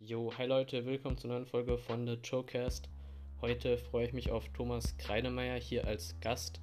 Jo, 0.00 0.32
hi 0.36 0.44
Leute, 0.44 0.84
willkommen 0.84 1.16
zur 1.16 1.30
neuen 1.30 1.46
Folge 1.46 1.78
von 1.78 2.06
The 2.06 2.18
Showcast. 2.22 2.88
Heute 3.40 3.78
freue 3.78 4.06
ich 4.06 4.12
mich 4.12 4.30
auf 4.30 4.48
Thomas 4.48 4.96
Kreinemeyer 4.98 5.58
hier 5.58 5.86
als 5.86 6.18
Gast. 6.20 6.60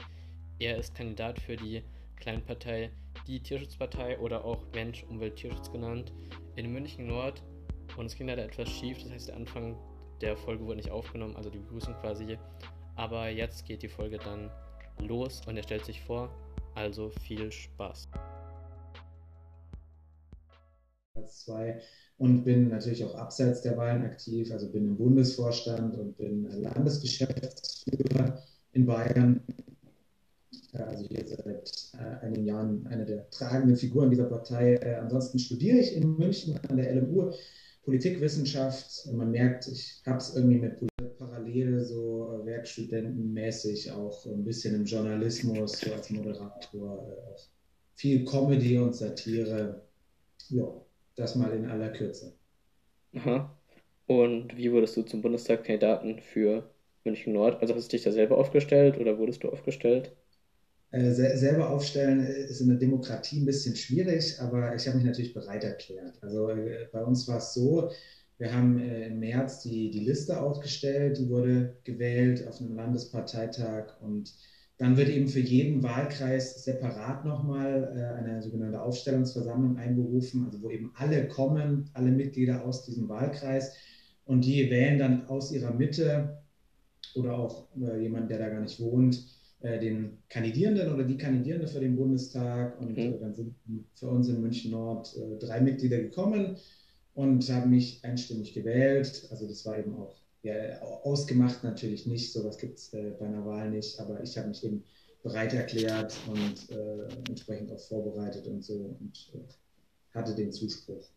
Er 0.60 0.78
ist 0.78 0.94
Kandidat 0.94 1.40
für 1.40 1.56
die 1.56 1.82
Kleinpartei 2.18 2.92
Die 3.28 3.42
Tierschutzpartei 3.42 4.20
oder 4.20 4.46
auch 4.46 4.64
Mensch, 4.74 5.04
Umwelt, 5.06 5.38
Tierschutz 5.38 5.72
genannt 5.72 6.12
in 6.56 6.72
München 6.72 7.08
Nord. 7.08 7.42
Und 7.98 8.06
es 8.06 8.16
ging 8.16 8.28
leider 8.28 8.44
etwas 8.44 8.70
schief, 8.70 9.02
das 9.02 9.12
heißt, 9.12 9.30
der 9.30 9.38
Anfang 9.38 9.76
der 10.20 10.38
Folge 10.38 10.66
wurde 10.66 10.78
nicht 10.78 10.92
aufgenommen, 10.92 11.36
also 11.36 11.50
die 11.50 11.60
Begrüßung 11.60 11.96
quasi. 11.96 12.38
Aber 12.96 13.30
jetzt 13.30 13.66
geht 13.66 13.82
die 13.82 13.90
Folge 13.90 14.18
dann 14.20 14.52
los 15.00 15.42
und 15.48 15.58
er 15.58 15.64
stellt 15.64 15.86
sich 15.86 16.02
vor. 16.02 16.30
Also 16.76 17.10
viel 17.10 17.52
Spaß. 17.52 18.10
Zwei 21.26 21.82
und 22.22 22.44
bin 22.44 22.68
natürlich 22.70 23.04
auch 23.04 23.16
abseits 23.16 23.62
der 23.62 23.76
Wahlen 23.78 24.04
aktiv, 24.04 24.52
also 24.52 24.72
bin 24.72 24.86
im 24.86 24.96
Bundesvorstand 24.96 25.98
und 25.98 26.18
bin 26.18 26.44
Landesgeschäftsführer 26.62 28.40
in 28.74 28.86
Bayern. 28.86 29.42
Also 30.74 31.08
hier 31.08 31.26
seit 31.26 31.90
äh, 31.96 32.24
einigen 32.24 32.46
Jahren 32.46 32.86
eine 32.86 33.06
der 33.06 33.28
tragenden 33.32 33.76
Figuren 33.76 34.12
dieser 34.12 34.26
Partei. 34.26 34.76
Äh, 34.76 34.98
ansonsten 34.98 35.40
studiere 35.40 35.80
ich 35.80 35.96
in 35.96 36.16
München 36.16 36.60
an 36.70 36.78
der 36.78 36.94
LMU 36.94 37.32
Politikwissenschaft. 37.86 39.08
Man 39.12 39.32
merkt, 39.32 39.68
ich 39.68 40.04
habe 40.06 40.20
es 40.20 40.36
irgendwie 40.36 40.60
mit 40.60 40.80
parallel 41.18 41.84
so 41.84 42.40
äh, 42.40 42.46
werkstudentenmäßig 42.46 43.92
auch 43.94 44.28
ein 44.28 44.44
bisschen 44.44 44.76
im 44.76 44.86
Journalismus, 44.86 45.80
so 45.80 45.92
als 45.92 46.12
Moderator, 46.12 47.18
viel 47.96 48.24
Comedy 48.26 48.78
und 48.78 48.96
Satire. 48.96 49.82
Ja, 50.50 50.81
das 51.16 51.36
mal 51.36 51.52
in 51.54 51.66
aller 51.68 51.90
Kürze. 51.92 52.38
Aha. 53.16 53.58
Und 54.08 54.58
wie 54.58 54.70
wurdest 54.74 54.98
du 54.98 55.04
zum 55.04 55.22
Bundestagskandidaten 55.22 56.20
für 56.20 56.70
München 57.06 57.32
Nord? 57.34 57.62
Also 57.62 57.74
hast 57.76 57.88
du 57.92 57.96
dich 57.98 58.04
da 58.04 58.12
selber 58.12 58.38
aufgestellt 58.38 58.98
oder 58.98 59.18
wurdest 59.18 59.44
du 59.44 59.50
aufgestellt? 59.50 60.12
Äh, 60.92 61.12
selber 61.12 61.70
aufstellen 61.70 62.20
ist 62.26 62.60
in 62.60 62.68
der 62.68 62.78
Demokratie 62.78 63.40
ein 63.42 63.46
bisschen 63.46 63.76
schwierig, 63.78 64.40
aber 64.42 64.76
ich 64.76 64.88
habe 64.88 64.98
mich 64.98 65.06
natürlich 65.06 65.34
bereit 65.34 65.64
erklärt. 65.64 66.22
Also 66.22 66.50
äh, 66.50 66.90
bei 66.92 67.02
uns 67.04 67.28
war 67.30 67.38
es 67.38 67.54
so, 67.54 67.90
wir 68.38 68.54
haben 68.54 68.78
äh, 68.80 69.08
im 69.08 69.20
März 69.20 69.62
die, 69.62 69.90
die 69.90 70.02
Liste 70.02 70.42
aufgestellt, 70.42 71.18
die 71.18 71.30
wurde 71.30 71.78
gewählt 71.86 72.46
auf 72.48 72.60
einem 72.60 72.76
Landesparteitag 72.76 74.02
und 74.02 74.34
dann 74.82 74.98
wird 74.98 75.10
eben 75.10 75.28
für 75.28 75.40
jeden 75.40 75.84
Wahlkreis 75.84 76.64
separat 76.64 77.24
nochmal 77.24 77.94
äh, 77.96 78.18
eine 78.18 78.42
sogenannte 78.42 78.82
Aufstellungsversammlung 78.82 79.78
einberufen, 79.78 80.44
also 80.44 80.60
wo 80.64 80.72
eben 80.72 80.92
alle 80.96 81.28
kommen, 81.28 81.92
alle 81.94 82.10
Mitglieder 82.10 82.66
aus 82.66 82.84
diesem 82.84 83.08
Wahlkreis 83.08 83.76
und 84.26 84.44
die 84.44 84.72
wählen 84.72 84.98
dann 84.98 85.28
aus 85.28 85.52
ihrer 85.52 85.72
Mitte 85.72 86.42
oder 87.14 87.38
auch 87.38 87.68
äh, 87.80 88.02
jemand, 88.02 88.32
der 88.32 88.40
da 88.40 88.50
gar 88.50 88.62
nicht 88.62 88.80
wohnt, 88.80 89.24
äh, 89.60 89.78
den 89.78 90.18
Kandidierenden 90.30 90.92
oder 90.92 91.04
die 91.04 91.18
Kandidierende 91.18 91.68
für 91.68 91.80
den 91.80 91.96
Bundestag. 91.96 92.82
Und 92.82 92.98
mhm. 92.98 93.20
dann 93.20 93.36
sind 93.36 93.54
für 93.94 94.08
uns 94.08 94.30
in 94.30 94.42
München 94.42 94.72
Nord 94.72 95.16
drei 95.42 95.62
Mitglieder 95.62 96.00
gekommen 96.00 96.58
und 97.14 97.48
haben 97.52 97.70
mich 97.70 98.04
einstimmig 98.04 98.56
gewählt. 98.56 99.28
Also 99.30 99.48
das 99.48 99.64
war 99.64 99.78
eben 99.78 99.94
auch 99.94 100.21
ja, 100.44 100.82
ausgemacht 100.82 101.64
natürlich 101.64 102.08
nicht, 102.08 102.32
sowas 102.32 102.58
gibt 102.58 102.80
es 102.80 102.94
äh, 102.94 103.12
bei 103.20 103.26
einer 103.26 103.46
Wahl 103.46 103.70
nicht, 103.70 104.00
aber 104.00 104.22
ich 104.24 104.38
habe 104.38 104.50
mich 104.50 104.64
eben 104.64 104.84
bereit 105.24 105.54
erklärt 105.54 106.16
und 106.28 106.70
äh, 106.72 107.08
entsprechend 107.30 107.72
auch 107.72 107.80
vorbereitet 107.80 108.48
und 108.48 108.64
so 108.64 108.98
und 109.00 109.32
äh, 109.36 110.16
hatte 110.16 110.34
den 110.34 110.52
Zuspruch. 110.52 111.08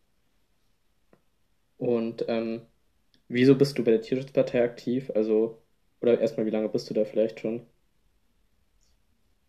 Und 1.77 2.25
ähm, 2.27 2.61
wieso 3.27 3.55
bist 3.57 3.77
du 3.77 3.83
bei 3.83 3.91
der 3.91 4.01
Tierschutzpartei 4.01 4.63
aktiv? 4.63 5.11
Also, 5.15 5.61
oder 6.01 6.19
erstmal, 6.19 6.45
wie 6.45 6.51
lange 6.51 6.69
bist 6.69 6.89
du 6.89 6.93
da 6.93 7.03
vielleicht 7.05 7.39
schon? 7.39 7.65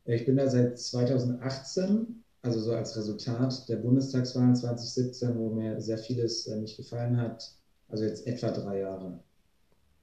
Ich 0.07 0.25
bin 0.25 0.37
da 0.37 0.49
seit 0.49 0.79
2018, 0.79 2.25
also 2.43 2.61
so 2.61 2.73
als 2.73 2.97
Resultat 2.97 3.69
der 3.69 3.77
Bundestagswahlen 3.77 4.55
2017, 4.55 5.37
wo 5.37 5.51
mir 5.51 5.81
sehr 5.81 5.99
vieles 5.99 6.47
äh, 6.47 6.57
nicht 6.57 6.77
gefallen 6.77 7.17
hat. 7.19 7.57
Also 7.89 8.05
jetzt 8.05 8.27
etwa 8.27 8.51
drei 8.51 8.81
Jahre. 8.81 9.21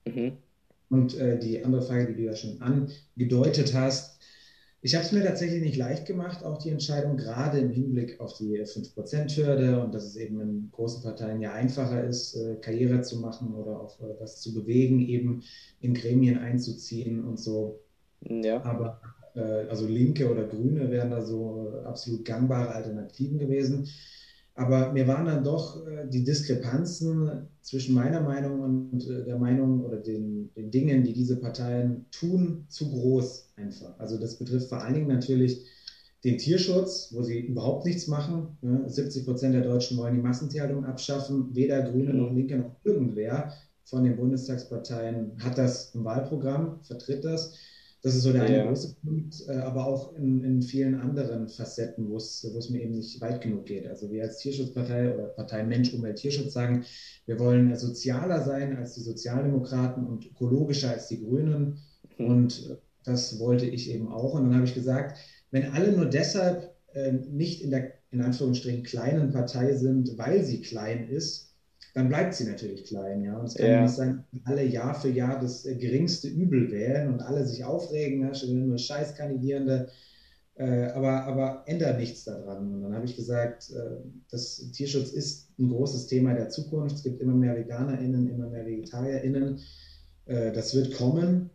Mhm. 0.05 0.33
Und 0.89 1.17
äh, 1.17 1.39
die 1.39 1.63
andere 1.63 1.81
Frage, 1.81 2.07
die 2.07 2.15
du 2.15 2.23
ja 2.23 2.35
schon 2.35 2.61
angedeutet 2.61 3.73
hast, 3.73 4.19
ich 4.85 4.95
habe 4.95 5.05
es 5.05 5.13
mir 5.13 5.23
tatsächlich 5.23 5.61
nicht 5.61 5.77
leicht 5.77 6.05
gemacht, 6.05 6.43
auch 6.43 6.57
die 6.57 6.69
Entscheidung, 6.69 7.15
gerade 7.15 7.57
im 7.57 7.71
Hinblick 7.71 8.19
auf 8.19 8.33
die 8.37 8.59
5%-Hürde 8.59 9.81
und 9.81 9.93
dass 9.93 10.03
es 10.03 10.17
eben 10.17 10.41
in 10.41 10.69
großen 10.73 11.01
Parteien 11.01 11.39
ja 11.39 11.53
einfacher 11.53 12.03
ist, 12.03 12.35
äh, 12.35 12.57
Karriere 12.57 13.01
zu 13.01 13.21
machen 13.21 13.55
oder 13.55 13.79
auch 13.79 14.01
äh, 14.01 14.19
was 14.19 14.41
zu 14.41 14.53
bewegen, 14.53 14.99
eben 14.99 15.43
in 15.79 15.93
Gremien 15.93 16.37
einzuziehen 16.37 17.23
und 17.23 17.39
so. 17.39 17.79
Ja. 18.27 18.61
Aber 18.65 18.99
äh, 19.35 19.69
also 19.69 19.87
Linke 19.87 20.29
oder 20.29 20.47
Grüne 20.47 20.91
wären 20.91 21.11
da 21.11 21.21
so 21.21 21.81
absolut 21.85 22.25
gangbare 22.25 22.75
Alternativen 22.75 23.39
gewesen. 23.39 23.87
Aber 24.55 24.93
mir 24.93 25.07
waren 25.07 25.25
dann 25.25 25.43
doch 25.43 25.85
äh, 25.87 26.07
die 26.07 26.23
Diskrepanzen 26.23 27.47
zwischen 27.61 27.95
meiner 27.95 28.21
Meinung 28.21 28.59
und 28.59 29.07
äh, 29.07 29.23
der 29.23 29.37
Meinung 29.37 29.83
oder 29.83 29.97
den, 29.97 30.53
den 30.53 30.69
Dingen, 30.69 31.03
die 31.03 31.13
diese 31.13 31.37
Parteien 31.37 32.05
tun, 32.11 32.65
zu 32.69 32.89
groß 32.89 33.49
einfach. 33.55 33.97
Also 33.97 34.17
das 34.17 34.37
betrifft 34.37 34.69
vor 34.69 34.81
allen 34.81 34.93
Dingen 34.93 35.07
natürlich 35.07 35.65
den 36.23 36.37
Tierschutz, 36.37 37.09
wo 37.11 37.21
sie 37.23 37.39
überhaupt 37.39 37.85
nichts 37.85 38.07
machen. 38.07 38.57
70 38.61 39.25
Prozent 39.25 39.55
der 39.55 39.63
Deutschen 39.63 39.97
wollen 39.97 40.15
die 40.15 40.21
Massentierhaltung 40.21 40.85
abschaffen. 40.85 41.53
Weder 41.53 41.81
Grüne 41.81 42.13
noch 42.13 42.31
Linke 42.31 42.57
noch 42.57 42.75
irgendwer 42.85 43.51
von 43.83 44.03
den 44.03 44.15
Bundestagsparteien 44.15 45.33
hat 45.43 45.57
das 45.57 45.93
im 45.93 46.05
Wahlprogramm, 46.05 46.79
vertritt 46.83 47.25
das. 47.25 47.55
Das 48.03 48.15
ist 48.15 48.23
so 48.23 48.33
der 48.33 48.49
ja. 48.49 48.59
eine 48.59 48.67
große 48.67 48.97
Punkt, 49.01 49.47
äh, 49.47 49.53
aber 49.53 49.87
auch 49.87 50.13
in, 50.15 50.43
in 50.43 50.61
vielen 50.61 50.99
anderen 50.99 51.47
Facetten, 51.47 52.09
wo 52.09 52.17
es, 52.17 52.45
wo 52.53 52.57
es 52.57 52.69
mir 52.69 52.81
eben 52.81 52.95
nicht 52.95 53.21
weit 53.21 53.39
genug 53.39 53.65
geht. 53.65 53.87
Also 53.87 54.11
wir 54.11 54.23
als 54.23 54.39
Tierschutzpartei 54.39 55.13
oder 55.13 55.27
Partei 55.27 55.63
Mensch, 55.63 55.93
Umwelt, 55.93 56.17
Tierschutz 56.17 56.51
sagen, 56.51 56.83
wir 57.25 57.39
wollen 57.39 57.73
sozialer 57.77 58.43
sein 58.43 58.75
als 58.75 58.95
die 58.95 59.01
Sozialdemokraten 59.01 60.05
und 60.05 60.25
ökologischer 60.25 60.89
als 60.89 61.07
die 61.07 61.23
Grünen. 61.23 61.79
Mhm. 62.17 62.25
Und 62.25 62.77
das 63.05 63.39
wollte 63.39 63.65
ich 63.65 63.89
eben 63.89 64.09
auch. 64.09 64.33
Und 64.33 64.43
dann 64.43 64.55
habe 64.55 64.65
ich 64.65 64.73
gesagt, 64.73 65.17
wenn 65.51 65.71
alle 65.71 65.93
nur 65.93 66.05
deshalb 66.05 66.75
äh, 66.93 67.13
nicht 67.13 67.61
in 67.61 67.71
der 67.71 67.93
in 68.11 68.21
Anführungsstrichen 68.21 68.83
kleinen 68.83 69.31
Partei 69.31 69.73
sind, 69.73 70.17
weil 70.17 70.43
sie 70.43 70.61
klein 70.61 71.07
ist, 71.07 71.52
dann 71.93 72.09
bleibt 72.09 72.33
sie 72.33 72.45
natürlich 72.45 72.85
klein. 72.85 73.23
Ja? 73.23 73.37
Und 73.37 73.45
es 73.45 73.55
kann 73.55 73.69
ja. 73.69 73.81
nicht 73.83 73.93
sein, 73.93 74.23
dass 74.31 74.45
alle 74.45 74.65
Jahr 74.65 74.99
für 74.99 75.09
Jahr 75.09 75.39
das 75.39 75.65
äh, 75.65 75.75
geringste 75.75 76.27
Übel 76.27 76.71
wählen 76.71 77.13
und 77.13 77.21
alle 77.21 77.45
sich 77.45 77.63
aufregen, 77.63 78.21
ja? 78.21 78.33
schon 78.33 78.67
nur 78.67 78.77
Scheißkandidierende, 78.77 79.89
äh, 80.55 80.85
aber, 80.87 81.23
aber 81.25 81.63
ändert 81.67 81.99
nichts 81.99 82.23
daran. 82.23 82.73
Und 82.73 82.81
dann 82.81 82.95
habe 82.95 83.05
ich 83.05 83.15
gesagt, 83.15 83.71
äh, 83.71 83.97
das 84.29 84.71
Tierschutz 84.71 85.11
ist 85.11 85.49
ein 85.59 85.69
großes 85.69 86.07
Thema 86.07 86.33
der 86.33 86.49
Zukunft. 86.49 86.95
Es 86.95 87.03
gibt 87.03 87.21
immer 87.21 87.35
mehr 87.35 87.55
VeganerInnen, 87.55 88.29
immer 88.29 88.49
mehr 88.49 88.65
VegetarierInnen. 88.65 89.59
Äh, 90.25 90.51
das 90.51 90.75
wird 90.75 90.95
kommen. 90.95 91.51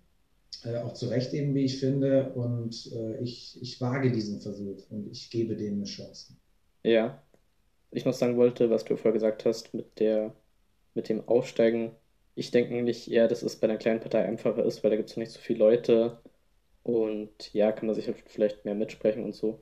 Äh, 0.64 0.76
auch 0.78 0.94
zu 0.94 1.06
Recht 1.06 1.32
eben, 1.34 1.54
wie 1.54 1.64
ich 1.64 1.78
finde. 1.78 2.32
Und 2.34 2.90
äh, 2.92 3.18
ich, 3.22 3.58
ich 3.60 3.80
wage 3.80 4.12
diesen 4.12 4.40
Versuch 4.40 4.88
und 4.90 5.08
ich 5.08 5.30
gebe 5.30 5.56
denen 5.56 5.78
eine 5.78 5.84
Chance. 5.84 6.34
Ja, 6.84 7.22
ich 7.90 8.04
noch 8.04 8.12
sagen 8.14 8.36
wollte, 8.36 8.70
was 8.70 8.84
du 8.84 8.96
vorher 8.96 9.12
gesagt 9.12 9.44
hast 9.44 9.74
mit 9.74 9.98
der, 10.00 10.34
mit 10.94 11.08
dem 11.08 11.26
Aufsteigen. 11.28 11.92
Ich 12.34 12.50
denke 12.50 12.74
eigentlich 12.76 13.10
eher, 13.10 13.28
dass 13.28 13.42
es 13.42 13.56
bei 13.56 13.68
einer 13.68 13.78
kleinen 13.78 14.00
Partei 14.00 14.24
einfacher 14.24 14.64
ist, 14.64 14.82
weil 14.84 14.90
da 14.90 14.96
gibt 14.96 15.10
es 15.10 15.16
nicht 15.16 15.32
so 15.32 15.40
viele 15.40 15.60
Leute 15.60 16.22
und 16.82 17.52
ja, 17.54 17.72
kann 17.72 17.86
man 17.86 17.94
sich 17.96 18.06
halt 18.08 18.22
vielleicht 18.26 18.64
mehr 18.64 18.74
mitsprechen 18.74 19.24
und 19.24 19.34
so. 19.34 19.60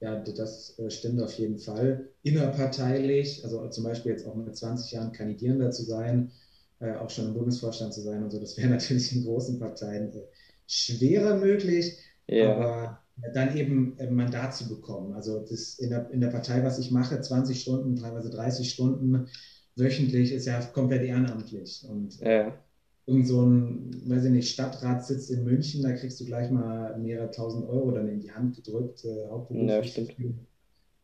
Ja, 0.00 0.16
das 0.18 0.78
äh, 0.78 0.90
stimmt 0.90 1.22
auf 1.22 1.32
jeden 1.38 1.58
Fall. 1.58 2.10
Innerparteilich, 2.22 3.42
also 3.44 3.66
zum 3.70 3.84
Beispiel 3.84 4.12
jetzt 4.12 4.26
auch 4.26 4.34
mit 4.34 4.54
20 4.56 4.92
Jahren 4.92 5.12
Kandidierender 5.12 5.70
zu 5.70 5.84
sein, 5.84 6.32
äh, 6.80 6.94
auch 6.96 7.08
schon 7.08 7.26
im 7.28 7.34
Bundesvorstand 7.34 7.94
zu 7.94 8.02
sein 8.02 8.22
und 8.22 8.30
so, 8.30 8.38
das 8.38 8.56
wäre 8.58 8.68
natürlich 8.70 9.14
in 9.16 9.24
großen 9.24 9.58
Parteien 9.58 10.12
äh, 10.14 10.22
schwerer 10.66 11.36
möglich. 11.38 11.98
Ja. 12.26 12.54
Aber 12.54 13.05
dann 13.32 13.56
eben 13.56 13.96
ein 13.98 14.14
Mandat 14.14 14.54
zu 14.54 14.68
bekommen. 14.68 15.14
Also 15.14 15.40
das 15.40 15.78
in 15.78 15.90
der, 15.90 16.10
in 16.10 16.20
der 16.20 16.28
Partei, 16.28 16.62
was 16.62 16.78
ich 16.78 16.90
mache, 16.90 17.20
20 17.20 17.60
Stunden, 17.60 17.96
teilweise 17.96 18.30
30 18.30 18.70
Stunden 18.70 19.28
wöchentlich, 19.74 20.32
ist 20.32 20.46
ja 20.46 20.60
komplett 20.60 21.02
ehrenamtlich. 21.02 21.86
Und 21.88 22.20
ja. 22.20 22.52
irgend 23.06 23.26
so 23.26 23.42
ein, 23.42 23.90
weiß 24.06 24.24
ich 24.24 24.30
nicht, 24.30 24.50
Stadtrat 24.50 25.04
sitzt 25.04 25.30
in 25.30 25.44
München, 25.44 25.82
da 25.82 25.92
kriegst 25.92 26.20
du 26.20 26.24
gleich 26.24 26.50
mal 26.50 26.98
mehrere 26.98 27.30
tausend 27.30 27.68
Euro 27.68 27.90
dann 27.92 28.08
in 28.08 28.20
die 28.20 28.32
Hand 28.32 28.56
gedrückt, 28.56 29.04
äh, 29.04 29.28
hauptberuflich. 29.28 30.16
Ja, 30.18 30.26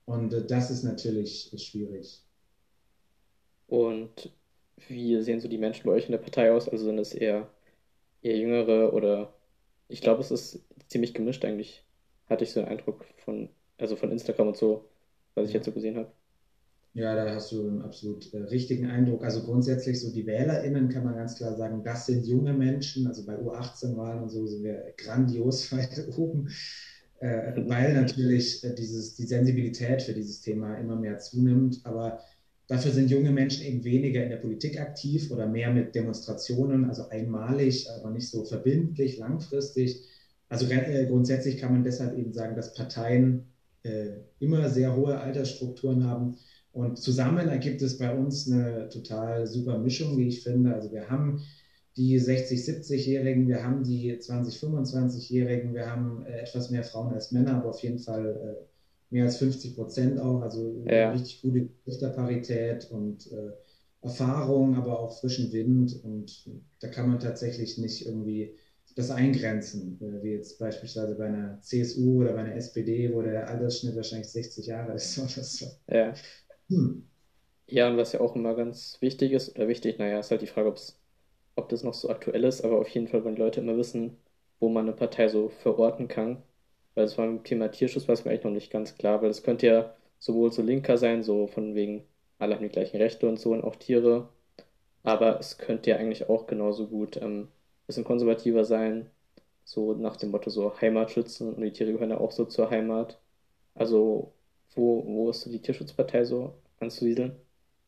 Und 0.04 0.34
äh, 0.34 0.44
das 0.46 0.70
ist 0.70 0.82
natürlich 0.82 1.54
schwierig. 1.56 2.22
Und 3.68 4.30
wie 4.88 5.20
sehen 5.22 5.40
so 5.40 5.48
die 5.48 5.58
Menschen 5.58 5.86
bei 5.86 5.92
euch 5.92 6.06
in 6.06 6.12
der 6.12 6.18
Partei 6.18 6.52
aus? 6.52 6.68
Also 6.68 6.84
sind 6.84 6.98
es 6.98 7.14
eher, 7.14 7.48
eher 8.20 8.36
jüngere 8.36 8.92
oder 8.92 9.32
ich 9.88 10.02
glaube, 10.02 10.20
es 10.20 10.30
ist 10.30 10.62
ziemlich 10.88 11.14
gemischt 11.14 11.44
eigentlich 11.44 11.82
hatte 12.32 12.44
ich 12.44 12.52
so 12.52 12.60
einen 12.60 12.68
Eindruck 12.68 13.04
von, 13.24 13.48
also 13.78 13.94
von 13.94 14.10
Instagram 14.10 14.48
und 14.48 14.56
so, 14.56 14.88
was 15.34 15.48
ich 15.48 15.54
jetzt 15.54 15.66
so 15.66 15.72
gesehen 15.72 15.96
habe. 15.96 16.10
Ja, 16.94 17.14
da 17.14 17.34
hast 17.34 17.52
du 17.52 17.66
einen 17.66 17.80
absolut 17.80 18.32
äh, 18.34 18.38
richtigen 18.38 18.86
Eindruck. 18.86 19.24
Also 19.24 19.42
grundsätzlich 19.42 19.98
so 20.00 20.12
die 20.12 20.26
WählerInnen 20.26 20.90
kann 20.90 21.04
man 21.04 21.14
ganz 21.14 21.36
klar 21.36 21.56
sagen, 21.56 21.82
das 21.82 22.06
sind 22.06 22.26
junge 22.26 22.52
Menschen. 22.52 23.06
Also 23.06 23.24
bei 23.24 23.38
U18-Wahlen 23.38 24.22
und 24.22 24.28
so 24.28 24.46
sind 24.46 24.62
wir 24.62 24.92
grandios 24.98 25.72
weit 25.76 26.06
oben, 26.18 26.50
äh, 27.20 27.52
weil 27.66 27.94
natürlich 27.94 28.62
äh, 28.62 28.74
dieses, 28.74 29.14
die 29.14 29.24
Sensibilität 29.24 30.02
für 30.02 30.12
dieses 30.12 30.42
Thema 30.42 30.74
immer 30.76 30.96
mehr 30.96 31.18
zunimmt. 31.18 31.80
Aber 31.84 32.20
dafür 32.66 32.92
sind 32.92 33.10
junge 33.10 33.30
Menschen 33.30 33.64
eben 33.64 33.84
weniger 33.84 34.22
in 34.22 34.28
der 34.28 34.36
Politik 34.36 34.78
aktiv 34.78 35.30
oder 35.30 35.46
mehr 35.46 35.72
mit 35.72 35.94
Demonstrationen, 35.94 36.84
also 36.84 37.08
einmalig, 37.08 37.88
aber 37.88 38.10
nicht 38.10 38.28
so 38.28 38.44
verbindlich, 38.44 39.16
langfristig. 39.16 40.02
Also 40.52 40.66
äh, 40.66 41.06
grundsätzlich 41.06 41.56
kann 41.56 41.72
man 41.72 41.82
deshalb 41.82 42.18
eben 42.18 42.34
sagen, 42.34 42.54
dass 42.54 42.74
Parteien 42.74 43.46
äh, 43.84 44.10
immer 44.38 44.68
sehr 44.68 44.94
hohe 44.94 45.18
Altersstrukturen 45.18 46.04
haben 46.04 46.36
und 46.72 46.98
zusammen 46.98 47.48
ergibt 47.48 47.80
es 47.80 47.96
bei 47.96 48.14
uns 48.14 48.50
eine 48.50 48.90
total 48.90 49.46
super 49.46 49.78
Mischung, 49.78 50.18
wie 50.18 50.28
ich 50.28 50.42
finde. 50.42 50.74
Also 50.74 50.92
wir 50.92 51.08
haben 51.08 51.42
die 51.96 52.20
60-, 52.20 52.66
70-Jährigen, 52.66 53.48
wir 53.48 53.64
haben 53.64 53.82
die 53.82 54.12
20-, 54.14 54.60
25-Jährigen, 54.60 55.72
wir 55.72 55.90
haben 55.90 56.22
äh, 56.26 56.40
etwas 56.40 56.70
mehr 56.70 56.84
Frauen 56.84 57.14
als 57.14 57.32
Männer, 57.32 57.56
aber 57.56 57.70
auf 57.70 57.82
jeden 57.82 57.98
Fall 57.98 58.58
äh, 58.60 59.14
mehr 59.14 59.24
als 59.24 59.38
50 59.38 59.74
Prozent 59.74 60.20
auch. 60.20 60.42
Also 60.42 60.84
ja. 60.86 61.12
richtig 61.12 61.40
gute 61.40 61.68
Geschlechterparität 61.86 62.90
und 62.90 63.32
äh, 63.32 63.52
Erfahrung, 64.02 64.74
aber 64.74 65.00
auch 65.00 65.18
frischen 65.18 65.50
Wind. 65.50 65.98
Und 66.04 66.46
da 66.80 66.88
kann 66.88 67.08
man 67.08 67.20
tatsächlich 67.20 67.78
nicht 67.78 68.04
irgendwie 68.04 68.54
das 68.94 69.10
eingrenzen, 69.10 69.98
wie 70.22 70.30
jetzt 70.32 70.58
beispielsweise 70.58 71.14
bei 71.16 71.26
einer 71.26 71.60
CSU 71.60 72.20
oder 72.22 72.32
bei 72.34 72.40
einer 72.40 72.54
SPD, 72.56 73.12
wo 73.12 73.22
der 73.22 73.48
Altersschnitt 73.48 73.96
wahrscheinlich 73.96 74.28
60 74.28 74.66
Jahre 74.66 74.94
ist 74.94 75.18
oder 75.18 75.42
so. 75.44 75.66
Ja. 75.86 76.14
Hm. 76.70 77.02
Ja, 77.66 77.88
und 77.88 77.96
was 77.96 78.12
ja 78.12 78.20
auch 78.20 78.36
immer 78.36 78.54
ganz 78.54 78.98
wichtig 79.00 79.32
ist, 79.32 79.50
oder 79.56 79.66
wichtig, 79.68 79.98
naja, 79.98 80.18
ist 80.18 80.30
halt 80.30 80.42
die 80.42 80.46
Frage, 80.46 80.68
ob's, 80.68 81.00
ob 81.56 81.68
das 81.68 81.82
noch 81.84 81.94
so 81.94 82.08
aktuell 82.10 82.44
ist, 82.44 82.62
aber 82.64 82.78
auf 82.80 82.88
jeden 82.88 83.08
Fall 83.08 83.24
wollen 83.24 83.36
die 83.36 83.42
Leute 83.42 83.60
immer 83.60 83.76
wissen, 83.76 84.18
wo 84.60 84.68
man 84.68 84.86
eine 84.86 84.96
Partei 84.96 85.28
so 85.28 85.48
verorten 85.48 86.08
kann. 86.08 86.42
Weil 86.94 87.04
es 87.06 87.16
beim 87.16 87.42
Thema 87.44 87.70
Tierschutz 87.70 88.08
war 88.08 88.14
es 88.14 88.24
mir 88.24 88.30
eigentlich 88.32 88.44
noch 88.44 88.50
nicht 88.52 88.70
ganz 88.72 88.96
klar, 88.96 89.22
weil 89.22 89.30
es 89.30 89.42
könnte 89.42 89.66
ja 89.66 89.96
sowohl 90.18 90.52
so 90.52 90.62
linker 90.62 90.98
sein, 90.98 91.22
so 91.22 91.46
von 91.48 91.74
wegen, 91.74 92.04
alle 92.38 92.54
haben 92.56 92.62
die 92.64 92.68
gleichen 92.70 92.98
Rechte 92.98 93.28
und 93.28 93.38
so 93.40 93.52
und 93.52 93.64
auch 93.64 93.76
Tiere. 93.76 94.28
Aber 95.04 95.38
es 95.40 95.58
könnte 95.58 95.90
ja 95.90 95.96
eigentlich 95.96 96.28
auch 96.28 96.46
genauso 96.46 96.88
gut 96.88 97.16
ähm, 97.18 97.48
bisschen 97.92 98.04
konservativer 98.04 98.64
sein, 98.64 99.10
so 99.64 99.94
nach 99.94 100.16
dem 100.16 100.30
Motto 100.30 100.50
so 100.50 100.80
Heimat 100.80 101.10
schützen 101.10 101.54
und 101.54 101.62
die 101.62 101.72
Tiere 101.72 101.92
gehören 101.92 102.10
ja 102.10 102.18
auch 102.18 102.32
so 102.32 102.44
zur 102.46 102.70
Heimat. 102.70 103.20
Also 103.74 104.34
wo, 104.74 105.04
wo 105.06 105.30
ist 105.30 105.42
so 105.42 105.50
die 105.50 105.60
Tierschutzpartei 105.60 106.24
so 106.24 106.54
anzusiedeln? 106.80 107.36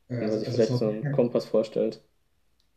Wenn 0.09 0.29
man 0.29 0.39
sich 0.39 0.49
also 0.49 0.57
vielleicht 0.57 0.77
so 0.79 0.89
einen 0.89 1.13
Kompass 1.13 1.47
vorstellt. 1.47 2.03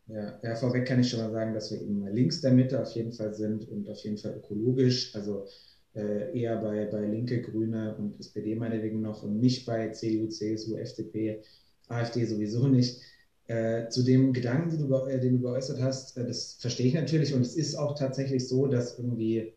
Ja, 0.07 0.39
ja, 0.41 0.55
vorweg 0.55 0.87
kann 0.87 1.01
ich 1.01 1.09
schon 1.09 1.19
mal 1.19 1.31
sagen, 1.31 1.53
dass 1.53 1.71
wir 1.71 1.81
eben 1.81 2.07
links 2.07 2.39
der 2.39 2.53
Mitte 2.53 2.81
auf 2.81 2.91
jeden 2.91 3.11
Fall 3.11 3.33
sind 3.33 3.67
und 3.67 3.89
auf 3.89 3.99
jeden 3.99 4.17
Fall 4.17 4.37
ökologisch, 4.37 5.13
also 5.15 5.45
äh, 5.95 6.39
eher 6.39 6.55
bei, 6.61 6.85
bei 6.85 7.05
Linke, 7.05 7.41
Grüne 7.41 7.95
und 7.97 8.17
SPD 8.19 8.55
meinetwegen 8.55 9.01
noch 9.01 9.23
und 9.23 9.39
nicht 9.39 9.65
bei 9.65 9.89
CDU, 9.89 10.27
CSU, 10.27 10.77
FDP, 10.77 11.41
AfD 11.89 12.23
sowieso 12.25 12.67
nicht. 12.67 13.01
Äh, 13.47 13.87
zu 13.87 14.03
dem 14.03 14.33
Gedanken, 14.33 14.71
den 14.71 14.89
du, 14.89 14.95
äh, 15.05 15.19
den 15.19 15.37
du 15.37 15.41
geäußert 15.41 15.81
hast, 15.81 16.17
äh, 16.17 16.25
das 16.25 16.57
verstehe 16.59 16.87
ich 16.87 16.93
natürlich 16.93 17.33
und 17.33 17.41
es 17.41 17.55
ist 17.55 17.75
auch 17.75 17.97
tatsächlich 17.97 18.47
so, 18.47 18.67
dass 18.67 18.99
irgendwie 18.99 19.53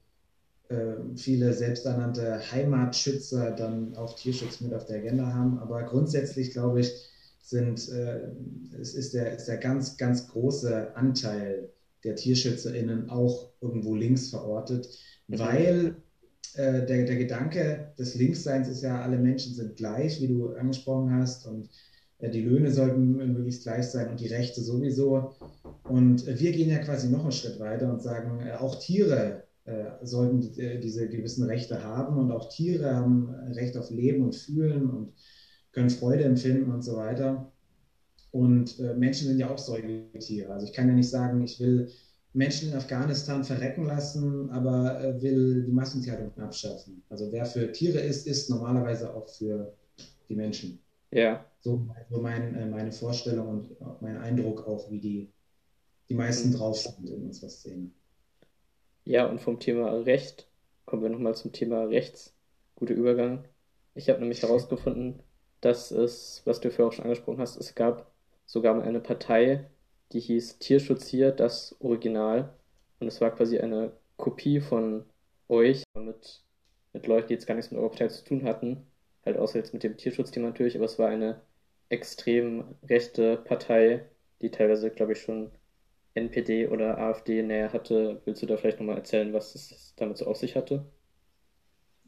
äh, 0.68 0.94
viele 1.16 1.52
selbsternannte 1.52 2.40
Heimatschützer 2.52 3.50
dann 3.50 3.96
auch 3.96 4.14
Tierschutz 4.14 4.60
mit 4.60 4.72
auf 4.72 4.84
der 4.84 4.98
Agenda 4.98 5.32
haben. 5.34 5.58
Aber 5.58 5.82
grundsätzlich 5.82 6.52
glaube 6.52 6.80
ich, 6.80 6.92
sind, 7.42 7.88
äh, 7.88 8.28
es 8.80 8.94
ist 8.94 9.12
der, 9.14 9.34
ist 9.34 9.46
der 9.46 9.56
ganz, 9.56 9.96
ganz 9.96 10.28
große 10.28 10.94
Anteil 10.94 11.70
der 12.04 12.14
TierschützerInnen 12.14 13.10
auch 13.10 13.50
irgendwo 13.60 13.96
links 13.96 14.28
verortet, 14.28 14.88
mhm. 15.26 15.38
weil 15.40 15.96
äh, 16.54 16.86
der, 16.86 17.04
der 17.04 17.16
Gedanke 17.16 17.92
des 17.98 18.14
Linksseins 18.14 18.68
ist 18.68 18.82
ja, 18.82 19.02
alle 19.02 19.18
Menschen 19.18 19.54
sind 19.54 19.76
gleich, 19.76 20.20
wie 20.20 20.28
du 20.28 20.50
angesprochen 20.50 21.12
hast, 21.12 21.46
und 21.46 21.68
die 22.28 22.42
Löhne 22.42 22.70
sollten 22.70 23.16
möglichst 23.16 23.62
gleich 23.62 23.86
sein 23.86 24.10
und 24.10 24.20
die 24.20 24.28
Rechte 24.28 24.60
sowieso. 24.60 25.34
Und 25.84 26.26
wir 26.26 26.52
gehen 26.52 26.70
ja 26.70 26.78
quasi 26.78 27.08
noch 27.08 27.22
einen 27.22 27.32
Schritt 27.32 27.58
weiter 27.58 27.90
und 27.90 28.02
sagen, 28.02 28.40
äh, 28.40 28.52
auch 28.52 28.78
Tiere 28.78 29.44
äh, 29.64 29.84
sollten 30.02 30.42
äh, 30.58 30.78
diese 30.78 31.08
gewissen 31.08 31.44
Rechte 31.44 31.82
haben 31.82 32.18
und 32.18 32.30
auch 32.30 32.48
Tiere 32.48 32.94
haben 32.94 33.30
Recht 33.52 33.76
auf 33.76 33.90
Leben 33.90 34.22
und 34.24 34.34
Fühlen 34.34 34.88
und 34.88 35.14
können 35.72 35.90
Freude 35.90 36.24
empfinden 36.24 36.70
und 36.70 36.82
so 36.82 36.96
weiter. 36.96 37.52
Und 38.32 38.78
äh, 38.78 38.94
Menschen 38.94 39.28
sind 39.28 39.38
ja 39.38 39.50
auch 39.50 39.58
Säugetiere. 39.58 40.52
Also 40.52 40.66
ich 40.66 40.72
kann 40.72 40.88
ja 40.88 40.94
nicht 40.94 41.10
sagen, 41.10 41.42
ich 41.42 41.58
will 41.58 41.88
Menschen 42.32 42.70
in 42.70 42.76
Afghanistan 42.76 43.42
verrecken 43.42 43.86
lassen, 43.86 44.50
aber 44.50 45.02
äh, 45.02 45.20
will 45.20 45.64
die 45.64 45.72
Massentierhaltung 45.72 46.36
abschaffen. 46.38 47.02
Also 47.08 47.32
wer 47.32 47.44
für 47.44 47.72
Tiere 47.72 47.98
ist, 47.98 48.26
ist 48.26 48.50
normalerweise 48.50 49.12
auch 49.12 49.28
für 49.28 49.72
die 50.28 50.36
Menschen. 50.36 50.80
Ja. 51.10 51.44
So, 51.60 51.86
so 52.08 52.20
mein, 52.20 52.54
äh, 52.54 52.66
meine 52.66 52.92
Vorstellung 52.92 53.48
und 53.48 54.00
mein 54.00 54.16
Eindruck 54.16 54.66
auch, 54.66 54.90
wie 54.90 55.00
die, 55.00 55.32
die 56.08 56.14
meisten 56.14 56.52
drauf 56.52 56.78
sind 56.78 57.08
in 57.08 57.26
unserer 57.26 57.50
Szene. 57.50 57.90
Ja, 59.04 59.26
und 59.26 59.40
vom 59.40 59.58
Thema 59.58 59.90
Recht 59.92 60.48
kommen 60.86 61.02
wir 61.02 61.10
nochmal 61.10 61.34
zum 61.34 61.52
Thema 61.52 61.84
Rechts. 61.84 62.34
Guter 62.76 62.94
Übergang. 62.94 63.44
Ich 63.94 64.08
habe 64.08 64.20
nämlich 64.20 64.42
herausgefunden, 64.42 65.22
dass 65.60 65.90
es, 65.90 66.42
was 66.44 66.60
du 66.60 66.70
vorher 66.70 66.88
auch 66.88 66.92
schon 66.92 67.04
angesprochen 67.04 67.40
hast, 67.40 67.56
es 67.56 67.74
gab 67.74 68.10
sogar 68.46 68.74
mal 68.74 68.84
eine 68.84 69.00
Partei, 69.00 69.68
die 70.12 70.20
hieß 70.20 70.58
Tierschutz 70.58 71.06
hier, 71.08 71.32
das 71.32 71.76
Original. 71.80 72.54
Und 73.00 73.08
es 73.08 73.20
war 73.20 73.34
quasi 73.34 73.58
eine 73.58 73.92
Kopie 74.16 74.60
von 74.60 75.04
euch 75.48 75.84
mit, 75.94 76.42
mit 76.92 77.06
Leuten, 77.06 77.28
die 77.28 77.34
jetzt 77.34 77.46
gar 77.46 77.54
nichts 77.54 77.70
mit 77.70 77.80
eurer 77.80 77.90
Partei 77.90 78.08
zu 78.08 78.24
tun 78.24 78.44
hatten. 78.44 78.86
Halt 79.24 79.36
außer 79.36 79.58
jetzt 79.58 79.72
mit 79.74 79.82
dem 79.82 79.96
Tierschutzthema 79.96 80.48
natürlich, 80.48 80.76
aber 80.76 80.86
es 80.86 80.98
war 80.98 81.08
eine 81.08 81.40
extrem 81.88 82.64
rechte 82.84 83.36
Partei, 83.36 84.06
die 84.42 84.50
teilweise, 84.50 84.90
glaube 84.90 85.12
ich, 85.12 85.20
schon 85.20 85.50
NPD 86.14 86.68
oder 86.68 86.98
AfD 86.98 87.42
näher 87.42 87.72
hatte. 87.72 88.22
Willst 88.24 88.42
du 88.42 88.46
da 88.46 88.56
vielleicht 88.56 88.80
nochmal 88.80 88.96
erzählen, 88.96 89.32
was 89.32 89.54
es 89.54 89.94
damit 89.96 90.18
so 90.18 90.26
auf 90.26 90.36
sich 90.36 90.56
hatte? 90.56 90.86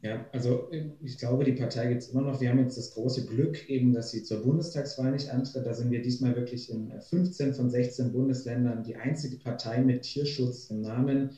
Ja, 0.01 0.25
also 0.33 0.69
ich 1.01 1.17
glaube, 1.17 1.45
die 1.45 1.53
Partei 1.53 1.87
gibt 1.87 2.01
es 2.01 2.09
immer 2.09 2.21
noch. 2.23 2.41
Wir 2.41 2.49
haben 2.49 2.59
jetzt 2.59 2.77
das 2.77 2.91
große 2.91 3.25
Glück, 3.25 3.69
eben, 3.69 3.93
dass 3.93 4.11
sie 4.11 4.23
zur 4.23 4.43
Bundestagswahl 4.43 5.11
nicht 5.11 5.29
antritt. 5.29 5.65
Da 5.65 5.73
sind 5.73 5.91
wir 5.91 6.01
diesmal 6.01 6.35
wirklich 6.35 6.69
in 6.69 6.91
15 6.99 7.53
von 7.53 7.69
16 7.69 8.11
Bundesländern 8.11 8.83
die 8.83 8.97
einzige 8.97 9.37
Partei 9.37 9.81
mit 9.81 10.01
Tierschutz 10.01 10.69
im 10.69 10.81
Namen. 10.81 11.37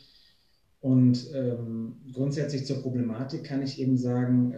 Und 0.80 1.32
ähm, 1.36 1.98
grundsätzlich 2.12 2.66
zur 2.66 2.82
Problematik 2.82 3.44
kann 3.44 3.62
ich 3.62 3.80
eben 3.80 3.98
sagen, 3.98 4.54
äh, 4.54 4.58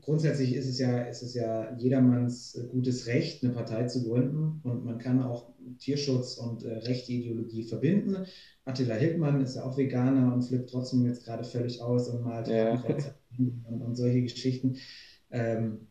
grundsätzlich 0.00 0.54
ist 0.54 0.66
es 0.66 0.78
ja, 0.78 1.02
ist 1.02 1.22
es 1.22 1.34
ja 1.34 1.76
jedermanns 1.76 2.58
gutes 2.70 3.06
Recht, 3.06 3.42
eine 3.42 3.52
Partei 3.52 3.84
zu 3.84 4.04
gründen 4.04 4.60
und 4.62 4.84
man 4.84 4.98
kann 4.98 5.22
auch 5.22 5.52
Tierschutz 5.78 6.36
und 6.36 6.64
äh, 6.64 6.78
rechte 6.78 7.12
Ideologie 7.12 7.64
verbinden. 7.64 8.26
Attila 8.64 8.94
Hildmann 8.94 9.42
ist 9.42 9.56
ja 9.56 9.64
auch 9.64 9.76
Veganer 9.76 10.32
und 10.32 10.42
flippt 10.42 10.70
trotzdem 10.70 11.04
jetzt 11.04 11.24
gerade 11.24 11.44
völlig 11.44 11.80
aus 11.82 12.08
und 12.08 12.22
malt 12.22 12.48
ja. 12.48 12.82
und, 13.38 13.82
und, 13.82 13.94
solche 13.94 14.22
Geschichten. 14.22 14.76
Ähm, 15.30 15.88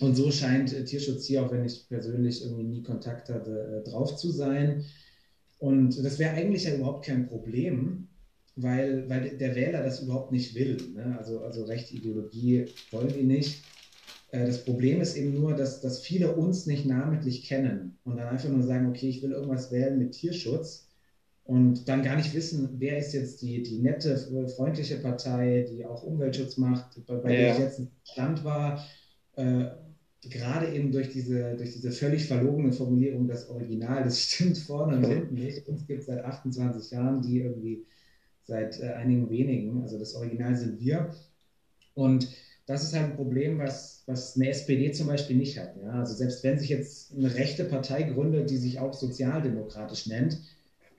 und 0.00 0.14
so 0.14 0.30
scheint 0.30 0.86
Tierschutz 0.86 1.26
hier, 1.26 1.44
auch 1.44 1.50
wenn 1.50 1.64
ich 1.64 1.88
persönlich 1.88 2.44
irgendwie 2.44 2.64
nie 2.64 2.82
Kontakt 2.82 3.28
hatte, 3.28 3.82
äh, 3.84 3.88
drauf 3.88 4.16
zu 4.16 4.30
sein. 4.30 4.84
Und 5.58 6.02
das 6.02 6.18
wäre 6.18 6.34
eigentlich 6.34 6.64
ja 6.64 6.74
überhaupt 6.74 7.04
kein 7.04 7.26
Problem, 7.26 8.08
weil, 8.62 9.08
weil 9.08 9.36
der 9.36 9.54
Wähler 9.54 9.82
das 9.82 10.02
überhaupt 10.02 10.32
nicht 10.32 10.54
will. 10.54 10.76
Ne? 10.94 11.16
Also, 11.18 11.40
also 11.40 11.64
rechte 11.64 11.94
Ideologie 11.94 12.66
wollen 12.90 13.12
die 13.12 13.24
nicht. 13.24 13.62
Äh, 14.30 14.46
das 14.46 14.64
Problem 14.64 15.00
ist 15.00 15.16
eben 15.16 15.34
nur, 15.34 15.54
dass, 15.54 15.80
dass 15.80 16.00
viele 16.00 16.34
uns 16.34 16.66
nicht 16.66 16.86
namentlich 16.86 17.44
kennen 17.44 17.98
und 18.04 18.16
dann 18.16 18.28
einfach 18.28 18.48
nur 18.48 18.62
sagen, 18.62 18.88
okay, 18.88 19.08
ich 19.08 19.22
will 19.22 19.32
irgendwas 19.32 19.70
wählen 19.70 19.98
mit 19.98 20.12
Tierschutz 20.12 20.88
und 21.44 21.88
dann 21.88 22.02
gar 22.02 22.16
nicht 22.16 22.34
wissen, 22.34 22.68
wer 22.78 22.98
ist 22.98 23.12
jetzt 23.12 23.42
die, 23.42 23.62
die 23.62 23.78
nette, 23.78 24.16
freundliche 24.54 24.96
Partei, 24.96 25.66
die 25.68 25.84
auch 25.84 26.02
Umweltschutz 26.02 26.56
macht, 26.58 27.04
bei, 27.06 27.16
bei 27.16 27.32
ja. 27.32 27.38
der 27.38 27.52
ich 27.52 27.58
jetzt 27.58 27.78
im 27.80 27.88
Stand 28.04 28.44
war. 28.44 28.84
Äh, 29.36 29.66
gerade 30.22 30.72
eben 30.74 30.92
durch 30.92 31.08
diese, 31.08 31.56
durch 31.56 31.72
diese 31.72 31.92
völlig 31.92 32.26
verlogene 32.26 32.72
Formulierung, 32.72 33.26
das 33.26 33.48
Original, 33.48 34.04
das 34.04 34.20
stimmt 34.20 34.58
vorne 34.58 34.98
und 34.98 35.06
hinten 35.06 35.34
nicht. 35.34 35.66
Uns 35.66 35.86
gibt 35.86 36.00
es 36.00 36.06
seit 36.06 36.24
28 36.24 36.90
Jahren, 36.92 37.22
die 37.22 37.40
irgendwie 37.40 37.84
seit 38.50 38.78
äh, 38.80 38.88
einigen 38.88 39.30
wenigen. 39.30 39.80
Also 39.82 39.98
das 39.98 40.14
Original 40.14 40.54
sind 40.56 40.78
wir. 40.78 41.14
Und 41.94 42.28
das 42.66 42.82
ist 42.84 42.94
halt 42.94 43.06
ein 43.06 43.16
Problem, 43.16 43.58
was, 43.58 44.02
was 44.06 44.36
eine 44.36 44.50
SPD 44.50 44.92
zum 44.92 45.06
Beispiel 45.06 45.36
nicht 45.36 45.58
hat. 45.58 45.74
Ja? 45.82 45.92
Also 45.92 46.14
selbst 46.14 46.44
wenn 46.44 46.58
sich 46.58 46.68
jetzt 46.68 47.12
eine 47.16 47.34
rechte 47.34 47.64
Partei 47.64 48.02
gründet, 48.02 48.50
die 48.50 48.58
sich 48.58 48.78
auch 48.78 48.92
sozialdemokratisch 48.92 50.06
nennt, 50.06 50.38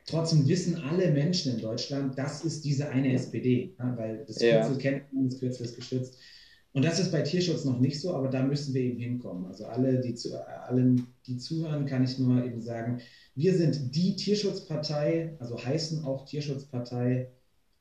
trotzdem 0.06 0.48
wissen 0.48 0.82
alle 0.84 1.12
Menschen 1.12 1.54
in 1.54 1.62
Deutschland, 1.62 2.18
das 2.18 2.44
ist 2.44 2.66
diese 2.66 2.90
eine 2.90 3.14
SPD, 3.14 3.76
ja? 3.78 3.96
weil 3.98 4.26
das 4.26 4.38
Kürzel 4.40 4.74
ja. 4.74 4.78
kennt 4.78 5.14
man, 5.14 5.30
das 5.30 5.40
Kürzel 5.40 5.66
ist 5.66 5.76
geschützt. 5.76 6.18
Und 6.74 6.86
das 6.86 7.00
ist 7.00 7.12
bei 7.12 7.22
Tierschutz 7.22 7.66
noch 7.66 7.80
nicht 7.80 8.00
so, 8.00 8.16
aber 8.16 8.30
da 8.30 8.44
müssen 8.44 8.74
wir 8.74 8.82
eben 8.82 8.98
hinkommen. 8.98 9.46
Also 9.46 9.66
alle, 9.66 10.00
die, 10.00 10.16
zu, 10.16 10.42
allen, 10.46 11.08
die 11.28 11.38
zuhören, 11.38 11.86
kann 11.86 12.04
ich 12.04 12.18
nur 12.18 12.46
eben 12.46 12.62
sagen, 12.62 13.02
wir 13.36 13.54
sind 13.54 13.94
die 13.94 14.16
Tierschutzpartei, 14.16 15.36
also 15.40 15.62
heißen 15.62 16.06
auch 16.06 16.26
Tierschutzpartei 16.26 17.30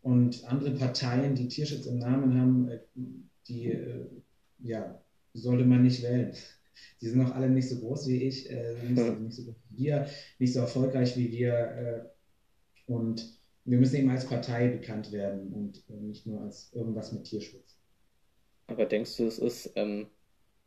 und 0.03 0.45
andere 0.45 0.73
Parteien, 0.73 1.35
die 1.35 1.49
Tierschutz 1.49 1.87
im 1.87 1.99
Namen 1.99 2.39
haben, 2.39 2.69
äh, 2.69 2.79
die 3.49 3.67
äh, 3.67 4.07
ja, 4.61 5.01
sollte 5.35 5.65
man 5.65 5.83
nicht 5.83 6.03
wählen. 6.03 6.35
Die 7.01 7.09
sind 7.09 7.19
noch 7.19 7.35
alle 7.35 7.51
nicht 7.51 7.69
so 7.69 7.79
groß 7.79 8.09
wie 8.09 8.23
ich, 8.23 8.51
äh, 8.51 8.75
nicht, 8.89 8.99
so, 8.99 9.13
nicht, 9.13 9.35
so, 9.35 9.45
groß 9.45 9.57
wie 9.71 9.85
wir, 9.85 10.07
nicht 10.39 10.53
so 10.53 10.61
erfolgreich 10.61 11.17
wie 11.17 11.31
wir. 11.31 12.13
Und 12.87 13.39
wir 13.65 13.79
müssen 13.79 13.97
eben 13.97 14.11
als 14.11 14.27
Partei 14.27 14.69
bekannt 14.69 15.13
werden 15.13 15.53
und 15.53 15.89
nicht 16.03 16.27
nur 16.27 16.41
als 16.41 16.73
irgendwas 16.73 17.13
mit 17.13 17.25
Tierschutz. 17.25 17.79
Aber 18.67 18.87
denkst 18.87 19.17
du, 19.17 19.27
es 19.27 19.39
ist, 19.39 19.73
ähm, 19.77 20.07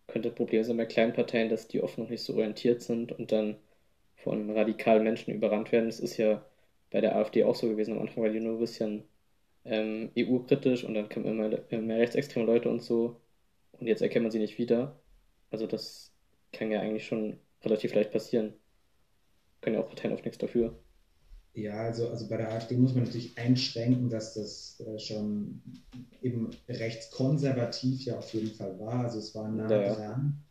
könnte 0.08 0.30
ein 0.30 0.36
Problem 0.36 0.64
sein 0.64 0.78
bei 0.78 0.86
kleinen 0.86 1.14
Parteien, 1.14 1.50
dass 1.50 1.68
die 1.68 1.82
oft 1.82 1.98
noch 1.98 2.10
nicht 2.10 2.24
so 2.24 2.34
orientiert 2.36 2.82
sind 2.82 3.12
und 3.12 3.32
dann 3.32 3.58
von 4.16 4.50
radikalen 4.52 5.04
Menschen 5.04 5.34
überrannt 5.34 5.72
werden? 5.72 5.88
Das 5.88 6.00
ist 6.00 6.18
ja 6.18 6.46
bei 6.92 7.02
der 7.02 7.16
AfD 7.16 7.44
auch 7.44 7.56
so 7.56 7.68
gewesen. 7.70 7.94
Am 7.94 8.02
Anfang 8.02 8.24
war 8.24 8.30
die 8.30 8.40
nur 8.40 8.54
ein 8.54 8.60
bisschen 8.60 9.04
ähm, 9.66 10.12
EU-kritisch 10.18 10.84
und 10.84 10.94
dann 10.94 11.10
kamen 11.10 11.26
immer, 11.26 11.50
mehr 11.82 12.00
rechtsextreme 12.00 12.46
Leute 12.46 12.70
und 12.70 12.82
so. 12.82 13.22
Und 13.74 13.88
jetzt 13.88 14.02
erkennt 14.02 14.24
man 14.24 14.32
sie 14.32 14.40
nicht 14.40 14.58
wieder. 14.58 15.00
Also 15.50 15.68
das 15.68 16.14
kann 16.52 16.72
ja 16.72 16.80
eigentlich 16.80 17.06
schon 17.06 17.40
relativ 17.64 17.94
leicht 17.94 18.12
passieren. 18.12 18.54
Können 19.62 19.76
ja 19.76 19.82
auch 19.82 19.88
Parteien 19.88 20.14
oft 20.14 20.26
nichts 20.26 20.38
dafür. 20.38 20.78
Ja, 21.56 21.84
also, 21.84 22.10
also 22.10 22.28
bei 22.28 22.38
der 22.38 22.52
AfD 22.52 22.76
muss 22.76 22.96
man 22.96 23.04
natürlich 23.04 23.38
einschränken, 23.38 24.10
dass 24.10 24.34
das 24.34 24.80
äh, 24.80 24.98
schon 24.98 25.62
eben 26.22 26.50
rechtskonservativ 26.68 28.06
ja 28.06 28.18
auf 28.18 28.34
jeden 28.34 28.56
Fall 28.56 28.80
war. 28.80 29.06
Also 29.06 29.20
es 29.20 29.36
war 29.36 29.48
nah 29.50 29.70
ja. 29.70 29.94
dran. 29.94 30.44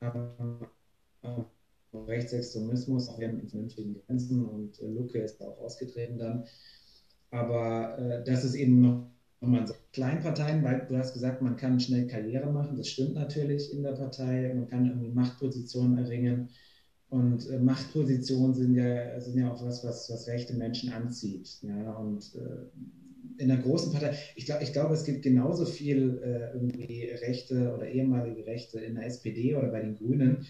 Aber 0.00 0.70
Rechtsextremismus 1.92 3.08
auch 3.08 3.18
in 3.18 3.48
vernünftigen 3.48 3.94
Grenzen 4.06 4.44
und 4.46 4.80
äh, 4.80 4.86
Lucke 4.86 5.18
ist 5.18 5.38
da 5.38 5.48
auch 5.48 5.60
ausgetreten 5.60 6.18
dann. 6.18 6.46
Aber 7.34 7.98
äh, 7.98 8.24
das 8.24 8.44
ist 8.44 8.54
eben 8.54 8.80
noch 8.80 9.10
man 9.40 9.66
sagt, 9.66 9.92
Kleinparteien, 9.92 10.64
weil 10.64 10.86
du 10.88 10.96
hast 10.96 11.12
gesagt, 11.12 11.42
man 11.42 11.56
kann 11.56 11.78
schnell 11.78 12.06
Karriere 12.06 12.50
machen, 12.50 12.76
das 12.76 12.88
stimmt 12.88 13.14
natürlich 13.14 13.74
in 13.74 13.82
der 13.82 13.92
Partei, 13.92 14.50
man 14.54 14.68
kann 14.68 14.86
irgendwie 14.86 15.10
Machtpositionen 15.10 15.98
erringen 15.98 16.48
und 17.10 17.48
äh, 17.50 17.58
Machtpositionen 17.58 18.54
sind 18.54 18.74
ja, 18.74 19.20
sind 19.20 19.38
ja 19.38 19.52
auch 19.52 19.62
was, 19.62 19.84
was, 19.84 20.10
was 20.10 20.26
rechte 20.26 20.54
Menschen 20.54 20.90
anzieht. 20.92 21.58
Ja? 21.62 21.92
Und 21.92 22.34
äh, 22.34 23.42
in 23.42 23.48
der 23.48 23.58
großen 23.58 23.92
Partei, 23.92 24.16
ich 24.34 24.46
glaube, 24.46 24.64
ich 24.64 24.72
glaub, 24.72 24.90
es 24.90 25.04
gibt 25.04 25.22
genauso 25.22 25.66
viel 25.66 26.20
äh, 26.22 26.54
irgendwie 26.54 27.04
Rechte 27.26 27.74
oder 27.74 27.86
ehemalige 27.86 28.46
Rechte 28.46 28.80
in 28.80 28.94
der 28.94 29.06
SPD 29.06 29.54
oder 29.54 29.68
bei 29.68 29.80
den 29.80 29.94
Grünen. 29.94 30.46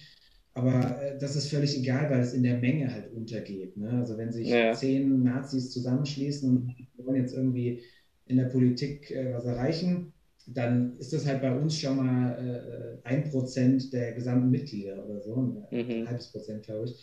Aber 0.54 1.02
äh, 1.02 1.18
das 1.18 1.36
ist 1.36 1.48
völlig 1.48 1.76
egal, 1.76 2.08
weil 2.10 2.20
es 2.20 2.32
in 2.32 2.44
der 2.44 2.58
Menge 2.58 2.92
halt 2.92 3.12
untergeht. 3.12 3.76
Ne? 3.76 3.90
Also 3.90 4.16
wenn 4.16 4.32
sich 4.32 4.48
ja. 4.48 4.72
zehn 4.72 5.22
Nazis 5.22 5.70
zusammenschließen 5.70 6.48
und 6.48 6.74
wollen 6.96 7.20
jetzt 7.20 7.34
irgendwie 7.34 7.82
in 8.26 8.36
der 8.36 8.46
Politik 8.46 9.10
äh, 9.10 9.34
was 9.34 9.44
erreichen, 9.44 10.12
dann 10.46 10.96
ist 10.98 11.12
das 11.12 11.26
halt 11.26 11.40
bei 11.42 11.56
uns 11.56 11.78
schon 11.78 11.96
mal 11.96 13.00
äh, 13.02 13.08
ein 13.08 13.30
Prozent 13.30 13.92
der 13.92 14.12
gesamten 14.12 14.50
Mitglieder 14.50 15.04
oder 15.04 15.20
so, 15.20 15.36
ein 15.36 15.66
mhm. 15.70 16.08
halbes 16.08 16.30
Prozent, 16.30 16.64
glaube 16.64 16.86
ich. 16.86 17.02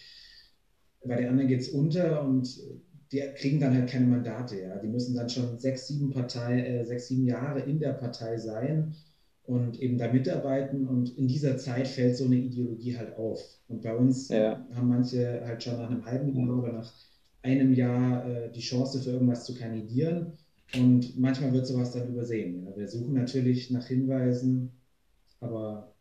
Bei 1.03 1.15
den 1.15 1.29
anderen 1.29 1.49
geht 1.49 1.61
es 1.61 1.69
unter 1.69 2.23
und 2.23 2.47
die 3.11 3.21
kriegen 3.35 3.59
dann 3.59 3.73
halt 3.73 3.89
keine 3.89 4.05
Mandate. 4.05 4.61
Ja. 4.61 4.77
Die 4.77 4.87
müssen 4.87 5.15
dann 5.15 5.29
schon 5.29 5.57
sechs, 5.59 5.87
sieben 5.87 6.11
Partei, 6.11 6.61
äh, 6.61 6.85
sechs, 6.85 7.07
sieben 7.07 7.25
Jahre 7.25 7.61
in 7.61 7.79
der 7.79 7.93
Partei 7.93 8.37
sein 8.37 8.95
und 9.51 9.81
eben 9.81 9.97
da 9.97 10.11
mitarbeiten. 10.11 10.87
Und 10.87 11.17
in 11.17 11.27
dieser 11.27 11.57
Zeit 11.57 11.87
fällt 11.87 12.15
so 12.15 12.23
eine 12.23 12.37
Ideologie 12.37 12.97
halt 12.97 13.17
auf. 13.17 13.41
Und 13.67 13.81
bei 13.81 13.93
uns 13.93 14.29
ja. 14.29 14.65
haben 14.73 14.87
manche 14.87 15.41
halt 15.45 15.61
schon 15.61 15.77
nach 15.77 15.89
einem 15.89 16.05
halben 16.05 16.33
Jahr 16.33 16.57
oder 16.57 16.71
nach 16.71 16.93
einem 17.41 17.73
Jahr 17.73 18.25
äh, 18.25 18.51
die 18.51 18.61
Chance 18.61 19.01
für 19.01 19.11
irgendwas 19.11 19.45
zu 19.45 19.53
kandidieren. 19.53 20.37
Und 20.77 21.19
manchmal 21.19 21.51
wird 21.51 21.67
sowas 21.67 21.91
dann 21.91 22.07
übersehen. 22.07 22.65
Ja. 22.65 22.77
Wir 22.77 22.87
suchen 22.87 23.13
natürlich 23.13 23.71
nach 23.71 23.85
Hinweisen, 23.85 24.71
aber 25.41 25.93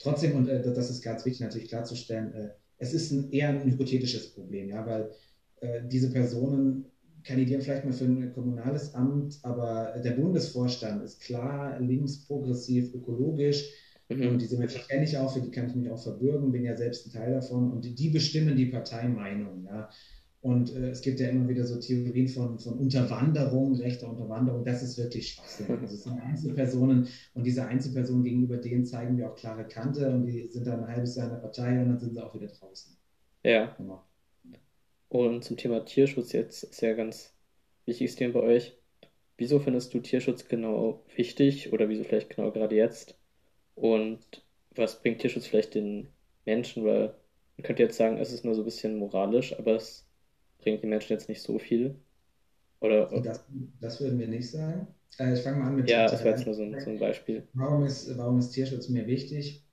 trotzdem, 0.00 0.34
und 0.34 0.48
äh, 0.48 0.60
das 0.60 0.90
ist 0.90 1.02
ganz 1.02 1.24
wichtig 1.24 1.42
natürlich 1.42 1.68
klarzustellen, 1.68 2.34
äh, 2.34 2.48
es 2.78 2.92
ist 2.92 3.12
ein, 3.12 3.30
eher 3.30 3.50
ein 3.50 3.70
hypothetisches 3.70 4.34
Problem, 4.34 4.68
ja, 4.68 4.84
weil 4.84 5.10
äh, 5.60 5.82
diese 5.86 6.10
Personen 6.10 6.86
kandidieren 7.26 7.60
vielleicht 7.60 7.84
mal 7.84 7.92
für 7.92 8.04
ein 8.04 8.32
kommunales 8.32 8.94
Amt, 8.94 9.38
aber 9.42 10.00
der 10.02 10.12
Bundesvorstand 10.12 11.02
ist 11.02 11.20
klar 11.20 11.78
links, 11.80 12.26
progressiv, 12.26 12.94
ökologisch. 12.94 13.68
Mhm. 14.08 14.28
Und 14.28 14.42
diese 14.42 14.56
Menschen 14.56 14.82
kenne 14.88 15.04
ich 15.04 15.18
auch, 15.18 15.32
für 15.32 15.40
die 15.40 15.50
kann 15.50 15.66
ich 15.66 15.74
mich 15.74 15.90
auch 15.90 16.00
verbürgen, 16.00 16.52
bin 16.52 16.64
ja 16.64 16.76
selbst 16.76 17.06
ein 17.06 17.12
Teil 17.12 17.32
davon. 17.32 17.72
Und 17.72 17.84
die, 17.84 17.94
die 17.94 18.10
bestimmen 18.10 18.56
die 18.56 18.66
Parteimeinung. 18.66 19.64
Ja. 19.64 19.90
Und 20.40 20.72
äh, 20.76 20.90
es 20.90 21.00
gibt 21.00 21.18
ja 21.18 21.28
immer 21.28 21.48
wieder 21.48 21.64
so 21.64 21.80
Theorien 21.80 22.28
von, 22.28 22.60
von 22.60 22.78
Unterwanderung, 22.78 23.74
rechter 23.74 24.08
Unterwanderung. 24.08 24.64
Das 24.64 24.80
ist 24.80 24.96
wirklich 24.96 25.32
Schwachsinn. 25.32 25.66
Also 25.80 25.94
es 25.96 26.04
sind 26.04 26.20
Einzelpersonen 26.20 27.08
und 27.34 27.44
diese 27.44 27.66
Einzelpersonen 27.66 28.22
gegenüber 28.22 28.58
denen 28.58 28.84
zeigen 28.84 29.16
wir 29.16 29.28
auch 29.28 29.34
klare 29.34 29.66
Kante 29.66 30.08
und 30.08 30.26
die 30.26 30.46
sind 30.48 30.66
dann 30.68 30.84
ein 30.84 30.94
halbes 30.94 31.16
Jahr 31.16 31.26
in 31.26 31.32
der 31.32 31.40
Partei 31.40 31.80
und 31.80 31.88
dann 31.88 31.98
sind 31.98 32.14
sie 32.14 32.20
auch 32.20 32.32
wieder 32.32 32.46
draußen. 32.46 32.96
Ja. 33.42 33.74
Genau. 33.76 34.04
Und 35.08 35.44
zum 35.44 35.56
Thema 35.56 35.84
Tierschutz 35.84 36.32
jetzt 36.32 36.64
ist 36.64 36.80
ja 36.82 36.92
ganz 36.94 37.34
wichtiges 37.84 38.16
Thema 38.16 38.34
bei 38.34 38.40
euch. 38.40 38.76
Wieso 39.38 39.60
findest 39.60 39.92
du 39.94 40.00
Tierschutz 40.00 40.48
genau 40.48 41.02
wichtig 41.14 41.72
oder 41.72 41.88
wieso 41.88 42.04
vielleicht 42.04 42.34
genau 42.34 42.50
gerade 42.50 42.74
jetzt? 42.74 43.16
Und 43.74 44.20
was 44.74 45.00
bringt 45.00 45.20
Tierschutz 45.20 45.46
vielleicht 45.46 45.74
den 45.74 46.08
Menschen? 46.44 46.84
Weil 46.84 47.14
man 47.56 47.64
könnte 47.64 47.82
jetzt 47.82 47.96
sagen, 47.96 48.18
es 48.18 48.32
ist 48.32 48.44
nur 48.44 48.54
so 48.54 48.62
ein 48.62 48.64
bisschen 48.64 48.98
moralisch, 48.98 49.58
aber 49.58 49.76
es 49.76 50.06
bringt 50.58 50.82
die 50.82 50.86
Menschen 50.86 51.12
jetzt 51.12 51.28
nicht 51.28 51.42
so 51.42 51.58
viel. 51.58 51.96
Oder, 52.80 53.10
also 53.10 53.22
das, 53.22 53.44
das 53.80 54.00
würden 54.00 54.18
wir 54.18 54.28
nicht 54.28 54.50
sagen. 54.50 54.86
Äh, 55.18 55.34
ich 55.34 55.40
fange 55.40 55.58
mal 55.58 55.68
an 55.68 55.76
mit. 55.76 55.88
Ja, 55.88 56.08
das 56.08 56.24
war 56.24 56.32
jetzt 56.32 56.46
nur 56.46 56.54
so 56.54 56.62
ein, 56.62 56.78
so 56.80 56.90
ein, 56.90 56.98
Beispiel. 56.98 57.46
Warum 57.54 57.84
ist, 57.84 58.16
warum 58.16 58.38
ist 58.38 58.50
Tierschutz 58.50 58.88
mir 58.88 59.06
wichtig? 59.06 59.65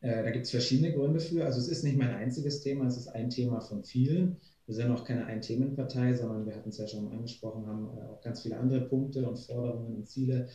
Äh, 0.00 0.22
da 0.22 0.30
gibt 0.30 0.46
es 0.46 0.50
verschiedene 0.50 0.92
Gründe 0.92 1.20
für. 1.20 1.44
Also 1.44 1.60
es 1.60 1.68
ist 1.68 1.84
nicht 1.84 1.96
mein 1.96 2.14
einziges 2.14 2.60
Thema, 2.60 2.86
es 2.86 2.96
ist 2.96 3.08
ein 3.08 3.30
Thema 3.30 3.60
von 3.60 3.84
vielen. 3.84 4.36
Wir 4.66 4.74
sind 4.74 4.90
auch 4.90 5.04
keine 5.04 5.24
Ein-Themen-Partei, 5.24 6.14
sondern 6.14 6.46
wir 6.46 6.54
hatten 6.54 6.68
es 6.68 6.78
ja 6.78 6.86
schon 6.86 7.10
angesprochen, 7.10 7.66
haben 7.66 7.88
äh, 7.96 8.02
auch 8.02 8.20
ganz 8.20 8.42
viele 8.42 8.58
andere 8.58 8.82
Punkte 8.82 9.26
und 9.28 9.38
Forderungen 9.38 9.96
und 9.96 10.08
Ziele. 10.08 10.48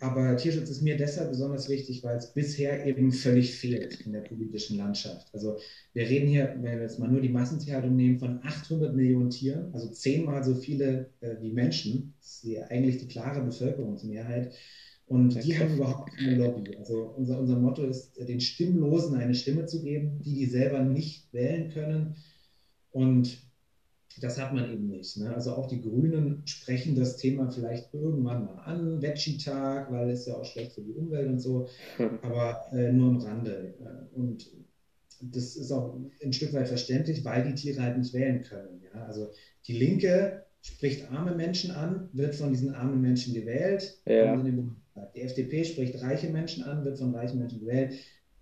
Aber 0.00 0.36
Tierschutz 0.36 0.70
ist 0.70 0.82
mir 0.82 0.96
deshalb 0.96 1.30
besonders 1.30 1.68
wichtig, 1.68 2.04
weil 2.04 2.18
es 2.18 2.32
bisher 2.32 2.86
eben 2.86 3.10
völlig 3.10 3.54
fehlt 3.54 4.00
in 4.02 4.12
der 4.12 4.20
politischen 4.20 4.76
Landschaft. 4.76 5.28
Also 5.34 5.58
wir 5.92 6.08
reden 6.08 6.28
hier, 6.28 6.54
wenn 6.60 6.76
wir 6.76 6.82
jetzt 6.82 7.00
mal 7.00 7.08
nur 7.08 7.20
die 7.20 7.30
Massentierhaltung 7.30 7.96
nehmen, 7.96 8.18
von 8.20 8.40
800 8.44 8.94
Millionen 8.94 9.30
Tieren, 9.30 9.74
also 9.74 9.88
zehnmal 9.88 10.44
so 10.44 10.54
viele 10.54 11.10
äh, 11.20 11.36
wie 11.40 11.52
Menschen. 11.52 12.14
Das 12.20 12.34
ist 12.34 12.44
die, 12.44 12.62
eigentlich 12.62 12.98
die 12.98 13.08
klare 13.08 13.42
Bevölkerungsmehrheit. 13.42 14.54
Und 15.08 15.42
die 15.42 15.58
haben 15.58 15.74
überhaupt 15.74 16.12
keine 16.12 16.36
Lobby. 16.36 16.76
Also 16.76 17.14
unser, 17.16 17.40
unser 17.40 17.58
Motto 17.58 17.82
ist, 17.84 18.16
den 18.18 18.40
Stimmlosen 18.40 19.16
eine 19.16 19.34
Stimme 19.34 19.64
zu 19.64 19.82
geben, 19.82 20.20
die 20.22 20.34
die 20.34 20.46
selber 20.46 20.80
nicht 20.80 21.32
wählen 21.32 21.70
können. 21.70 22.16
Und 22.90 23.38
das 24.20 24.38
hat 24.38 24.52
man 24.52 24.70
eben 24.70 24.88
nicht. 24.88 25.16
Ne? 25.16 25.34
Also 25.34 25.52
auch 25.52 25.68
die 25.68 25.80
Grünen 25.80 26.42
sprechen 26.46 26.94
das 26.94 27.16
Thema 27.16 27.50
vielleicht 27.50 27.94
irgendwann 27.94 28.44
mal 28.44 28.58
an, 28.64 29.00
Veggie-Tag, 29.00 29.90
weil 29.90 30.10
es 30.10 30.26
ja 30.26 30.34
auch 30.34 30.44
schlecht 30.44 30.72
für 30.72 30.82
die 30.82 30.92
Umwelt 30.92 31.28
und 31.28 31.38
so, 31.38 31.68
hm. 31.96 32.18
aber 32.22 32.66
äh, 32.72 32.92
nur 32.92 33.10
am 33.10 33.18
Rande. 33.18 33.74
Und 34.14 34.50
das 35.20 35.56
ist 35.56 35.72
auch 35.72 35.96
ein 36.22 36.32
Stück 36.32 36.52
weit 36.52 36.68
verständlich, 36.68 37.24
weil 37.24 37.44
die 37.44 37.54
Tiere 37.54 37.82
halt 37.82 37.98
nicht 37.98 38.12
wählen 38.12 38.42
können. 38.42 38.82
Ja? 38.92 39.04
Also 39.06 39.28
die 39.66 39.78
Linke 39.78 40.44
spricht 40.60 41.10
arme 41.10 41.34
Menschen 41.34 41.70
an, 41.70 42.08
wird 42.12 42.34
von 42.34 42.50
diesen 42.50 42.74
armen 42.74 43.00
Menschen 43.00 43.34
gewählt. 43.34 44.00
Ja. 44.06 44.36
Die 45.14 45.20
FDP 45.20 45.64
spricht 45.64 46.00
reiche 46.02 46.28
Menschen 46.28 46.64
an, 46.64 46.84
wird 46.84 46.98
von 46.98 47.14
reichen 47.14 47.38
Menschen 47.38 47.60
gewählt, 47.60 47.94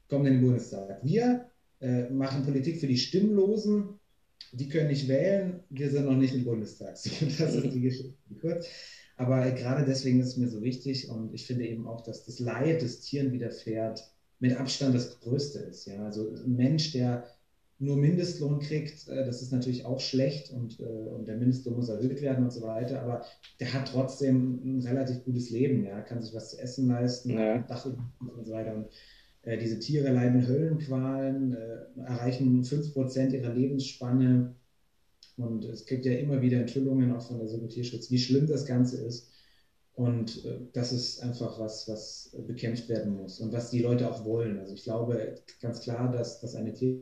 kommt 0.08 0.26
in 0.26 0.34
den 0.34 0.42
Bundestag. 0.42 1.04
Wir 1.04 1.46
äh, 1.80 2.08
machen 2.10 2.44
Politik 2.44 2.80
für 2.80 2.86
die 2.86 2.98
Stimmlosen, 2.98 3.98
die 4.52 4.68
können 4.68 4.88
nicht 4.88 5.08
wählen, 5.08 5.60
wir 5.70 5.90
sind 5.90 6.06
noch 6.06 6.16
nicht 6.16 6.34
im 6.34 6.44
Bundestag. 6.44 6.96
Das 7.38 7.54
ist 7.54 7.75
die 7.75 7.80
Geschichte 7.80 8.14
kurz. 8.40 8.66
Aber 9.16 9.50
gerade 9.52 9.84
deswegen 9.84 10.20
ist 10.20 10.28
es 10.28 10.36
mir 10.36 10.48
so 10.48 10.62
wichtig 10.62 11.08
und 11.08 11.32
ich 11.32 11.46
finde 11.46 11.66
eben 11.66 11.86
auch, 11.86 12.02
dass 12.02 12.25
das 12.25 12.38
Leid 12.38 12.82
des 12.82 13.00
Tieren 13.00 13.32
widerfährt 13.32 14.10
mit 14.38 14.54
Abstand 14.58 14.94
das 14.94 15.18
Größte 15.20 15.60
ist. 15.60 15.86
Ja? 15.86 16.04
Also 16.04 16.30
ein 16.30 16.54
Mensch, 16.54 16.92
der 16.92 17.26
nur 17.78 17.97
Mindestlohn 17.97 18.61
kriegt, 18.61 19.09
äh, 19.09 19.25
das 19.25 19.42
ist 19.42 19.52
natürlich 19.52 19.85
auch 19.85 20.00
schlecht 20.00 20.50
und, 20.50 20.80
äh, 20.80 20.85
und 20.85 21.28
der 21.28 21.37
Mindestlohn 21.37 21.76
muss 21.76 21.88
erhöht 21.88 22.23
werden 22.23 22.45
und 22.45 22.52
so 22.52 22.62
weiter, 22.62 23.02
aber 23.02 23.25
der 23.61 23.73
hat 23.73 23.90
trotzdem 23.92 24.61
ein 24.64 24.80
relativ 24.83 25.25
gutes 25.25 25.50
Leben, 25.50 25.85
ja, 25.85 26.00
kann 26.00 26.23
sich 26.23 26.35
was 26.35 26.50
zu 26.50 26.59
essen 26.59 26.88
leisten, 26.88 27.30
ja. 27.30 27.59
Dach 27.59 27.85
und 27.87 28.45
so 28.45 28.52
weiter. 28.52 28.75
Und 28.75 28.87
äh, 29.42 29.59
diese 29.59 29.78
Tiere 29.78 30.12
leiden 30.12 30.47
Höllenqualen, 30.47 31.54
äh, 31.54 32.00
erreichen 32.00 32.64
5% 32.64 33.33
ihrer 33.33 33.54
Lebensspanne. 33.54 34.54
Und 35.37 35.64
es 35.66 35.85
gibt 35.85 36.06
ja 36.06 36.12
immer 36.12 36.40
wieder 36.40 36.61
Enthüllungen 36.61 37.12
auch 37.12 37.21
von 37.23 37.38
der 37.38 37.68
Tierschutz, 37.68 38.11
wie 38.11 38.18
schlimm 38.18 38.47
das 38.47 38.64
Ganze 38.64 39.04
ist. 39.04 39.30
Und 39.92 40.45
äh, 40.45 40.59
das 40.73 40.92
ist 40.92 41.23
einfach 41.23 41.59
was, 41.61 41.88
was 41.88 42.37
bekämpft 42.47 42.88
werden 42.88 43.16
muss 43.16 43.40
und 43.40 43.52
was 43.52 43.71
die 43.71 43.80
Leute 43.80 44.11
auch 44.11 44.25
wollen. 44.25 44.59
Also 44.59 44.75
ich 44.75 44.85
glaube 44.85 45.37
ganz 45.61 45.80
klar, 45.80 46.11
dass, 46.11 46.40
dass 46.40 46.54
eine 46.54 46.73
Tier. 46.73 47.00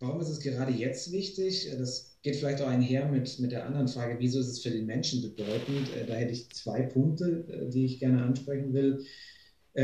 Warum 0.00 0.20
ist 0.20 0.28
es 0.28 0.40
gerade 0.40 0.72
jetzt 0.72 1.12
wichtig? 1.12 1.70
Das 1.78 2.18
geht 2.22 2.36
vielleicht 2.36 2.62
auch 2.62 2.68
einher 2.68 3.08
mit, 3.08 3.38
mit 3.38 3.52
der 3.52 3.66
anderen 3.66 3.88
Frage, 3.88 4.16
wieso 4.18 4.40
ist 4.40 4.48
es 4.48 4.62
für 4.62 4.70
den 4.70 4.86
Menschen 4.86 5.22
bedeutend? 5.22 5.94
Äh, 5.94 6.06
da 6.06 6.14
hätte 6.14 6.32
ich 6.32 6.50
zwei 6.50 6.82
Punkte, 6.82 7.46
äh, 7.48 7.70
die 7.70 7.84
ich 7.84 8.00
gerne 8.00 8.22
ansprechen 8.22 8.72
will. 8.72 9.04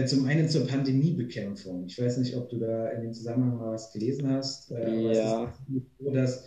Zum 0.06 0.24
einen 0.24 0.48
zur 0.48 0.66
Pandemiebekämpfung. 0.66 1.86
Ich 1.86 1.96
weiß 1.96 2.18
nicht, 2.18 2.34
ob 2.34 2.48
du 2.48 2.58
da 2.58 2.90
in 2.90 3.02
dem 3.02 3.14
Zusammenhang 3.14 3.56
mal 3.56 3.74
was 3.74 3.92
gelesen 3.92 4.28
hast. 4.28 4.70
Ja. 4.70 5.54
so, 6.00 6.10
dass 6.10 6.42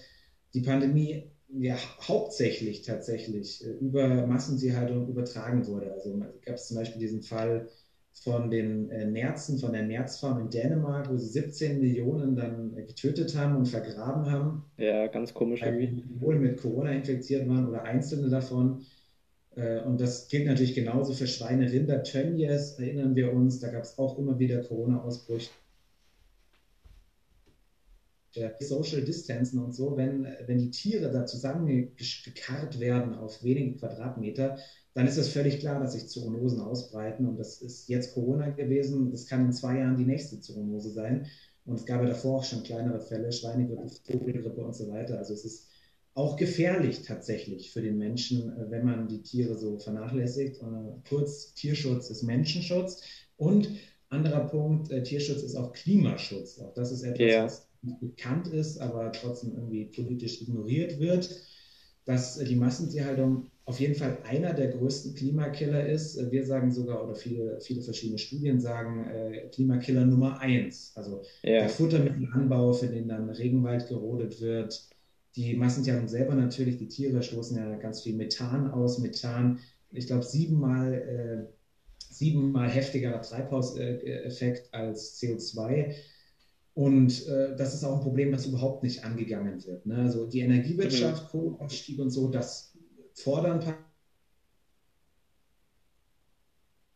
die 0.53 0.59
Pandemie 0.59 1.31
ja, 1.57 1.77
hauptsächlich 2.07 2.83
tatsächlich 2.83 3.65
äh, 3.65 3.71
über 3.71 4.27
Massentierhaltung 4.27 5.07
übertragen 5.07 5.65
wurde. 5.67 5.91
Also 5.91 6.17
gab 6.45 6.55
es 6.55 6.67
zum 6.67 6.77
Beispiel 6.77 6.99
diesen 6.99 7.23
Fall 7.23 7.69
von 8.13 8.50
den 8.50 8.89
äh, 8.89 9.06
Nerzen, 9.06 9.60
von 9.60 9.72
der 9.72 9.84
Nerzfarm 9.84 10.42
in 10.42 10.50
Dänemark, 10.50 11.10
wo 11.10 11.18
sie 11.18 11.28
17 11.28 11.80
Millionen 11.80 12.36
dann 12.36 12.75
getötet 12.75 13.36
haben 13.36 13.56
und 13.56 13.68
vergraben 13.68 14.30
haben. 14.30 14.66
Ja, 14.78 15.08
ganz 15.08 15.34
komisch 15.34 15.62
irgendwie. 15.62 16.04
Wohl 16.20 16.39
mit 16.39 16.58
Corona 16.58 16.92
infiziert 16.92 17.48
waren 17.48 17.68
oder 17.68 17.84
einzelne 17.84 18.30
davon. 18.30 18.86
Äh, 19.56 19.82
und 19.82 20.01
das 20.01 20.28
gilt 20.28 20.48
natürlich 20.48 20.75
genauso 20.75 21.13
für 21.13 21.28
Schweine, 21.28 21.72
Rinder, 21.72 22.04
Tönnies, 22.04 22.74
erinnern 22.74 23.16
wir 23.16 23.34
uns, 23.34 23.60
da 23.60 23.70
gab 23.70 23.84
es 23.84 23.98
auch 23.98 24.18
immer 24.18 24.38
wieder 24.38 24.63
Corona-Ausbrüche 24.63 25.50
Social 28.60 29.01
Distancen 29.01 29.60
und 29.60 29.74
so, 29.74 29.98
wenn, 29.98 30.28
wenn 30.46 30.60
die 30.60 30.72
Tiere 30.72 31.12
da 31.12 31.25
zusammengekarrt 31.25 32.80
werden 32.80 33.16
auf 33.16 33.44
wenige 33.44 33.78
Quadratmeter, 33.78 34.58
dann 34.93 35.08
ist 35.08 35.17
es 35.17 35.29
völlig 35.29 35.60
klar, 35.60 35.79
dass 35.79 35.93
sich 35.93 36.08
Zoonosen 36.08 36.62
ausbreiten. 36.62 37.27
Und 37.27 37.38
das 37.38 37.62
ist 37.62 37.88
jetzt 37.89 38.13
Corona 38.13 38.50
gewesen. 38.50 39.12
Das 39.12 39.27
kann 39.27 39.46
in 39.46 39.53
zwei 39.53 39.79
Jahren 39.79 39.98
die 39.98 40.05
nächste 40.05 40.39
Zoonose 40.39 40.91
sein. 40.91 41.27
Und 41.65 41.75
es 41.75 41.86
gab 41.86 42.01
ja 42.01 42.08
davor 42.08 42.39
auch 42.39 42.43
schon 42.43 42.63
kleinere 42.63 43.00
Fälle, 43.00 43.31
Schweinegrippe, 43.31 43.88
Vogelgrippe 44.05 44.62
und 44.63 44.75
so 44.75 44.89
weiter. 44.89 45.17
Also 45.19 45.34
es 45.34 45.46
ist 45.46 45.67
auch 46.15 46.36
gefährlich 46.36 47.03
tatsächlich 47.03 47.72
für 47.72 47.81
den 47.81 47.98
Menschen, 47.98 48.51
äh, 48.58 48.72
wenn 48.72 48.86
man 48.86 49.08
die 49.08 49.22
Tiere 49.22 49.58
so 49.58 49.77
vernachlässigt. 49.77 50.62
Und 50.62 51.03
kurz, 51.08 51.53
Tierschutz 51.53 52.10
ist 52.10 52.24
Menschenschutz. 52.24 53.01
Und 53.38 53.69
anderer 54.10 54.48
Punkt, 54.48 54.91
äh, 54.91 55.03
Tierschutz 55.03 55.43
ist 55.43 55.55
auch 55.55 55.72
Klimaschutz. 55.72 56.60
Auch 56.60 56.74
das 56.74 56.91
ist 56.91 57.03
etwas, 57.03 57.19
yeah. 57.19 57.43
was 57.46 57.69
bekannt 58.01 58.48
ist, 58.48 58.79
aber 58.79 59.12
trotzdem 59.12 59.53
irgendwie 59.53 59.86
politisch 59.86 60.41
ignoriert 60.41 61.00
wird, 61.00 61.29
dass 62.05 62.38
die 62.38 62.55
Massentierhaltung 62.55 63.51
auf 63.69 63.79
jeden 63.79 63.93
Fall 63.93 64.17
einer 64.23 64.53
der 64.53 64.69
größten 64.69 65.13
Klimakiller 65.13 65.85
ist. 65.88 66.31
Wir 66.31 66.43
sagen 66.43 66.71
sogar, 66.71 67.03
oder 67.03 67.13
viele, 67.13 67.61
viele 67.61 67.83
verschiedene 67.83 68.17
Studien 68.17 68.59
sagen, 68.59 69.07
äh, 69.07 69.47
Klimakiller 69.53 70.05
Nummer 70.05 70.39
eins. 70.39 70.91
Also 70.95 71.21
ja. 71.43 71.59
der 71.59 71.69
Futtermittelanbau, 71.69 72.73
für 72.73 72.88
den 72.88 73.07
dann 73.07 73.29
Regenwald 73.29 73.88
gerodet 73.88 74.41
wird. 74.41 74.89
Die 75.35 75.55
Massentierhaltung 75.55 76.09
selber 76.09 76.33
natürlich, 76.33 76.77
die 76.77 76.88
Tiere 76.88 77.21
stoßen 77.21 77.57
ja 77.57 77.75
ganz 77.75 78.01
viel 78.01 78.15
Methan 78.15 78.71
aus. 78.71 78.97
Methan, 78.97 79.59
ich 79.91 80.07
glaube, 80.07 80.23
siebenmal, 80.23 80.93
äh, 80.95 81.53
siebenmal 82.09 82.69
heftigerer 82.69 83.21
Treibhauseffekt 83.21 84.73
als 84.73 85.21
CO2. 85.21 85.93
Und 86.73 87.27
äh, 87.27 87.55
das 87.55 87.75
ist 87.75 87.83
auch 87.83 87.97
ein 87.97 88.03
Problem, 88.03 88.31
das 88.31 88.47
überhaupt 88.47 88.81
nicht 88.81 89.03
angegangen 89.03 89.63
wird. 89.63 89.85
Ne? 89.85 89.97
Also 89.97 90.25
die 90.25 90.39
Energiewirtschaft, 90.39 91.25
mhm. 91.25 91.27
Kohleausstieg 91.27 91.99
und 91.99 92.09
so, 92.09 92.29
das 92.29 92.68
fordern 93.21 93.61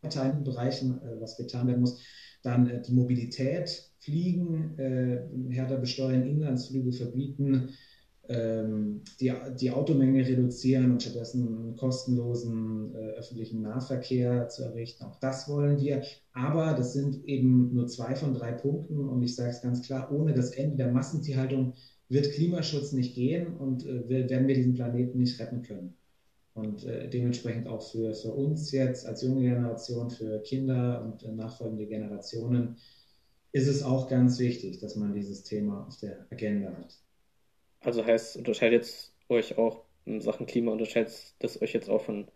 Parteienbereichen, 0.01 1.01
äh, 1.01 1.21
was 1.21 1.37
getan 1.37 1.67
werden 1.67 1.81
muss. 1.81 2.01
Dann 2.43 2.69
äh, 2.69 2.81
die 2.81 2.93
Mobilität, 2.93 3.91
Fliegen, 3.99 4.77
äh, 4.77 5.21
härter 5.53 5.77
besteuern, 5.77 6.27
Inlandsflüge 6.27 6.91
verbieten, 6.91 7.69
ähm, 8.29 9.01
die, 9.19 9.33
die 9.59 9.71
Automenge 9.71 10.25
reduzieren 10.25 10.91
und 10.91 11.01
stattdessen 11.01 11.45
einen 11.45 11.75
kostenlosen 11.75 12.95
äh, 12.95 12.97
öffentlichen 13.17 13.61
Nahverkehr 13.61 14.47
zu 14.49 14.63
errichten. 14.63 15.03
Auch 15.03 15.19
das 15.19 15.49
wollen 15.49 15.79
wir. 15.81 16.03
Aber 16.31 16.73
das 16.73 16.93
sind 16.93 17.25
eben 17.25 17.73
nur 17.73 17.87
zwei 17.87 18.15
von 18.15 18.33
drei 18.33 18.51
Punkten. 18.53 19.09
Und 19.09 19.23
ich 19.23 19.35
sage 19.35 19.49
es 19.51 19.61
ganz 19.61 19.81
klar, 19.81 20.11
ohne 20.11 20.33
das 20.33 20.51
Ende 20.51 20.77
der 20.77 20.91
Massentierhaltung 20.91 21.73
wird 22.09 22.31
Klimaschutz 22.31 22.91
nicht 22.93 23.15
gehen 23.15 23.57
und 23.57 23.85
äh, 23.85 24.07
werden 24.07 24.47
wir 24.47 24.55
diesen 24.55 24.73
Planeten 24.73 25.17
nicht 25.17 25.39
retten 25.39 25.61
können. 25.61 25.95
Und 26.53 26.85
äh, 26.85 27.09
dementsprechend 27.09 27.67
auch 27.67 27.81
für, 27.81 28.13
für 28.13 28.31
uns 28.31 28.71
jetzt 28.71 29.07
als 29.07 29.23
junge 29.23 29.41
Generation, 29.41 30.11
für 30.11 30.39
Kinder 30.41 31.01
und 31.03 31.23
äh, 31.23 31.31
nachfolgende 31.31 31.87
Generationen 31.87 32.77
ist 33.51 33.67
es 33.67 33.83
auch 33.83 34.07
ganz 34.07 34.39
wichtig, 34.39 34.79
dass 34.79 34.95
man 34.95 35.13
dieses 35.13 35.43
Thema 35.43 35.87
auf 35.87 35.97
der 35.97 36.27
Agenda 36.31 36.69
hat. 36.69 36.99
Also 37.81 38.05
heißt, 38.05 38.37
unterscheidet 38.37 39.11
euch 39.29 39.57
auch 39.57 39.83
in 40.05 40.21
Sachen 40.21 40.45
Klima, 40.45 40.71
unterscheidet 40.71 41.35
das 41.39 41.61
euch 41.61 41.73
jetzt 41.73 41.89
auch 41.89 42.01
von 42.01 42.27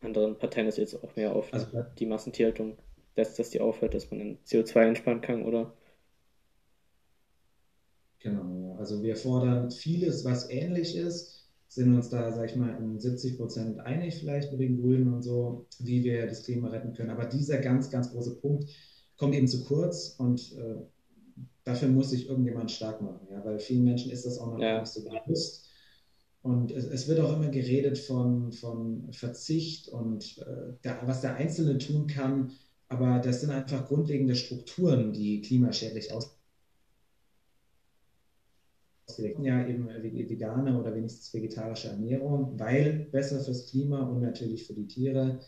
anderen 0.00 0.38
Parteien, 0.38 0.66
dass 0.66 0.78
ihr 0.78 0.84
jetzt 0.84 1.02
auch 1.02 1.16
mehr 1.16 1.34
auf 1.34 1.52
also, 1.52 1.66
die 1.98 2.06
Massentierhaltung 2.06 2.78
lässt, 3.16 3.38
dass 3.38 3.50
die 3.50 3.60
aufhört, 3.60 3.94
dass 3.94 4.10
man 4.10 4.20
den 4.20 4.38
CO2 4.44 4.76
einsparen 4.76 5.20
kann, 5.20 5.44
oder? 5.44 5.74
Genau, 8.20 8.58
ja. 8.60 8.76
Also 8.76 9.02
wir 9.02 9.16
fordern 9.16 9.70
vieles, 9.70 10.24
was 10.24 10.50
ähnlich 10.50 10.96
ist, 10.96 11.37
sind 11.68 11.94
uns 11.94 12.08
da, 12.08 12.32
sag 12.32 12.50
ich 12.50 12.56
mal, 12.56 12.76
in 12.78 12.98
70 12.98 13.36
Prozent 13.36 13.78
einig 13.80 14.16
vielleicht 14.18 14.50
mit 14.50 14.60
den 14.60 14.80
Grünen 14.80 15.12
und 15.12 15.22
so, 15.22 15.66
wie 15.78 16.02
wir 16.02 16.26
das 16.26 16.42
Klima 16.44 16.68
retten 16.68 16.94
können. 16.94 17.10
Aber 17.10 17.26
dieser 17.26 17.58
ganz, 17.58 17.90
ganz 17.90 18.10
große 18.10 18.36
Punkt 18.36 18.70
kommt 19.16 19.34
eben 19.34 19.48
zu 19.48 19.64
kurz 19.64 20.14
und 20.18 20.56
äh, 20.56 20.76
dafür 21.64 21.88
muss 21.88 22.10
sich 22.10 22.28
irgendjemand 22.28 22.70
stark 22.70 23.02
machen, 23.02 23.28
ja, 23.30 23.44
weil 23.44 23.58
vielen 23.58 23.84
Menschen 23.84 24.10
ist 24.10 24.24
das 24.24 24.38
auch 24.38 24.52
noch 24.52 24.60
ja. 24.60 24.80
nicht 24.80 24.90
so 24.90 25.04
bewusst. 25.04 25.66
Und 26.40 26.70
es, 26.70 26.86
es, 26.86 27.08
wird 27.08 27.20
auch 27.20 27.36
immer 27.36 27.48
geredet 27.48 27.98
von, 27.98 28.52
von 28.52 29.12
Verzicht 29.12 29.88
und 29.88 30.38
äh, 30.38 30.72
da, 30.82 31.00
was 31.04 31.20
der 31.20 31.34
Einzelne 31.34 31.76
tun 31.78 32.06
kann, 32.06 32.52
aber 32.88 33.18
das 33.18 33.42
sind 33.42 33.50
einfach 33.50 33.86
grundlegende 33.86 34.34
Strukturen, 34.34 35.12
die 35.12 35.42
klimaschädlich 35.42 36.12
ausgelegt 39.18 39.40
ja 39.40 39.66
eben 39.66 39.88
vegane 39.88 40.78
oder 40.78 40.94
wenigstens 40.94 41.34
vegetarische 41.34 41.88
Ernährung, 41.88 42.58
weil 42.58 43.08
besser 43.10 43.40
fürs 43.40 43.66
Klima 43.66 44.02
und 44.02 44.20
natürlich 44.20 44.66
für 44.66 44.74
die 44.74 44.86
Tiere. 44.86 45.40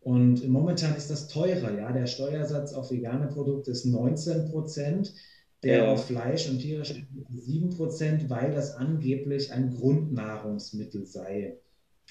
Und 0.00 0.46
momentan 0.46 0.96
ist 0.96 1.10
das 1.10 1.28
teurer, 1.28 1.76
ja. 1.76 1.92
Der 1.92 2.06
Steuersatz 2.06 2.74
auf 2.74 2.90
vegane 2.90 3.28
Produkte 3.28 3.70
ist 3.70 3.86
19 3.86 4.50
Prozent 4.50 5.14
der 5.62 5.78
ja. 5.78 5.92
auf 5.92 6.06
Fleisch 6.06 6.48
und 6.48 6.58
Tiere 6.58 6.84
steht 6.84 7.06
7%, 7.34 8.28
weil 8.28 8.52
das 8.52 8.74
angeblich 8.74 9.50
ein 9.52 9.70
Grundnahrungsmittel 9.70 11.06
sei. 11.06 11.58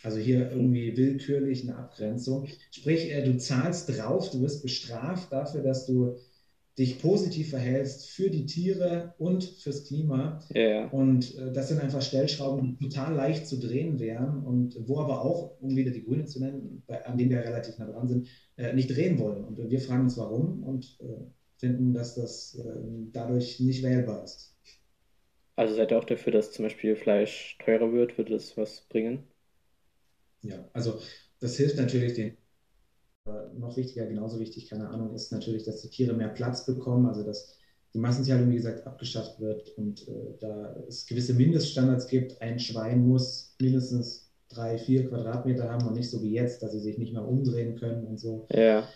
Also 0.03 0.17
hier 0.17 0.51
irgendwie 0.51 0.97
willkürlich 0.97 1.63
eine 1.63 1.77
Abgrenzung. 1.77 2.47
Sprich, 2.71 3.11
äh, 3.11 3.23
du 3.23 3.37
zahlst 3.37 3.87
drauf, 3.87 4.31
du 4.31 4.41
wirst 4.41 4.63
bestraft 4.63 5.31
dafür, 5.31 5.61
dass 5.61 5.85
du 5.85 6.15
dich 6.77 6.99
positiv 7.01 7.51
verhältst 7.51 8.09
für 8.09 8.29
die 8.29 8.45
Tiere 8.45 9.13
und 9.17 9.43
fürs 9.43 9.85
Klima. 9.85 10.39
Ja. 10.53 10.88
Und 10.89 11.38
äh, 11.38 11.53
das 11.53 11.69
sind 11.69 11.79
einfach 11.79 12.01
Stellschrauben, 12.01 12.77
die 12.77 12.89
total 12.89 13.15
leicht 13.15 13.47
zu 13.47 13.59
drehen 13.59 13.99
wären 13.99 14.43
und 14.43 14.77
wo 14.88 14.99
aber 14.99 15.23
auch, 15.23 15.61
um 15.61 15.75
wieder 15.75 15.91
die 15.91 16.03
Grünen 16.03 16.27
zu 16.27 16.39
nennen, 16.41 16.83
bei, 16.85 17.05
an 17.05 17.17
denen 17.17 17.31
wir 17.31 17.39
relativ 17.39 17.77
nah 17.77 17.85
dran 17.85 18.07
sind, 18.07 18.27
äh, 18.57 18.73
nicht 18.73 18.89
drehen 18.89 19.19
wollen. 19.19 19.45
Und 19.45 19.57
wir 19.57 19.79
fragen 19.79 20.03
uns, 20.03 20.17
warum. 20.17 20.63
Und 20.63 20.97
finden, 21.57 21.93
dass 21.93 22.15
das 22.15 22.55
äh, 22.55 22.63
dadurch 23.11 23.59
nicht 23.59 23.83
wählbar 23.83 24.23
ist. 24.23 24.55
Also 25.55 25.75
seid 25.75 25.91
ihr 25.91 25.97
auch 25.97 26.05
dafür, 26.05 26.33
dass 26.33 26.51
zum 26.51 26.63
Beispiel 26.63 26.95
Fleisch 26.95 27.57
teurer 27.63 27.93
wird? 27.93 28.17
Würde 28.17 28.33
das 28.33 28.57
was 28.57 28.81
bringen? 28.89 29.23
Ja, 30.41 30.69
also 30.73 30.99
das 31.39 31.57
hilft 31.57 31.77
natürlich 31.77 32.13
den. 32.13 32.38
Noch 33.57 33.75
wichtiger, 33.75 34.05
genauso 34.05 34.39
wichtig, 34.39 34.69
keine 34.69 34.89
Ahnung, 34.89 35.13
ist 35.15 35.31
natürlich, 35.31 35.63
dass 35.63 35.81
die 35.81 35.89
Tiere 35.89 36.13
mehr 36.13 36.27
Platz 36.27 36.65
bekommen, 36.65 37.07
also 37.07 37.23
dass 37.23 37.57
die 37.95 37.99
Massentierhaltung, 37.99 38.51
wie 38.51 38.57
gesagt, 38.57 38.85
abgeschafft 38.85 39.39
wird 39.39 39.69
und 39.77 40.07
äh, 40.07 40.35
da 40.39 40.75
es 40.88 41.07
gewisse 41.07 41.33
Mindeststandards 41.33 42.07
gibt. 42.07 42.39
Ein 42.41 42.59
Schwein 42.59 43.07
muss 43.07 43.55
mindestens 43.59 44.29
drei, 44.49 44.77
vier 44.77 45.09
Quadratmeter 45.09 45.69
haben 45.69 45.88
und 45.88 45.95
nicht 45.95 46.09
so 46.09 46.21
wie 46.21 46.33
jetzt, 46.33 46.61
dass 46.61 46.73
sie 46.73 46.79
sich 46.79 46.97
nicht 46.97 47.13
mehr 47.13 47.27
umdrehen 47.27 47.75
können 47.75 48.05
und 48.05 48.19
so. 48.19 48.45
Ja. 48.51 48.88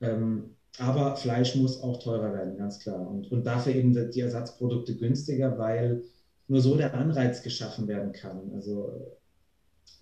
Ähm, 0.00 0.56
aber 0.78 1.16
Fleisch 1.16 1.54
muss 1.54 1.80
auch 1.80 2.02
teurer 2.02 2.32
werden, 2.32 2.56
ganz 2.56 2.78
klar. 2.80 3.08
Und, 3.08 3.30
und 3.30 3.46
dafür 3.46 3.74
eben 3.74 3.92
die 4.10 4.20
Ersatzprodukte 4.20 4.96
günstiger, 4.96 5.58
weil 5.58 6.02
nur 6.48 6.60
so 6.60 6.76
der 6.76 6.94
Anreiz 6.94 7.42
geschaffen 7.42 7.86
werden 7.86 8.12
kann. 8.12 8.50
Also 8.54 9.18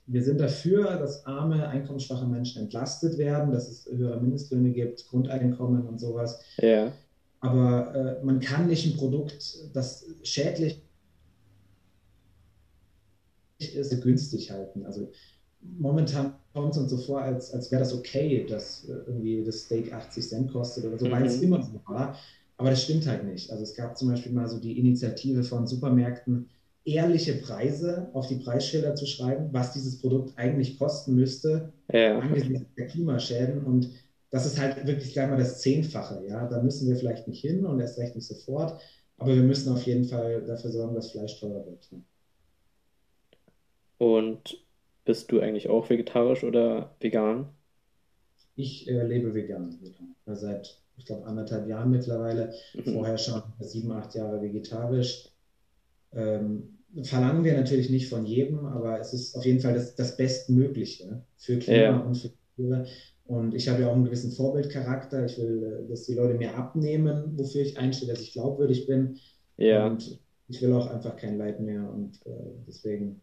wir 0.09 0.25
sind 0.25 0.41
dafür, 0.41 0.97
dass 0.97 1.27
arme, 1.27 1.69
einkommensschwache 1.69 2.27
Menschen 2.27 2.63
entlastet 2.63 3.19
werden, 3.19 3.53
dass 3.53 3.69
es 3.69 3.87
höhere 3.87 4.21
Mindestlöhne 4.21 4.71
gibt, 4.71 5.07
Grundeinkommen 5.09 5.87
und 5.87 6.01
sowas. 6.01 6.41
Ja. 6.59 6.93
Aber 7.41 7.95
äh, 7.95 8.25
man 8.25 8.41
kann 8.41 8.67
nicht 8.67 8.87
ein 8.87 8.97
Produkt, 8.97 9.59
das 9.75 10.07
schädlich 10.23 10.83
ist, 13.59 14.03
günstig 14.03 14.51
halten. 14.51 14.87
Also 14.87 15.13
momentan 15.61 16.35
kommt 16.55 16.73
es 16.73 16.79
uns 16.79 16.91
so 16.91 16.97
vor, 16.97 17.21
als, 17.21 17.53
als 17.53 17.71
wäre 17.71 17.81
das 17.81 17.93
okay, 17.93 18.47
dass 18.49 18.89
äh, 18.89 18.93
irgendwie 19.07 19.45
das 19.45 19.65
Steak 19.65 19.93
80 19.93 20.27
Cent 20.27 20.53
kostet 20.53 20.87
oder 20.87 20.99
so, 20.99 21.07
mhm. 21.07 21.11
weil 21.11 21.27
es 21.27 21.43
immer 21.43 21.63
so 21.63 21.81
war. 21.87 22.17
Aber 22.57 22.71
das 22.71 22.83
stimmt 22.83 23.07
halt 23.07 23.25
nicht. 23.25 23.51
Also 23.51 23.63
es 23.63 23.75
gab 23.75 23.97
zum 23.97 24.09
Beispiel 24.09 24.33
mal 24.33 24.49
so 24.49 24.59
die 24.59 24.79
Initiative 24.79 25.45
von 25.45 25.67
Supermärkten, 25.67 26.49
ehrliche 26.89 27.35
Preise 27.35 28.11
auf 28.13 28.29
die 28.29 28.37
Preisschilder 28.37 28.95
zu 28.95 29.07
schreiben, 29.07 29.49
was 29.53 29.73
dieses 29.73 30.01
Produkt 30.01 30.33
eigentlich 30.37 30.79
kosten 30.79 31.15
müsste, 31.15 31.73
ja. 31.93 32.19
angesichts 32.19 32.75
der 32.77 32.87
Klimaschäden. 32.87 33.65
Und 33.65 33.91
das 34.31 34.47
ist 34.47 34.61
halt 34.61 34.87
wirklich 34.87 35.13
gleich 35.13 35.29
mal 35.29 35.39
das 35.39 35.61
Zehnfache. 35.61 36.25
Ja, 36.27 36.47
da 36.49 36.63
müssen 36.63 36.89
wir 36.89 36.97
vielleicht 36.97 37.29
nicht 37.29 37.41
hin 37.41 37.65
und 37.65 37.81
erst 37.81 37.99
recht 37.99 38.15
nicht 38.15 38.27
sofort. 38.27 38.81
Aber 39.17 39.35
wir 39.35 39.43
müssen 39.43 39.73
auf 39.73 39.85
jeden 39.85 40.05
Fall 40.05 40.45
dafür 40.45 40.71
sorgen, 40.71 40.95
dass 40.95 41.11
Fleisch 41.11 41.41
teurer 41.41 41.67
wird. 41.67 41.89
Und 43.99 44.65
bist 45.05 45.33
du 45.33 45.41
eigentlich 45.41 45.69
auch 45.69 45.91
vegetarisch 45.91 46.45
oder 46.45 46.95
vegan? 47.01 47.49
Ich 48.55 48.89
äh, 48.89 49.05
lebe 49.07 49.35
vegan. 49.35 49.79
Also 50.27 50.47
seit, 50.47 50.81
ich 50.97 51.07
glaube, 51.07 51.27
anderthalb 51.27 51.67
Jahren 51.67 51.91
mittlerweile. 51.91 52.55
Mhm. 52.75 52.93
Vorher 52.93 53.19
schon 53.19 53.43
sieben, 53.61 53.91
acht 53.91 54.15
Jahre 54.15 54.41
vegetarisch. 54.41 55.31
Ähm, 56.13 56.78
verlangen 57.03 57.45
wir 57.45 57.55
natürlich 57.55 57.91
nicht 57.91 58.09
von 58.09 58.27
jedem, 58.27 58.67
aber 58.67 59.01
es 59.01 59.13
ist 59.13 59.37
auf 59.37 59.45
jeden 59.45 59.61
Fall 59.61 59.75
das, 59.75 59.95
das 59.95 60.17
Bestmögliche 60.17 61.23
für 61.37 61.59
Klima 61.59 61.79
ja. 61.79 61.99
und 61.99 62.17
für 62.17 62.31
Tiere. 62.57 62.87
Und 63.27 63.55
ich 63.55 63.69
habe 63.69 63.83
ja 63.83 63.89
auch 63.89 63.95
einen 63.95 64.05
gewissen 64.05 64.33
Vorbildcharakter. 64.33 65.27
Ich 65.27 65.39
will, 65.39 65.85
äh, 65.85 65.89
dass 65.89 66.05
die 66.05 66.15
Leute 66.15 66.35
mir 66.35 66.57
abnehmen, 66.57 67.35
wofür 67.37 67.63
ich 67.63 67.77
einstehe, 67.77 68.09
dass 68.09 68.21
ich 68.21 68.33
glaubwürdig 68.33 68.87
bin. 68.87 69.19
Ja. 69.59 69.87
Und 69.87 70.19
ich 70.49 70.63
will 70.63 70.73
auch 70.73 70.87
einfach 70.87 71.17
kein 71.17 71.37
Leid 71.37 71.61
mehr 71.61 71.91
und 71.93 72.25
äh, 72.27 72.31
deswegen 72.67 73.21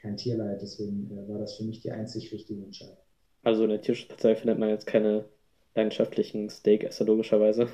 kein 0.00 0.16
Tierleid. 0.16 0.62
Deswegen 0.62 1.10
äh, 1.10 1.28
war 1.28 1.38
das 1.38 1.56
für 1.56 1.64
mich 1.64 1.80
die 1.80 1.90
einzig 1.90 2.32
richtige 2.32 2.62
Entscheidung. 2.62 2.96
Also 3.42 3.64
in 3.64 3.70
der 3.70 3.82
Tierschutzpartei 3.82 4.36
findet 4.36 4.58
man 4.58 4.70
jetzt 4.70 4.86
keine 4.86 5.26
leidenschaftlichen 5.74 6.48
Steakesser 6.48 7.04
logischerweise. 7.04 7.68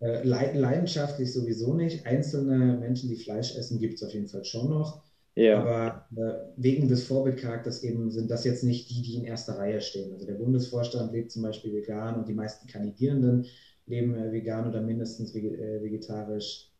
Äh, 0.00 0.22
leidenschaftlich 0.22 1.32
sowieso 1.32 1.74
nicht. 1.74 2.06
Einzelne 2.06 2.76
Menschen, 2.78 3.08
die 3.08 3.16
Fleisch 3.16 3.56
essen, 3.56 3.78
gibt 3.78 3.94
es 3.94 4.02
auf 4.02 4.12
jeden 4.12 4.28
Fall 4.28 4.44
schon 4.44 4.68
noch. 4.68 5.02
Ja. 5.36 5.60
Aber 5.60 6.06
äh, 6.16 6.52
wegen 6.56 6.88
des 6.88 7.04
Vorbildcharakters 7.04 7.82
eben 7.82 8.10
sind 8.10 8.30
das 8.30 8.44
jetzt 8.44 8.62
nicht 8.62 8.90
die, 8.90 9.02
die 9.02 9.16
in 9.16 9.24
erster 9.24 9.58
Reihe 9.58 9.80
stehen. 9.80 10.12
Also 10.12 10.26
der 10.26 10.34
Bundesvorstand 10.34 11.12
lebt 11.12 11.32
zum 11.32 11.42
Beispiel 11.42 11.72
vegan 11.72 12.16
und 12.16 12.28
die 12.28 12.34
meisten 12.34 12.68
Kandidierenden 12.68 13.46
leben 13.86 14.14
äh, 14.14 14.32
vegan 14.32 14.68
oder 14.68 14.80
mindestens 14.80 15.34
vege 15.34 15.56
äh, 15.56 15.82
vegetarisch. 15.82 16.70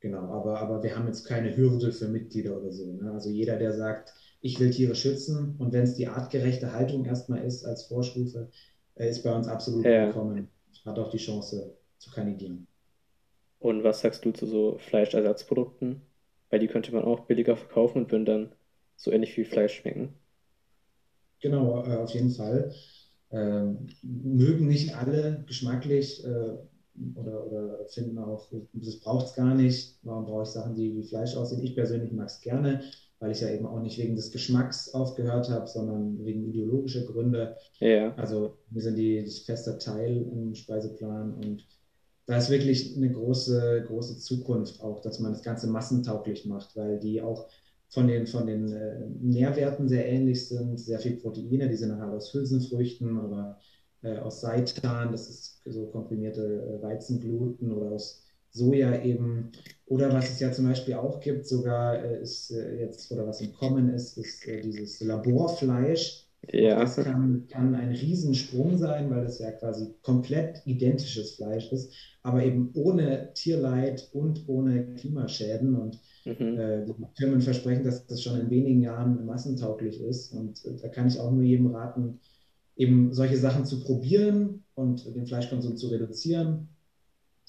Genau, 0.00 0.32
aber, 0.32 0.60
aber 0.60 0.82
wir 0.82 0.96
haben 0.96 1.06
jetzt 1.06 1.24
keine 1.26 1.54
Hürde 1.56 1.92
für 1.92 2.08
Mitglieder 2.08 2.58
oder 2.58 2.72
so. 2.72 2.92
Ne? 2.92 3.10
Also 3.12 3.28
jeder, 3.28 3.58
der 3.58 3.72
sagt, 3.72 4.14
ich 4.40 4.58
will 4.58 4.70
Tiere 4.70 4.94
schützen 4.94 5.56
und 5.58 5.72
wenn 5.72 5.82
es 5.82 5.94
die 5.94 6.08
artgerechte 6.08 6.72
Haltung 6.72 7.04
erstmal 7.04 7.44
ist 7.44 7.64
als 7.64 7.84
Vorstufe, 7.84 8.50
äh, 8.96 9.08
ist 9.08 9.22
bei 9.22 9.34
uns 9.34 9.48
absolut 9.48 9.84
ja. 9.84 10.06
willkommen. 10.06 10.48
Hat 10.84 10.98
auch 10.98 11.10
die 11.10 11.18
Chance 11.18 11.76
zu 12.00 12.10
kandidieren. 12.10 12.66
Und 13.58 13.84
was 13.84 14.00
sagst 14.00 14.24
du 14.24 14.32
zu 14.32 14.46
so 14.46 14.78
Fleischersatzprodukten? 14.78 16.02
weil 16.50 16.58
die 16.58 16.66
könnte 16.66 16.92
man 16.92 17.04
auch 17.04 17.20
billiger 17.20 17.56
verkaufen 17.56 18.02
und 18.02 18.12
würden 18.12 18.24
dann 18.24 18.52
so 18.96 19.10
ähnlich 19.10 19.36
wie 19.36 19.44
Fleisch 19.44 19.76
schmecken. 19.76 20.14
Genau, 21.40 21.82
äh, 21.84 21.96
auf 21.96 22.10
jeden 22.10 22.30
Fall. 22.30 22.74
Ähm, 23.30 23.86
mögen 24.02 24.66
nicht 24.66 24.96
alle 24.96 25.44
geschmacklich 25.46 26.24
äh, 26.24 26.56
oder, 27.14 27.46
oder 27.46 27.86
finden 27.86 28.18
auch, 28.18 28.52
das 28.72 28.98
braucht 28.98 29.26
es 29.26 29.34
gar 29.34 29.54
nicht. 29.54 29.98
Warum 30.02 30.26
brauche 30.26 30.42
ich 30.42 30.48
Sachen, 30.48 30.74
die 30.74 30.94
wie 30.96 31.04
Fleisch 31.04 31.36
aussehen? 31.36 31.62
Ich 31.62 31.76
persönlich 31.76 32.12
mag 32.12 32.26
es 32.26 32.40
gerne, 32.40 32.82
weil 33.20 33.30
ich 33.30 33.40
ja 33.40 33.48
eben 33.48 33.66
auch 33.66 33.80
nicht 33.80 33.98
wegen 33.98 34.16
des 34.16 34.32
Geschmacks 34.32 34.92
aufgehört 34.92 35.48
habe, 35.48 35.68
sondern 35.68 36.22
wegen 36.24 36.48
ideologischer 36.48 37.02
Gründe. 37.02 37.56
Ja. 37.78 38.12
Also 38.16 38.58
wir 38.68 38.82
sind 38.82 38.96
die, 38.96 39.24
das 39.24 39.38
fester 39.38 39.78
Teil 39.78 40.26
im 40.32 40.54
Speiseplan 40.54 41.34
und 41.34 41.64
da 42.30 42.36
ist 42.36 42.48
wirklich 42.48 42.96
eine 42.96 43.10
große, 43.10 43.82
große 43.88 44.18
Zukunft 44.18 44.80
auch, 44.82 45.00
dass 45.00 45.18
man 45.18 45.32
das 45.32 45.42
Ganze 45.42 45.66
massentauglich 45.66 46.46
macht, 46.46 46.76
weil 46.76 47.00
die 47.00 47.20
auch 47.20 47.48
von 47.88 48.06
den, 48.06 48.28
von 48.28 48.46
den 48.46 48.72
äh, 48.72 49.00
Nährwerten 49.20 49.88
sehr 49.88 50.06
ähnlich 50.06 50.46
sind, 50.46 50.78
sehr 50.78 51.00
viel 51.00 51.16
Proteine, 51.16 51.68
die 51.68 51.74
sind 51.74 51.98
halt 51.98 52.12
aus 52.14 52.32
Hülsenfrüchten 52.32 53.18
oder 53.18 53.58
äh, 54.02 54.16
aus 54.18 54.42
Seitan, 54.42 55.10
das 55.10 55.28
ist 55.28 55.60
so 55.64 55.86
komprimierte 55.86 56.78
äh, 56.78 56.82
Weizengluten 56.82 57.72
oder 57.72 57.90
aus 57.90 58.22
Soja 58.52 59.02
eben. 59.02 59.50
Oder 59.86 60.12
was 60.12 60.30
es 60.30 60.38
ja 60.38 60.52
zum 60.52 60.66
Beispiel 60.66 60.94
auch 60.94 61.18
gibt, 61.18 61.48
sogar 61.48 62.04
äh, 62.04 62.22
ist 62.22 62.52
äh, 62.52 62.76
jetzt, 62.78 63.10
oder 63.10 63.26
was 63.26 63.40
im 63.40 63.52
Kommen 63.52 63.88
ist, 63.88 64.16
ist 64.18 64.46
äh, 64.46 64.60
dieses 64.60 65.00
Laborfleisch 65.00 66.29
ja. 66.48 66.80
Das 66.80 66.96
kann, 66.96 67.46
kann 67.48 67.74
ein 67.74 67.90
Riesensprung 67.90 68.78
sein, 68.78 69.10
weil 69.10 69.24
das 69.24 69.38
ja 69.38 69.52
quasi 69.52 69.94
komplett 70.02 70.62
identisches 70.64 71.32
Fleisch 71.32 71.70
ist, 71.70 71.92
aber 72.22 72.42
eben 72.42 72.70
ohne 72.74 73.32
Tierleid 73.34 74.08
und 74.12 74.48
ohne 74.48 74.94
Klimaschäden. 74.94 75.76
Und 75.76 76.00
mhm. 76.24 76.58
äh, 76.58 76.86
die 76.86 76.94
Firmen 77.16 77.40
versprechen, 77.40 77.84
dass 77.84 78.06
das 78.06 78.22
schon 78.22 78.40
in 78.40 78.50
wenigen 78.50 78.80
Jahren 78.80 79.24
massentauglich 79.26 80.00
ist. 80.00 80.32
Und 80.32 80.64
äh, 80.64 80.76
da 80.80 80.88
kann 80.88 81.08
ich 81.08 81.20
auch 81.20 81.30
nur 81.30 81.42
jedem 81.42 81.74
raten, 81.74 82.20
eben 82.76 83.12
solche 83.12 83.36
Sachen 83.36 83.66
zu 83.66 83.80
probieren 83.80 84.64
und 84.74 85.14
den 85.14 85.26
Fleischkonsum 85.26 85.76
zu 85.76 85.88
reduzieren. 85.88 86.68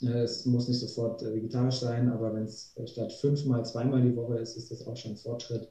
Es 0.02 0.46
muss 0.46 0.68
nicht 0.68 0.80
sofort 0.80 1.22
äh, 1.22 1.34
vegetarisch 1.34 1.80
sein, 1.80 2.10
aber 2.10 2.34
wenn 2.34 2.44
es 2.44 2.76
statt 2.86 3.14
fünfmal 3.14 3.64
zweimal 3.66 4.02
die 4.02 4.16
Woche 4.16 4.40
ist, 4.40 4.58
ist 4.58 4.72
das 4.72 4.86
auch 4.86 4.98
schon 4.98 5.12
ein 5.12 5.18
Fortschritt. 5.18 5.70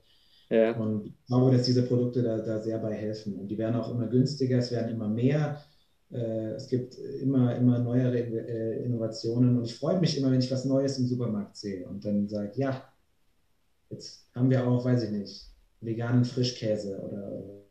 Ja. 0.50 0.76
Und 0.76 1.06
ich 1.06 1.26
glaube, 1.26 1.52
dass 1.52 1.64
diese 1.64 1.84
Produkte 1.84 2.22
da, 2.22 2.38
da 2.38 2.60
sehr 2.60 2.78
bei 2.78 2.92
helfen. 2.92 3.38
Und 3.38 3.48
die 3.48 3.56
werden 3.56 3.76
auch 3.76 3.90
immer 3.90 4.08
günstiger, 4.08 4.58
es 4.58 4.72
werden 4.72 4.90
immer 4.90 5.08
mehr. 5.08 5.62
Äh, 6.10 6.54
es 6.54 6.66
gibt 6.66 6.98
immer, 6.98 7.54
immer 7.56 7.78
neuere 7.78 8.18
äh, 8.18 8.84
Innovationen. 8.84 9.56
Und 9.56 9.64
ich 9.64 9.76
freue 9.76 10.00
mich 10.00 10.18
immer, 10.18 10.30
wenn 10.32 10.40
ich 10.40 10.50
was 10.50 10.64
Neues 10.64 10.98
im 10.98 11.06
Supermarkt 11.06 11.56
sehe 11.56 11.86
und 11.86 12.04
dann 12.04 12.28
sage, 12.28 12.52
ja, 12.56 12.92
jetzt 13.90 14.28
haben 14.34 14.50
wir 14.50 14.66
auch, 14.66 14.84
weiß 14.84 15.04
ich 15.04 15.10
nicht, 15.10 15.46
veganen 15.80 16.24
Frischkäse 16.24 16.98
oder 16.98 17.62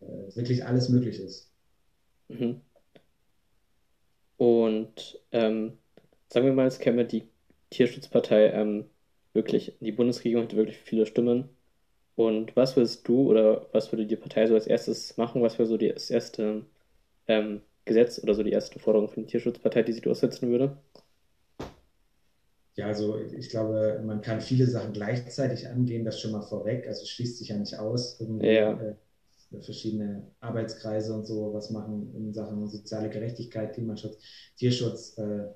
äh, 0.00 0.36
wirklich 0.36 0.64
alles 0.64 0.88
möglich 0.88 1.18
ist. 1.18 1.50
Mhm. 2.28 2.60
Und 4.36 5.20
ähm, 5.32 5.78
sagen 6.28 6.46
wir 6.46 6.52
mal, 6.52 6.66
es 6.66 6.78
käme 6.78 7.04
die 7.04 7.28
Tierschutzpartei 7.70 8.50
ähm, 8.50 8.84
wirklich, 9.34 9.76
die 9.80 9.92
Bundesregierung 9.92 10.44
hat 10.46 10.56
wirklich 10.56 10.78
viele 10.78 11.06
Stimmen. 11.06 11.50
Und 12.16 12.56
was 12.56 12.76
würdest 12.76 13.08
du 13.08 13.30
oder 13.30 13.68
was 13.72 13.92
würde 13.92 14.06
die 14.06 14.16
Partei 14.16 14.46
so 14.46 14.54
als 14.54 14.66
erstes 14.68 15.16
machen? 15.18 15.42
Was 15.42 15.58
wäre 15.58 15.68
so 15.68 15.76
das 15.78 16.10
erste 16.10 16.66
ähm, 17.28 17.62
Gesetz 17.86 18.20
oder 18.22 18.34
so 18.34 18.42
die 18.44 18.52
erste 18.52 18.80
Forderung 18.80 19.08
von 19.08 19.24
der 19.24 19.30
Tierschutzpartei, 19.30 19.82
die 19.84 19.92
sie 19.94 20.02
durchsetzen 20.02 20.50
würde? 20.50 20.78
Ja, 22.76 22.86
also 22.88 23.18
ich 23.20 23.50
glaube, 23.50 24.02
man 24.04 24.20
kann 24.20 24.40
viele 24.40 24.66
Sachen 24.66 24.92
gleichzeitig 24.92 25.68
angehen, 25.68 26.04
das 26.04 26.20
schon 26.20 26.32
mal 26.32 26.42
vorweg. 26.42 26.86
Also 26.88 27.06
schließt 27.06 27.38
sich 27.38 27.48
ja 27.48 27.56
nicht 27.56 27.78
aus, 27.78 28.20
irgendwie 28.20 28.46
ja. 28.54 28.72
äh, 28.72 28.94
verschiedene 29.62 30.32
Arbeitskreise 30.40 31.14
und 31.14 31.24
so 31.26 31.54
was 31.54 31.70
machen 31.70 32.12
in 32.16 32.32
Sachen 32.34 32.66
soziale 32.68 33.10
Gerechtigkeit, 33.10 33.74
Klimaschutz, 33.74 34.18
Tierschutz. 34.56 35.16
Äh, 35.18 35.46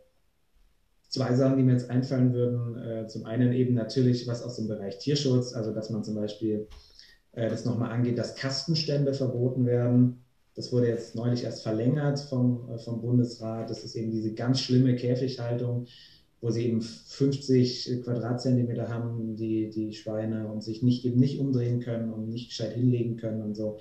zwei 1.09 1.35
Sachen, 1.35 1.57
die 1.57 1.63
mir 1.63 1.73
jetzt 1.73 1.91
einfallen 1.91 2.33
würden. 2.33 2.77
Äh, 2.77 3.07
zum 3.09 3.25
einen 3.25 3.53
eben 3.53 3.75
natürlich 3.75 4.27
was 4.27 4.43
aus 4.43 4.57
dem 4.57 4.69
Bereich 4.69 4.99
Tierschutz, 4.99 5.55
also 5.55 5.73
dass 5.73 5.91
man 5.91 6.05
zum 6.05 6.15
Beispiel 6.15 6.69
äh, 7.33 7.49
das 7.49 7.65
nochmal 7.65 7.91
angeht, 7.91 8.19
dass 8.19 8.37
Kastenstände 8.37 9.15
verboten 9.15 9.67
werden. 9.67 10.25
Das 10.55 10.73
wurde 10.73 10.89
jetzt 10.89 11.15
neulich 11.15 11.45
erst 11.45 11.63
verlängert 11.63 12.21
vom, 12.21 12.69
äh, 12.71 12.79
vom 12.79 13.01
Bundesrat. 13.01 13.71
Das 13.71 13.85
ist 13.85 13.97
eben 13.97 14.11
diese 14.11 14.35
ganz 14.35 14.61
schlimme 14.61 14.97
Käfighaltung, 14.97 15.87
wo 16.41 16.51
sie 16.51 16.67
eben 16.67 16.83
50 16.83 18.03
Quadratzentimeter 18.05 18.89
haben, 18.89 19.37
die, 19.37 19.71
die 19.71 19.95
Schweine, 19.95 20.49
und 20.49 20.63
sich 20.63 20.83
nicht, 20.83 21.05
eben 21.05 21.19
nicht 21.19 21.41
umdrehen 21.41 21.81
können 21.81 22.13
und 22.13 22.29
nicht 22.29 22.51
gescheit 22.51 22.75
hinlegen 22.75 23.17
können 23.17 23.43
und 23.43 23.55
so. 23.55 23.79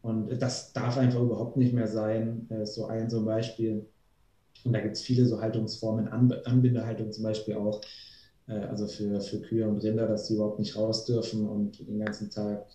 Und 0.00 0.40
das 0.40 0.72
darf 0.72 0.96
einfach 0.96 1.20
überhaupt 1.20 1.56
nicht 1.56 1.74
mehr 1.74 1.88
sein. 1.88 2.48
So 2.64 2.86
ein 2.86 3.10
so 3.10 3.18
ein 3.18 3.24
Beispiel. 3.24 3.84
Und 4.64 4.72
da 4.72 4.80
gibt 4.80 4.96
es 4.96 5.02
viele 5.02 5.26
so 5.26 5.40
Haltungsformen, 5.40 6.08
Anbindehaltung 6.08 7.12
zum 7.12 7.24
Beispiel 7.24 7.54
auch, 7.54 7.80
äh, 8.48 8.52
also 8.52 8.86
für, 8.86 9.20
für 9.20 9.40
Kühe 9.40 9.68
und 9.68 9.78
Rinder, 9.78 10.06
dass 10.06 10.26
sie 10.26 10.34
überhaupt 10.34 10.58
nicht 10.58 10.76
raus 10.76 11.04
dürfen 11.04 11.48
und 11.48 11.86
den 11.86 11.98
ganzen 11.98 12.30
Tag 12.30 12.66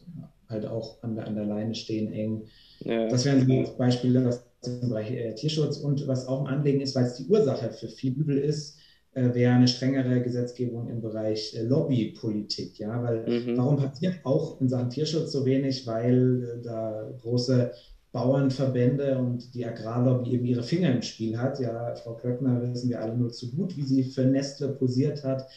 halt 0.50 0.66
auch 0.66 1.02
an 1.04 1.16
der, 1.16 1.28
an 1.28 1.36
der 1.36 1.46
Leine 1.46 1.76
stehen 1.76 2.12
eng. 2.14 2.46
Ja. 2.80 3.08
Das 3.08 3.26
wären 3.26 3.46
so 3.46 3.78
Beispiele 3.78 4.28
aus 4.28 4.44
dem 4.66 4.90
Bereich 4.90 5.12
äh, 5.12 5.36
Tierschutz. 5.36 5.78
Und 5.78 6.08
was 6.08 6.28
auch 6.28 6.42
ein 6.42 6.48
Anliegen 6.48 6.82
ist, 6.82 6.96
weil 6.96 7.06
es 7.06 7.16
die 7.16 7.28
Ursache 7.28 7.72
für 7.72 7.88
viel 7.88 8.14
Übel 8.14 8.38
ist, 8.38 8.78
äh, 9.14 9.34
wäre 9.34 9.54
eine 9.54 9.68
strengere 9.68 10.22
Gesetzgebung 10.22 10.90
im 10.90 11.02
Bereich 11.02 11.56
äh, 11.56 11.64
Lobbypolitik. 11.64 12.80
Ja, 12.80 13.04
weil 13.04 13.28
mhm. 13.28 13.58
warum 13.58 13.78
passiert 13.78 14.16
auch 14.24 14.60
in 14.62 14.70
Sachen 14.70 14.90
Tierschutz 14.90 15.32
so 15.32 15.46
wenig? 15.46 15.86
Weil 15.86 16.44
äh, 16.44 16.64
da 16.64 17.12
große 17.22 17.72
Bauernverbände 18.14 19.18
und 19.18 19.54
die 19.56 19.66
Agrarlobby 19.66 20.32
eben 20.32 20.46
ihre 20.46 20.64
Finger 20.64 20.94
im 20.94 21.02
Spiel 21.02 21.38
hat. 21.38 21.60
Ja, 21.60 21.96
Frau 21.96 22.14
Klöckner 22.14 22.62
wissen 22.72 22.90
wir 22.90 23.02
alle 23.02 23.18
nur 23.18 23.32
zu 23.32 23.52
gut, 23.52 23.76
wie 23.76 23.82
sie 23.82 24.04
für 24.04 24.24
Nestle 24.24 24.70
posiert 24.70 25.24
hat. 25.24 25.48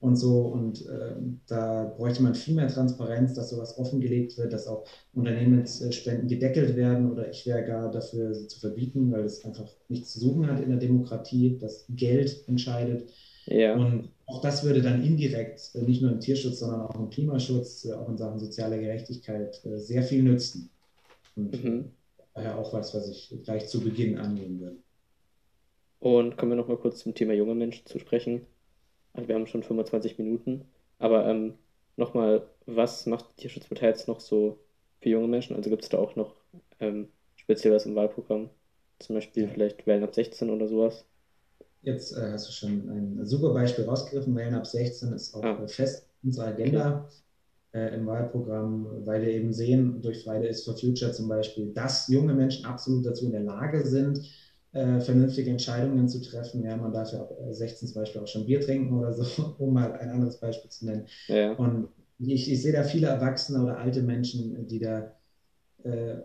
und 0.00 0.16
so. 0.16 0.46
Und 0.46 0.86
äh, 0.86 1.14
da 1.46 1.92
bräuchte 1.96 2.22
man 2.22 2.34
viel 2.34 2.54
mehr 2.54 2.68
Transparenz, 2.68 3.34
dass 3.34 3.50
sowas 3.50 3.78
offengelegt 3.78 4.38
wird, 4.38 4.52
dass 4.52 4.66
auch 4.66 4.84
Unternehmensspenden 5.14 6.28
gedeckelt 6.28 6.74
werden 6.74 7.10
oder 7.10 7.30
ich 7.30 7.46
wäre 7.46 7.64
gar 7.64 7.90
dafür, 7.90 8.34
sie 8.34 8.48
zu 8.48 8.60
verbieten, 8.60 9.12
weil 9.12 9.24
es 9.24 9.44
einfach 9.44 9.68
nichts 9.88 10.12
zu 10.14 10.20
suchen 10.20 10.46
hat 10.46 10.60
in 10.60 10.70
der 10.70 10.78
Demokratie, 10.78 11.58
dass 11.58 11.84
Geld 11.90 12.44
entscheidet. 12.48 13.10
Ja. 13.46 13.76
Und 13.76 14.10
auch 14.26 14.40
das 14.40 14.64
würde 14.64 14.82
dann 14.82 15.04
indirekt, 15.04 15.70
äh, 15.74 15.82
nicht 15.82 16.02
nur 16.02 16.12
im 16.12 16.20
Tierschutz, 16.20 16.60
sondern 16.60 16.80
auch 16.80 16.96
im 16.96 17.10
Klimaschutz, 17.10 17.84
äh, 17.84 17.92
auch 17.92 18.08
in 18.08 18.16
Sachen 18.16 18.38
sozialer 18.38 18.78
Gerechtigkeit 18.78 19.64
äh, 19.64 19.78
sehr 19.78 20.02
viel 20.02 20.22
nützen. 20.22 20.70
Und 21.36 21.62
mhm. 21.62 21.84
Daher 22.36 22.58
auch 22.58 22.72
was, 22.72 22.94
was 22.94 23.08
ich 23.08 23.34
gleich 23.42 23.68
zu 23.68 23.80
Beginn 23.80 24.18
annehmen 24.18 24.60
würde. 24.60 24.76
Und 25.98 26.36
kommen 26.36 26.52
wir 26.52 26.56
noch 26.56 26.68
mal 26.68 26.76
kurz 26.76 26.98
zum 26.98 27.14
Thema 27.14 27.32
junge 27.32 27.54
Menschen 27.54 27.86
zu 27.86 27.98
sprechen. 27.98 28.46
Wir 29.14 29.34
haben 29.34 29.46
schon 29.46 29.62
25 29.62 30.18
Minuten, 30.18 30.66
aber 30.98 31.26
ähm, 31.26 31.54
nochmal, 31.96 32.46
was 32.66 33.06
macht 33.06 33.26
die 33.30 33.42
Tierschutzpartei 33.42 33.88
jetzt 33.88 34.06
noch 34.06 34.20
so 34.20 34.58
für 35.00 35.08
junge 35.08 35.28
Menschen? 35.28 35.56
Also 35.56 35.70
gibt 35.70 35.82
es 35.82 35.88
da 35.88 35.98
auch 35.98 36.14
noch 36.14 36.36
ähm, 36.80 37.08
speziell 37.36 37.74
was 37.74 37.86
im 37.86 37.94
Wahlprogramm? 37.94 38.50
Zum 38.98 39.16
Beispiel 39.16 39.44
ja. 39.44 39.48
vielleicht 39.48 39.86
Wählen 39.86 40.04
ab 40.04 40.14
16 40.14 40.50
oder 40.50 40.68
sowas? 40.68 41.06
Jetzt 41.82 42.12
äh, 42.12 42.32
hast 42.32 42.48
du 42.48 42.52
schon 42.52 42.88
ein 42.90 43.26
super 43.26 43.54
Beispiel 43.54 43.84
rausgegriffen. 43.84 44.36
Wählen 44.36 44.54
ab 44.54 44.66
16 44.66 45.12
ist 45.12 45.34
auch 45.34 45.42
ah. 45.42 45.66
fest 45.66 46.06
unsere 46.22 46.48
Agenda 46.48 47.04
okay. 47.06 47.14
Äh, 47.76 47.94
im 47.94 48.06
Wahlprogramm, 48.06 48.86
weil 49.04 49.22
wir 49.22 49.28
eben 49.28 49.52
sehen, 49.52 50.00
durch 50.00 50.24
Fridays 50.24 50.64
for 50.64 50.76
Future 50.76 51.12
zum 51.12 51.28
Beispiel, 51.28 51.72
dass 51.74 52.08
junge 52.08 52.32
Menschen 52.32 52.64
absolut 52.64 53.04
dazu 53.04 53.26
in 53.26 53.32
der 53.32 53.42
Lage 53.42 53.86
sind, 53.86 54.22
äh, 54.72 54.98
vernünftige 55.00 55.50
Entscheidungen 55.50 56.08
zu 56.08 56.22
treffen. 56.22 56.64
Ja, 56.64 56.76
man 56.76 56.92
darf 56.92 57.12
ja 57.12 57.20
ab 57.20 57.36
16 57.50 57.88
zum 57.88 58.00
Beispiel 58.00 58.22
auch 58.22 58.26
schon 58.26 58.46
Bier 58.46 58.60
trinken 58.60 58.94
oder 58.94 59.12
so, 59.12 59.54
um 59.58 59.74
mal 59.74 59.92
ein 59.92 60.08
anderes 60.08 60.40
Beispiel 60.40 60.70
zu 60.70 60.86
nennen. 60.86 61.06
Ja. 61.28 61.52
Und 61.52 61.88
ich, 62.18 62.50
ich, 62.50 62.62
sehe 62.62 62.72
da 62.72 62.82
viele 62.82 63.08
Erwachsene 63.08 63.62
oder 63.62 63.76
alte 63.76 64.00
Menschen, 64.00 64.66
die 64.66 64.78
da 64.78 65.12
äh, 65.82 66.16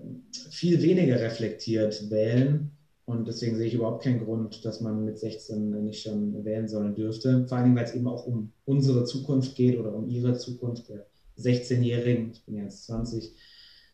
viel 0.52 0.82
weniger 0.82 1.20
reflektiert 1.20 2.10
wählen. 2.10 2.72
Und 3.04 3.28
deswegen 3.28 3.58
sehe 3.58 3.68
ich 3.68 3.74
überhaupt 3.74 4.04
keinen 4.04 4.24
Grund, 4.24 4.64
dass 4.64 4.80
man 4.80 5.04
mit 5.04 5.20
16 5.20 5.84
nicht 5.84 6.02
schon 6.02 6.46
wählen 6.46 6.70
sollen 6.70 6.96
dürfte. 6.96 7.46
Vor 7.50 7.58
allem, 7.58 7.76
weil 7.76 7.84
es 7.84 7.94
eben 7.94 8.08
auch 8.08 8.26
um 8.26 8.54
unsere 8.64 9.04
Zukunft 9.04 9.56
geht 9.56 9.78
oder 9.78 9.94
um 9.94 10.08
ihre 10.08 10.38
Zukunft 10.38 10.88
der 10.88 11.11
16-Jährigen. 11.42 12.32
Ich 12.32 12.46
bin 12.46 12.56
jetzt 12.58 12.86
20 12.86 13.34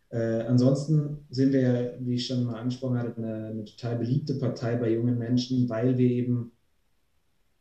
äh, 0.09 0.41
ansonsten 0.43 1.25
sind 1.29 1.51
wir, 1.51 1.97
wie 1.99 2.15
ich 2.15 2.27
schon 2.27 2.45
mal 2.45 2.59
angesprochen 2.59 2.97
hatte, 2.97 3.17
eine, 3.17 3.47
eine, 3.47 3.65
total 3.65 3.97
beliebte 3.97 4.35
Partei 4.35 4.77
bei 4.77 4.93
jungen 4.93 5.17
Menschen, 5.17 5.67
weil 5.67 5.97
wir 5.97 6.09
eben 6.09 6.53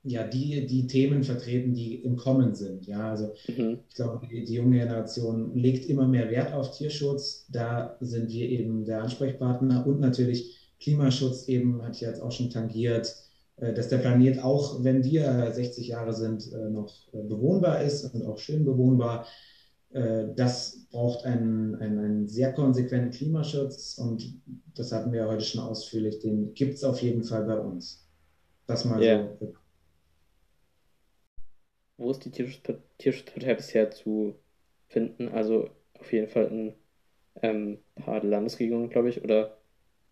ja 0.04 0.24
die, 0.24 0.66
die 0.66 0.86
Themen 0.86 1.24
vertreten, 1.24 1.74
die 1.74 1.96
im 1.96 2.16
Kommen 2.16 2.54
sind. 2.54 2.86
Ja, 2.86 3.10
also 3.10 3.32
mhm. 3.48 3.80
ich 3.88 3.96
glaube, 3.96 4.26
die, 4.28 4.44
die, 4.44 4.54
junge 4.54 4.78
Generation 4.78 5.56
legt 5.56 5.86
immer 5.86 6.06
mehr 6.06 6.30
Wert 6.30 6.52
auf 6.52 6.76
Tierschutz. 6.76 7.46
Da 7.50 7.96
sind 8.00 8.30
wir 8.30 8.48
eben 8.48 8.84
der 8.84 9.02
Ansprechpartner 9.02 9.84
und 9.84 9.98
natürlich 9.98 10.56
Klimaschutz 10.78 11.48
eben, 11.48 11.82
hatte 11.82 11.96
ich 11.96 12.00
jetzt 12.02 12.22
auch 12.22 12.30
schon 12.30 12.50
tangiert, 12.50 13.12
äh, 13.56 13.74
dass 13.74 13.88
der 13.88 13.98
Planet 13.98 14.44
auch, 14.44 14.84
wenn 14.84 15.02
wir 15.02 15.50
60 15.52 15.88
Jahre 15.88 16.12
sind, 16.12 16.52
äh, 16.52 16.70
noch 16.70 16.92
bewohnbar 17.12 17.82
ist 17.82 18.04
und 18.14 18.24
auch 18.24 18.38
schön 18.38 18.64
bewohnbar. 18.64 19.26
Äh, 19.90 20.34
das 20.34 20.86
braucht 20.90 21.24
einen, 21.24 21.74
einen, 21.76 21.98
einen, 21.98 22.28
sehr 22.28 22.52
konsequenten 22.52 23.10
Klimaschutz 23.10 23.98
und 23.98 24.40
das 24.74 24.92
hatten 24.92 25.12
wir 25.12 25.26
heute 25.26 25.44
schon 25.44 25.60
ausführlich. 25.60 26.18
Den 26.18 26.54
gibt 26.54 26.74
es 26.74 26.84
auf 26.84 27.00
jeden 27.02 27.24
Fall 27.24 27.44
bei 27.44 27.58
uns. 27.58 28.06
Das 28.66 28.84
mal 28.84 29.00
yeah. 29.00 29.36
so. 29.38 29.54
Wo 31.98 32.10
ist 32.10 32.24
die 32.24 32.30
Tierschutzpartei 32.30 33.54
bisher 33.54 33.90
zu 33.90 34.34
finden? 34.88 35.28
Also 35.28 35.70
auf 35.98 36.12
jeden 36.12 36.28
Fall 36.28 36.46
in 36.46 36.74
ähm, 37.42 37.78
paar 37.94 38.22
Landesregierungen, 38.22 38.90
glaube 38.90 39.08
ich, 39.08 39.22
oder 39.22 39.56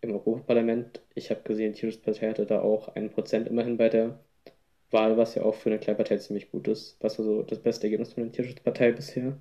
im 0.01 0.11
Europaparlament. 0.11 1.01
Ich 1.13 1.29
habe 1.29 1.41
gesehen, 1.43 1.73
die 1.73 1.79
Tierschutzpartei 1.79 2.29
hatte 2.29 2.45
da 2.45 2.61
auch 2.61 2.95
ein 2.95 3.11
Prozent 3.11 3.47
immerhin 3.47 3.77
bei 3.77 3.89
der 3.89 4.19
Wahl, 4.91 5.17
was 5.17 5.35
ja 5.35 5.43
auch 5.43 5.55
für 5.55 5.69
eine 5.69 5.79
Kleinpartei 5.79 6.17
ziemlich 6.17 6.51
gut 6.51 6.67
ist. 6.67 6.97
Was 7.01 7.19
war 7.19 7.25
so 7.25 7.43
das 7.43 7.59
beste 7.59 7.87
Ergebnis 7.87 8.13
von 8.13 8.23
der 8.23 8.31
Tierschutzpartei 8.31 8.91
bisher? 8.91 9.37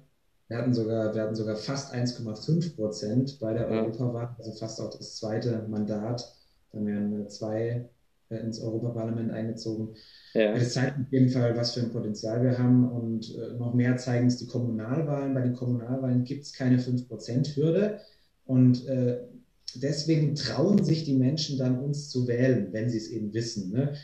Wir 0.48 0.58
hatten 0.58 0.74
sogar, 0.74 1.14
wir 1.14 1.22
hatten 1.22 1.34
sogar 1.34 1.56
fast 1.56 1.94
1,5 1.94 2.76
Prozent 2.76 3.38
bei 3.40 3.54
der. 3.54 3.68
Europawahl, 3.68 4.34
also 4.38 4.52
fast 4.52 4.80
auch 4.80 4.90
das 4.90 5.16
zweite 5.16 5.66
Mandat. 5.68 6.34
Dann 6.72 6.86
wären 6.86 7.28
zwei 7.28 7.88
äh, 8.28 8.36
ins 8.36 8.60
Europaparlament 8.60 9.30
eingezogen. 9.30 9.94
Ja. 10.34 10.54
Das 10.54 10.72
zeigt 10.72 10.98
auf 10.98 11.12
jeden 11.12 11.28
Fall, 11.28 11.56
was 11.56 11.74
für 11.74 11.80
ein 11.80 11.92
Potenzial 11.92 12.42
wir 12.42 12.58
haben. 12.58 12.90
Und 12.90 13.34
äh, 13.36 13.54
noch 13.58 13.74
mehr 13.74 13.96
zeigen 13.96 14.26
es 14.26 14.38
die 14.38 14.46
Kommunalwahlen. 14.46 15.34
Bei 15.34 15.42
den 15.42 15.54
Kommunalwahlen 15.54 16.24
gibt 16.24 16.44
es 16.44 16.52
keine 16.52 16.78
5%-Hürde. 16.78 18.00
Und 18.44 18.86
äh, 18.86 19.20
deswegen 19.74 20.34
trauen 20.34 20.82
sich 20.84 21.04
die 21.04 21.16
Menschen 21.16 21.58
dann, 21.58 21.78
uns 21.78 22.10
zu 22.10 22.26
wählen, 22.26 22.72
wenn 22.72 22.90
sie 22.90 22.98
es 22.98 23.08
eben 23.08 23.32
wissen. 23.32 23.72
Ne? 23.72 23.94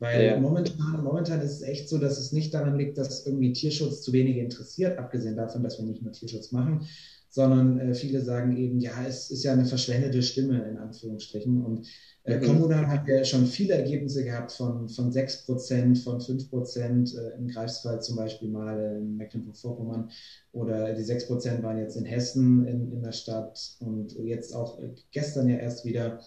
Weil 0.00 0.24
ja. 0.24 0.40
momentan, 0.40 1.04
momentan 1.04 1.42
ist 1.42 1.52
es 1.52 1.62
echt 1.62 1.88
so, 1.88 1.98
dass 1.98 2.18
es 2.18 2.32
nicht 2.32 2.54
daran 2.54 2.78
liegt, 2.78 2.96
dass 2.96 3.26
irgendwie 3.26 3.52
Tierschutz 3.52 4.00
zu 4.00 4.12
wenige 4.14 4.40
interessiert, 4.40 4.98
abgesehen 4.98 5.36
davon, 5.36 5.62
dass 5.62 5.78
wir 5.78 5.84
nicht 5.84 6.02
nur 6.02 6.12
Tierschutz 6.12 6.52
machen, 6.52 6.86
sondern 7.28 7.78
äh, 7.78 7.94
viele 7.94 8.22
sagen 8.22 8.56
eben, 8.56 8.80
ja, 8.80 8.92
es 9.06 9.30
ist 9.30 9.44
ja 9.44 9.52
eine 9.52 9.66
verschwendete 9.66 10.22
Stimme 10.22 10.64
in 10.64 10.78
Anführungsstrichen. 10.78 11.62
Und 11.62 11.86
äh, 12.24 12.38
mhm. 12.38 12.46
Kommunal 12.46 12.88
hat 12.88 13.06
ja 13.08 13.22
schon 13.24 13.46
viele 13.46 13.74
Ergebnisse 13.74 14.24
gehabt 14.24 14.52
von, 14.52 14.88
von 14.88 15.12
6 15.12 15.44
Prozent, 15.44 15.98
von 15.98 16.18
5 16.18 16.48
Prozent, 16.48 17.14
äh, 17.14 17.36
im 17.36 17.48
Greifswald 17.48 18.02
zum 18.02 18.16
Beispiel 18.16 18.48
mal 18.48 18.96
in 18.98 19.18
Mecklenburg-Vorpommern. 19.18 20.10
Oder 20.52 20.94
die 20.94 21.04
6 21.04 21.26
Prozent 21.26 21.62
waren 21.62 21.78
jetzt 21.78 21.96
in 21.96 22.06
Hessen 22.06 22.66
in, 22.66 22.90
in 22.90 23.02
der 23.02 23.12
Stadt 23.12 23.76
und 23.80 24.12
jetzt 24.12 24.54
auch 24.54 24.80
äh, 24.80 24.94
gestern 25.12 25.50
ja 25.50 25.56
erst 25.56 25.84
wieder 25.84 26.20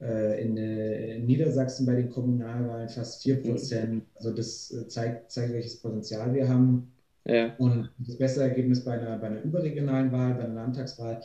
in, 0.00 0.56
in, 0.56 1.26
Niedersachsen 1.26 1.84
bei 1.84 1.96
den 1.96 2.10
Kommunalwahlen 2.10 2.88
fast 2.88 3.22
4 3.22 3.42
Prozent. 3.42 3.94
Mhm. 3.94 4.02
Also 4.14 4.32
das 4.32 4.70
äh, 4.70 4.86
zeigt, 4.86 5.30
zeigt, 5.30 5.52
welches 5.52 5.80
Potenzial 5.80 6.32
wir 6.34 6.48
haben. 6.48 6.92
Ja. 7.24 7.54
Und 7.58 7.90
das 7.98 8.16
beste 8.16 8.42
Ergebnis 8.42 8.84
bei 8.84 8.92
einer, 8.92 9.18
bei 9.18 9.26
einer 9.26 9.42
überregionalen 9.42 10.12
Wahl, 10.12 10.34
bei 10.34 10.44
einer 10.44 10.54
Landtagswahl, 10.54 11.20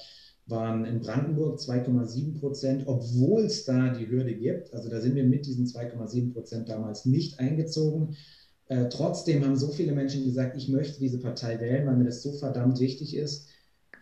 waren 0.45 0.85
in 0.85 0.99
Brandenburg 0.99 1.59
2,7 1.59 2.39
Prozent, 2.39 2.83
obwohl 2.87 3.43
es 3.45 3.63
da 3.63 3.93
die 3.93 4.09
Hürde 4.09 4.33
gibt. 4.33 4.73
Also 4.73 4.89
da 4.89 4.99
sind 4.99 5.15
wir 5.15 5.23
mit 5.23 5.45
diesen 5.45 5.65
2,7 5.65 6.33
Prozent 6.33 6.67
damals 6.67 7.05
nicht 7.05 7.39
eingezogen. 7.39 8.17
Äh, 8.67 8.89
trotzdem 8.89 9.45
haben 9.45 9.55
so 9.55 9.69
viele 9.69 9.93
Menschen 9.93 10.25
gesagt, 10.25 10.57
ich 10.57 10.67
möchte 10.67 10.99
diese 10.99 11.19
Partei 11.19 11.59
wählen, 11.61 11.85
weil 11.85 11.95
mir 11.95 12.05
das 12.05 12.23
so 12.23 12.33
verdammt 12.33 12.79
wichtig 12.79 13.15
ist. 13.15 13.47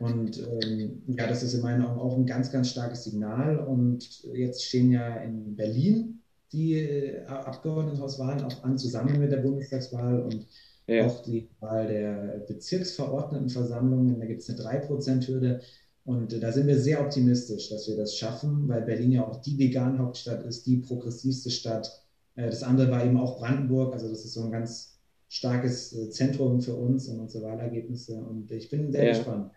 Und 0.02 0.38
ähm, 0.40 1.04
ja, 1.08 1.28
das 1.28 1.44
ist 1.44 1.54
in 1.54 1.62
meinen 1.62 1.84
Augen 1.84 2.00
auch 2.00 2.18
ein 2.18 2.26
ganz, 2.26 2.52
ganz 2.52 2.70
starkes 2.70 3.04
Signal. 3.04 3.60
Und 3.60 4.24
jetzt 4.34 4.64
stehen 4.66 4.92
ja 4.92 5.16
in 5.18 5.56
Berlin 5.56 6.22
die 6.52 6.74
äh, 6.74 7.26
Abgeordnetenhauswahlen 7.26 8.44
auch 8.44 8.64
an, 8.64 8.78
zusammen 8.78 9.20
mit 9.20 9.32
der 9.32 9.38
Bundestagswahl 9.38 10.22
und 10.22 10.48
ja. 10.88 11.06
auch 11.06 11.24
die 11.24 11.50
Wahl 11.60 11.88
der 11.88 12.44
Bezirksverordnetenversammlungen. 12.48 14.20
Da 14.20 14.26
gibt 14.26 14.42
es 14.42 14.50
eine 14.50 14.60
3%-Hürde. 14.60 15.62
Und 16.04 16.42
da 16.42 16.52
sind 16.52 16.68
wir 16.68 16.80
sehr 16.80 17.00
optimistisch, 17.00 17.70
dass 17.70 17.88
wir 17.88 17.96
das 17.96 18.18
schaffen, 18.18 18.68
weil 18.68 18.82
Berlin 18.82 19.12
ja 19.12 19.28
auch 19.28 19.42
die 19.42 19.58
Vegan-Hauptstadt 19.60 20.44
ist, 20.46 20.66
die 20.66 20.78
progressivste 20.78 21.52
Stadt. 21.52 22.06
Äh, 22.36 22.48
das 22.48 22.64
andere 22.64 22.90
war 22.90 23.06
eben 23.06 23.18
auch 23.18 23.40
Brandenburg. 23.40 23.94
Also 23.94 24.10
das 24.10 24.26
ist 24.26 24.34
so 24.34 24.44
ein 24.44 24.52
ganz 24.52 25.00
starkes 25.30 25.94
äh, 25.94 26.10
Zentrum 26.10 26.62
für 26.62 26.76
uns 26.76 27.08
und 27.08 27.20
unsere 27.20 27.46
Wahlergebnisse. 27.46 28.16
Und 28.16 28.52
ich 28.52 28.70
bin 28.70 28.92
sehr 28.92 29.06
ja. 29.06 29.14
gespannt. 29.14 29.52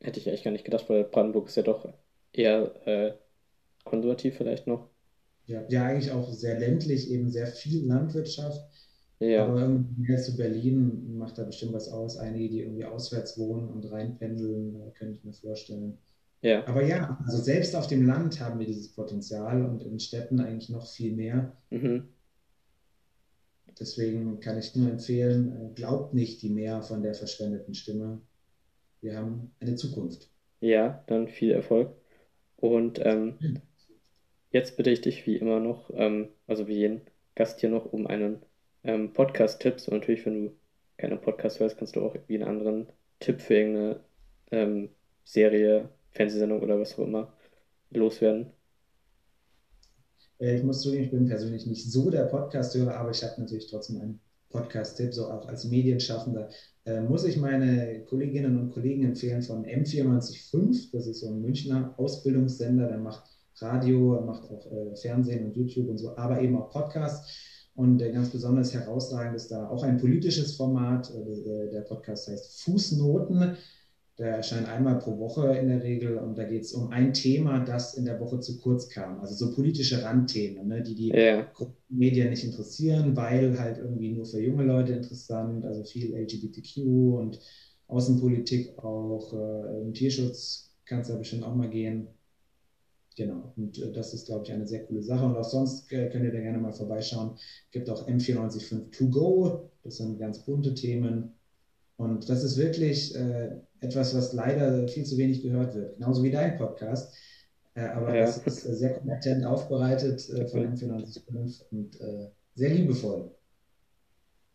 Hätte 0.00 0.20
ich 0.20 0.28
eigentlich 0.28 0.44
gar 0.44 0.50
nicht 0.52 0.64
gedacht, 0.64 0.88
weil 0.88 1.04
Brandenburg 1.04 1.48
ist 1.48 1.56
ja 1.56 1.62
doch 1.62 1.92
eher 2.32 2.86
äh, 2.86 3.12
konservativ 3.84 4.36
vielleicht 4.36 4.66
noch. 4.66 4.88
Ja, 5.46 5.64
ja, 5.68 5.86
eigentlich 5.86 6.12
auch 6.12 6.30
sehr 6.32 6.58
ländlich, 6.58 7.10
eben 7.10 7.30
sehr 7.30 7.46
viel 7.46 7.86
Landwirtschaft. 7.86 8.60
Ja. 9.18 9.46
Aber 9.46 9.62
irgendwie 9.62 10.02
mehr 10.02 10.18
zu 10.18 10.36
Berlin 10.36 11.16
macht 11.16 11.38
da 11.38 11.44
bestimmt 11.44 11.72
was 11.72 11.88
aus. 11.88 12.18
Einige, 12.18 12.48
die 12.48 12.60
irgendwie 12.60 12.84
auswärts 12.84 13.36
wohnen 13.38 13.68
und 13.68 13.90
reinpendeln, 13.90 14.76
äh, 14.76 14.90
könnte 14.92 15.14
ich 15.14 15.24
mir 15.24 15.32
vorstellen. 15.32 15.98
Ja. 16.42 16.64
Aber 16.68 16.84
ja, 16.84 17.18
also 17.26 17.42
selbst 17.42 17.74
auf 17.74 17.88
dem 17.88 18.06
Land 18.06 18.40
haben 18.40 18.60
wir 18.60 18.66
dieses 18.66 18.92
Potenzial 18.92 19.64
und 19.64 19.82
in 19.82 19.98
Städten 19.98 20.38
eigentlich 20.38 20.68
noch 20.68 20.86
viel 20.86 21.16
mehr. 21.16 21.56
Mhm. 21.70 22.08
Deswegen 23.80 24.38
kann 24.38 24.58
ich 24.58 24.76
nur 24.76 24.90
empfehlen, 24.90 25.52
äh, 25.52 25.74
glaubt 25.74 26.14
nicht 26.14 26.42
die 26.42 26.50
mehr 26.50 26.82
von 26.82 27.02
der 27.02 27.14
verschwendeten 27.14 27.74
Stimme 27.74 28.20
wir 29.00 29.16
haben 29.16 29.52
eine 29.60 29.76
Zukunft. 29.76 30.30
Ja, 30.60 31.04
dann 31.06 31.28
viel 31.28 31.52
Erfolg. 31.52 31.90
Und 32.56 33.00
ähm, 33.04 33.38
jetzt 34.50 34.76
bitte 34.76 34.90
ich 34.90 35.00
dich 35.00 35.26
wie 35.26 35.36
immer 35.36 35.60
noch, 35.60 35.90
ähm, 35.94 36.28
also 36.46 36.66
wie 36.66 36.76
jeden 36.76 37.02
Gast 37.34 37.60
hier 37.60 37.70
noch, 37.70 37.92
um 37.92 38.06
einen 38.06 38.42
ähm, 38.82 39.12
Podcast-Tipps. 39.12 39.88
Und 39.88 39.98
natürlich, 39.98 40.26
wenn 40.26 40.46
du 40.46 40.52
keinen 40.96 41.20
Podcast 41.20 41.60
hörst, 41.60 41.78
kannst 41.78 41.94
du 41.94 42.00
auch 42.00 42.14
irgendwie 42.14 42.34
einen 42.34 42.48
anderen 42.48 42.86
Tipp 43.20 43.40
für 43.40 43.54
irgendeine 43.54 44.00
ähm, 44.50 44.90
Serie, 45.24 45.88
Fernsehsendung 46.10 46.62
oder 46.62 46.80
was 46.80 46.98
auch 46.98 47.04
immer 47.04 47.32
loswerden. 47.90 48.52
Äh, 50.38 50.56
ich 50.56 50.64
muss 50.64 50.80
zugeben, 50.80 51.04
ich 51.04 51.10
bin 51.10 51.28
persönlich 51.28 51.66
nicht 51.66 51.90
so 51.90 52.10
der 52.10 52.24
Podcast-Hörer, 52.24 52.96
aber 52.96 53.10
ich 53.10 53.22
habe 53.22 53.40
natürlich 53.40 53.68
trotzdem 53.68 54.00
einen 54.00 54.20
Podcast-Tipp, 54.50 55.14
so 55.14 55.26
auch 55.26 55.46
als 55.48 55.64
Medienschaffender. 55.64 56.48
Äh, 56.84 57.00
muss 57.00 57.24
ich 57.24 57.36
meine 57.36 58.04
Kolleginnen 58.04 58.58
und 58.58 58.70
Kollegen 58.70 59.04
empfehlen 59.04 59.42
von 59.42 59.64
M945, 59.64 60.90
das 60.92 61.06
ist 61.06 61.20
so 61.20 61.28
ein 61.28 61.40
Münchner 61.40 61.94
Ausbildungssender, 61.96 62.88
der 62.88 62.98
macht 62.98 63.24
Radio, 63.60 64.20
macht 64.24 64.50
auch 64.50 64.70
äh, 64.70 64.96
Fernsehen 64.96 65.46
und 65.46 65.56
YouTube 65.56 65.88
und 65.88 65.98
so, 65.98 66.16
aber 66.16 66.40
eben 66.40 66.56
auch 66.56 66.70
Podcasts. 66.70 67.56
Und 67.74 68.02
äh, 68.02 68.10
ganz 68.10 68.30
besonders 68.30 68.74
herausragend 68.74 69.36
ist 69.36 69.52
da 69.52 69.68
auch 69.68 69.84
ein 69.84 69.98
politisches 69.98 70.56
Format. 70.56 71.12
Äh, 71.14 71.70
der 71.70 71.82
Podcast 71.82 72.26
heißt 72.26 72.62
Fußnoten. 72.62 73.56
Der 74.18 74.36
erscheint 74.36 74.68
einmal 74.68 74.98
pro 74.98 75.16
Woche 75.18 75.56
in 75.56 75.68
der 75.68 75.82
Regel 75.82 76.18
und 76.18 76.36
da 76.36 76.42
geht 76.42 76.64
es 76.64 76.72
um 76.72 76.90
ein 76.90 77.14
Thema, 77.14 77.64
das 77.64 77.94
in 77.94 78.04
der 78.04 78.18
Woche 78.18 78.40
zu 78.40 78.58
kurz 78.58 78.88
kam. 78.88 79.20
Also 79.20 79.34
so 79.34 79.54
politische 79.54 80.02
Randthemen, 80.02 80.66
ne, 80.66 80.82
die 80.82 80.96
die 80.96 81.08
ja. 81.08 81.46
Medien 81.88 82.30
nicht 82.30 82.42
interessieren, 82.42 83.14
weil 83.14 83.58
halt 83.60 83.78
irgendwie 83.78 84.10
nur 84.10 84.26
für 84.26 84.40
junge 84.40 84.64
Leute 84.64 84.92
interessant, 84.92 85.64
also 85.64 85.84
viel 85.84 86.14
LGBTQ 86.14 86.78
und 87.16 87.38
Außenpolitik 87.86 88.76
auch, 88.78 89.32
äh, 89.34 89.82
im 89.82 89.94
Tierschutz 89.94 90.74
kann 90.84 91.00
es 91.00 91.08
da 91.08 91.16
bestimmt 91.16 91.44
auch 91.44 91.54
mal 91.54 91.70
gehen. 91.70 92.08
Genau, 93.16 93.52
und 93.56 93.78
äh, 93.78 93.92
das 93.92 94.14
ist, 94.14 94.26
glaube 94.26 94.44
ich, 94.44 94.52
eine 94.52 94.66
sehr 94.66 94.84
coole 94.84 95.02
Sache. 95.02 95.24
Und 95.24 95.36
auch 95.36 95.44
sonst 95.44 95.92
äh, 95.92 96.08
könnt 96.08 96.24
ihr 96.24 96.32
da 96.32 96.40
gerne 96.40 96.58
mal 96.58 96.72
vorbeischauen. 96.72 97.32
Es 97.36 97.70
gibt 97.70 97.88
auch 97.88 98.08
M945 98.08 98.90
To 98.92 99.08
Go, 99.08 99.70
das 99.82 99.96
sind 99.96 100.18
ganz 100.18 100.44
bunte 100.44 100.74
Themen. 100.74 101.34
Und 101.96 102.28
das 102.28 102.44
ist 102.44 102.56
wirklich 102.56 103.14
äh, 103.16 103.56
etwas, 103.80 104.14
was 104.16 104.32
leider 104.32 104.88
viel 104.88 105.04
zu 105.04 105.16
wenig 105.18 105.42
gehört 105.42 105.74
wird, 105.74 105.96
genauso 105.96 106.22
wie 106.22 106.30
dein 106.30 106.56
Podcast. 106.56 107.14
Äh, 107.78 107.88
aber 107.88 108.14
ja. 108.14 108.22
das 108.22 108.38
ist 108.38 108.66
äh, 108.66 108.74
sehr 108.74 108.94
kompetent 108.94 109.44
aufbereitet 109.44 110.28
äh, 110.30 110.46
von 110.48 110.74
M945 110.74 111.62
und 111.70 111.98
sehr 112.54 112.70
liebevoll. 112.70 113.30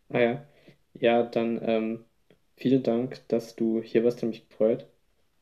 Ah 0.09 0.19
ja. 0.19 0.45
Ja, 0.95 1.23
dann 1.23 1.59
ähm, 1.63 2.05
vielen 2.55 2.83
Dank, 2.83 3.27
dass 3.29 3.55
du 3.55 3.81
hier 3.81 4.03
warst, 4.03 4.21
hat 4.21 4.29
mich 4.29 4.47
gefreut. 4.47 4.87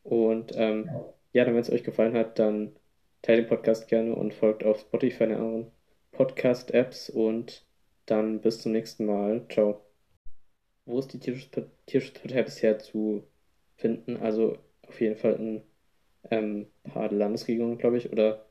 Und 0.03 0.51
ähm, 0.55 0.85
ja. 0.85 1.13
ja, 1.33 1.45
dann, 1.45 1.55
wenn 1.55 1.61
es 1.61 1.71
euch 1.71 1.83
gefallen 1.83 2.13
hat, 2.13 2.39
dann 2.39 2.75
teilt 3.21 3.39
den 3.39 3.47
Podcast 3.47 3.87
gerne 3.87 4.15
und 4.15 4.33
folgt 4.33 4.63
auf 4.63 4.79
Spotify 4.79 5.25
und 5.25 5.33
anderen 5.33 5.71
Podcast-Apps 6.11 7.09
und 7.09 7.65
dann 8.05 8.41
bis 8.41 8.61
zum 8.61 8.71
nächsten 8.71 9.05
Mal. 9.05 9.45
Ciao. 9.49 9.81
Wo 10.85 10.99
ist 10.99 11.13
die 11.13 11.19
Tierschutzpartei 11.19 12.43
bisher 12.43 12.79
zu 12.79 13.23
finden? 13.81 14.17
Also 14.17 14.57
auf 14.87 14.99
jeden 15.01 15.17
Fall 15.17 15.33
in 15.35 15.63
ähm, 16.29 16.67
ein 16.83 16.91
paar 16.91 17.11
Landesregierungen, 17.11 17.77
glaube 17.77 17.97
ich, 17.97 18.11
oder 18.11 18.45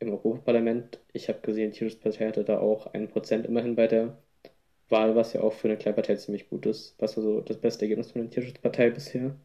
im 0.00 0.10
Europaparlament. 0.10 1.00
Ich 1.12 1.28
habe 1.28 1.40
gesehen, 1.40 1.70
die 1.72 1.78
Tierschutzpartei 1.78 2.28
hatte 2.28 2.44
da 2.44 2.58
auch 2.58 2.92
ein 2.94 3.08
Prozent 3.08 3.46
immerhin 3.46 3.76
bei 3.76 3.86
der 3.86 4.18
Wahl, 4.88 5.14
was 5.14 5.32
ja 5.34 5.42
auch 5.42 5.52
für 5.52 5.68
eine 5.68 5.76
Kleinpartei 5.76 6.16
ziemlich 6.16 6.48
gut 6.48 6.66
ist. 6.66 6.96
Was 6.98 7.16
war 7.16 7.22
so 7.22 7.40
das 7.40 7.58
beste 7.58 7.84
Ergebnis 7.84 8.10
von 8.10 8.22
der 8.22 8.30
Tierschutzpartei 8.30 8.90
bisher? 8.90 9.36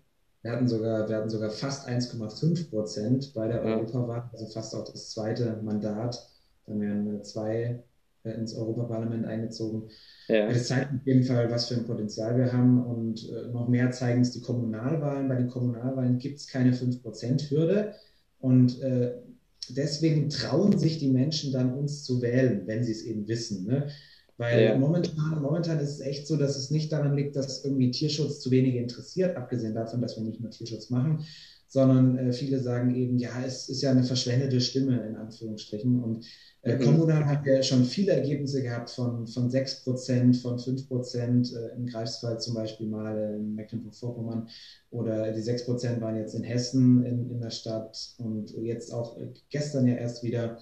Wir 0.41 0.51
hatten 0.51 0.67
sogar, 0.67 1.09
wir 1.09 1.17
hatten 1.17 1.29
sogar 1.29 1.49
fast 1.49 1.87
1,5 1.87 2.69
Prozent 2.69 3.33
bei 3.33 3.47
der 3.47 3.57
ja. 3.57 3.77
Europawahl, 3.77 4.29
also 4.31 4.45
fast 4.47 4.75
auch 4.75 4.85
das 4.85 5.11
zweite 5.11 5.59
Mandat. 5.63 6.29
Dann 6.65 6.81
wären 6.81 7.23
zwei 7.23 7.83
ins 8.33 8.55
Europaparlament 8.55 9.25
eingezogen. 9.25 9.89
Ja. 10.27 10.47
Das 10.49 10.67
zeigt 10.67 10.93
auf 10.93 11.05
jeden 11.05 11.23
Fall, 11.23 11.51
was 11.51 11.67
für 11.67 11.75
ein 11.75 11.85
Potenzial 11.85 12.37
wir 12.37 12.51
haben. 12.51 12.83
Und 12.83 13.29
äh, 13.29 13.51
noch 13.51 13.67
mehr 13.67 13.91
zeigen 13.91 14.21
es 14.21 14.31
die 14.31 14.41
Kommunalwahlen. 14.41 15.27
Bei 15.27 15.35
den 15.35 15.47
Kommunalwahlen 15.47 16.17
gibt 16.17 16.39
es 16.39 16.47
keine 16.47 16.73
5%-Hürde. 16.73 17.93
Und 18.39 18.81
äh, 18.81 19.13
deswegen 19.69 20.29
trauen 20.29 20.77
sich 20.77 20.99
die 20.99 21.11
Menschen 21.11 21.51
dann, 21.51 21.73
uns 21.73 22.03
zu 22.03 22.21
wählen, 22.21 22.63
wenn 22.65 22.83
sie 22.83 22.91
es 22.91 23.03
eben 23.03 23.27
wissen. 23.27 23.65
Ne? 23.65 23.87
Weil 24.37 24.63
ja. 24.63 24.77
momentan, 24.77 25.41
momentan 25.41 25.79
ist 25.79 25.91
es 25.91 25.99
echt 26.01 26.27
so, 26.27 26.35
dass 26.35 26.57
es 26.57 26.69
nicht 26.69 26.91
daran 26.91 27.15
liegt, 27.15 27.35
dass 27.35 27.63
irgendwie 27.63 27.91
Tierschutz 27.91 28.41
zu 28.41 28.51
wenige 28.51 28.79
interessiert, 28.79 29.37
abgesehen 29.37 29.75
davon, 29.75 30.01
dass 30.01 30.17
wir 30.17 30.23
nicht 30.23 30.41
nur 30.41 30.51
Tierschutz 30.51 30.89
machen, 30.89 31.25
sondern 31.67 32.17
äh, 32.17 32.33
viele 32.33 32.59
sagen 32.59 32.95
eben, 32.95 33.17
ja, 33.19 33.31
es 33.45 33.69
ist 33.69 33.81
ja 33.81 33.91
eine 33.91 34.03
verschwendete 34.03 34.61
Stimme 34.61 35.05
in 35.07 35.15
Anführungsstrichen. 35.15 36.01
Und 36.01 36.25
äh, 36.61 36.77
mhm. 36.77 36.83
kommunal 36.83 37.25
haben 37.25 37.45
wir 37.45 37.61
schon 37.63 37.85
viele 37.85 38.13
Ergebnisse 38.13 38.63
gehabt 38.63 38.89
von, 38.89 39.27
von 39.27 39.49
6 39.49 39.83
Prozent, 39.83 40.37
von 40.37 40.57
5 40.57 40.87
Prozent, 40.87 41.53
äh, 41.53 41.75
im 41.75 41.85
Greifswald 41.85 42.41
zum 42.41 42.55
Beispiel 42.55 42.87
mal 42.87 43.35
in 43.35 43.55
Mecklenburg-Vorpommern 43.55 44.47
oder 44.89 45.31
die 45.31 45.41
6 45.41 45.65
Prozent 45.65 46.01
waren 46.01 46.17
jetzt 46.17 46.33
in 46.33 46.43
Hessen 46.43 47.03
in, 47.05 47.29
in 47.29 47.39
der 47.39 47.51
Stadt 47.51 48.15
und 48.17 48.51
jetzt 48.51 48.93
auch 48.93 49.19
äh, 49.19 49.27
gestern 49.49 49.87
ja 49.87 49.95
erst 49.95 50.23
wieder 50.23 50.59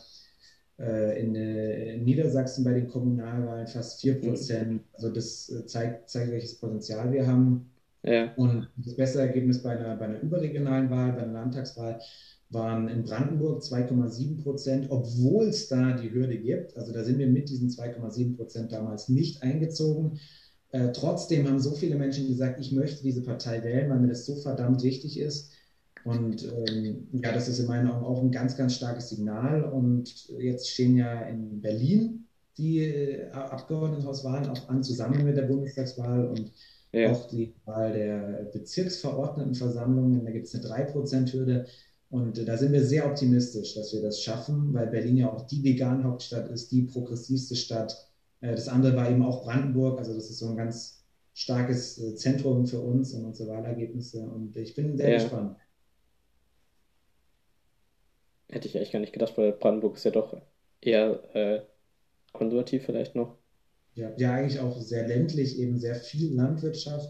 äh, 0.79 1.21
in, 1.21 1.35
äh, 1.35 1.93
in, 1.93 2.03
Niedersachsen 2.03 2.63
bei 2.63 2.73
den 2.73 2.87
Kommunalwahlen 2.87 3.67
fast 3.67 4.01
4 4.01 4.21
Prozent. 4.21 4.71
Mhm. 4.73 4.83
Also 4.93 5.09
das 5.09 5.53
zeigt, 5.67 6.09
zeigt, 6.09 6.31
welches 6.31 6.55
Potenzial 6.55 7.11
wir 7.11 7.27
haben. 7.27 7.72
Ja. 8.03 8.33
Und 8.35 8.69
das 8.77 8.95
beste 8.95 9.19
Ergebnis 9.19 9.63
bei 9.63 9.77
einer, 9.77 9.95
bei 9.95 10.05
einer 10.05 10.21
überregionalen 10.21 10.89
Wahl, 10.89 11.13
bei 11.13 11.23
einer 11.23 11.33
Landtagswahl, 11.33 11.99
waren 12.49 12.87
in 12.87 13.03
Brandenburg 13.03 13.63
2,7 13.63 14.43
Prozent, 14.43 14.87
obwohl 14.89 15.45
es 15.45 15.67
da 15.69 15.93
die 15.93 16.11
Hürde 16.11 16.37
gibt. 16.37 16.77
Also 16.77 16.93
da 16.93 17.03
sind 17.03 17.17
wir 17.17 17.27
mit 17.27 17.49
diesen 17.49 17.69
2,7 17.69 18.35
Prozent 18.35 18.71
damals 18.71 19.09
nicht 19.09 19.41
eingezogen. 19.41 20.19
Äh, 20.71 20.91
trotzdem 20.91 21.47
haben 21.47 21.59
so 21.59 21.71
viele 21.71 21.95
Menschen 21.95 22.27
gesagt, 22.27 22.59
ich 22.59 22.71
möchte 22.71 23.01
diese 23.03 23.23
Partei 23.23 23.63
wählen, 23.63 23.89
weil 23.89 23.99
mir 23.99 24.09
das 24.09 24.25
so 24.25 24.35
verdammt 24.35 24.83
wichtig 24.83 25.19
ist. 25.19 25.51
Und 26.03 26.43
ähm, 26.67 27.07
ja, 27.13 27.31
das 27.31 27.47
ist 27.47 27.59
in 27.59 27.67
meinen 27.67 27.89
Augen 27.89 28.05
auch 28.05 28.21
ein 28.21 28.31
ganz, 28.31 28.57
ganz 28.57 28.75
starkes 28.75 29.09
Signal. 29.09 29.63
Und 29.63 30.27
jetzt 30.39 30.69
stehen 30.69 30.97
ja 30.97 31.21
in 31.21 31.61
Berlin 31.61 32.27
die 32.57 32.79
äh, 32.79 33.31
Abgeordnetenhauswahlen 33.31 34.49
auch 34.49 34.69
an, 34.69 34.83
zusammen 34.83 35.23
mit 35.23 35.37
der 35.37 35.43
Bundestagswahl 35.43 36.27
und 36.27 36.51
ja. 36.93 37.11
auch 37.11 37.27
die 37.27 37.53
Wahl 37.65 37.93
der 37.93 38.49
Bezirksverordnetenversammlungen. 38.53 40.23
Da 40.23 40.31
gibt 40.31 40.47
es 40.47 40.55
eine 40.55 40.63
3%-Hürde. 40.63 41.65
Und 42.09 42.37
äh, 42.37 42.45
da 42.45 42.57
sind 42.57 42.71
wir 42.71 42.85
sehr 42.85 43.05
optimistisch, 43.05 43.73
dass 43.73 43.93
wir 43.93 44.01
das 44.01 44.21
schaffen, 44.21 44.73
weil 44.73 44.87
Berlin 44.87 45.17
ja 45.17 45.33
auch 45.33 45.47
die 45.47 45.63
Vegan-Hauptstadt 45.63 46.49
ist, 46.51 46.71
die 46.71 46.83
progressivste 46.83 47.55
Stadt. 47.55 48.09
Äh, 48.41 48.51
das 48.51 48.67
andere 48.67 48.95
war 48.95 49.09
eben 49.09 49.23
auch 49.23 49.43
Brandenburg. 49.43 49.97
Also 49.97 50.13
das 50.13 50.29
ist 50.29 50.39
so 50.39 50.49
ein 50.49 50.57
ganz 50.57 51.03
starkes 51.33 51.97
äh, 51.97 52.15
Zentrum 52.15 52.67
für 52.67 52.79
uns 52.79 53.13
und 53.13 53.25
unsere 53.25 53.49
Wahlergebnisse. 53.49 54.21
Und 54.21 54.55
ich 54.55 54.75
bin 54.75 54.95
sehr 54.95 55.09
ja. 55.09 55.17
gespannt. 55.17 55.57
Hätte 58.49 58.67
ich 58.67 58.77
eigentlich 58.77 58.91
gar 58.91 58.99
nicht 58.99 59.13
gedacht, 59.13 59.35
weil 59.37 59.51
Brandenburg 59.51 59.95
ist 59.95 60.05
ja 60.05 60.11
doch 60.11 60.39
eher 60.79 61.35
äh, 61.35 61.61
konservativ 62.33 62.85
vielleicht 62.85 63.15
noch. 63.15 63.37
Ja, 63.95 64.11
ja, 64.17 64.33
eigentlich 64.33 64.59
auch 64.59 64.79
sehr 64.81 65.07
ländlich, 65.07 65.59
eben 65.59 65.77
sehr 65.77 65.95
viel 65.95 66.33
Landwirtschaft. 66.33 67.09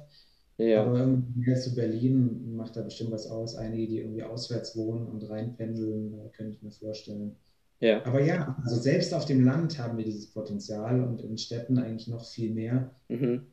Ja. 0.57 0.83
Aber 0.83 0.99
irgendwie 0.99 1.39
mehr 1.39 1.59
zu 1.59 1.73
Berlin 1.73 2.55
macht 2.55 2.75
da 2.75 2.81
bestimmt 2.81 3.11
was 3.11 3.27
aus. 3.27 3.55
Einige, 3.55 3.87
die 3.87 3.99
irgendwie 3.99 4.23
auswärts 4.23 4.75
wohnen 4.75 5.07
und 5.07 5.29
reinpendeln, 5.29 6.31
könnte 6.33 6.55
ich 6.55 6.61
mir 6.61 6.71
vorstellen. 6.71 7.35
Ja. 7.79 8.05
Aber 8.05 8.23
ja, 8.23 8.55
also 8.63 8.79
selbst 8.79 9.13
auf 9.13 9.25
dem 9.25 9.43
Land 9.43 9.79
haben 9.79 9.97
wir 9.97 10.05
dieses 10.05 10.31
Potenzial 10.31 11.01
und 11.01 11.21
in 11.21 11.37
Städten 11.37 11.77
eigentlich 11.77 12.07
noch 12.07 12.25
viel 12.25 12.53
mehr. 12.53 12.93
Mhm. 13.07 13.47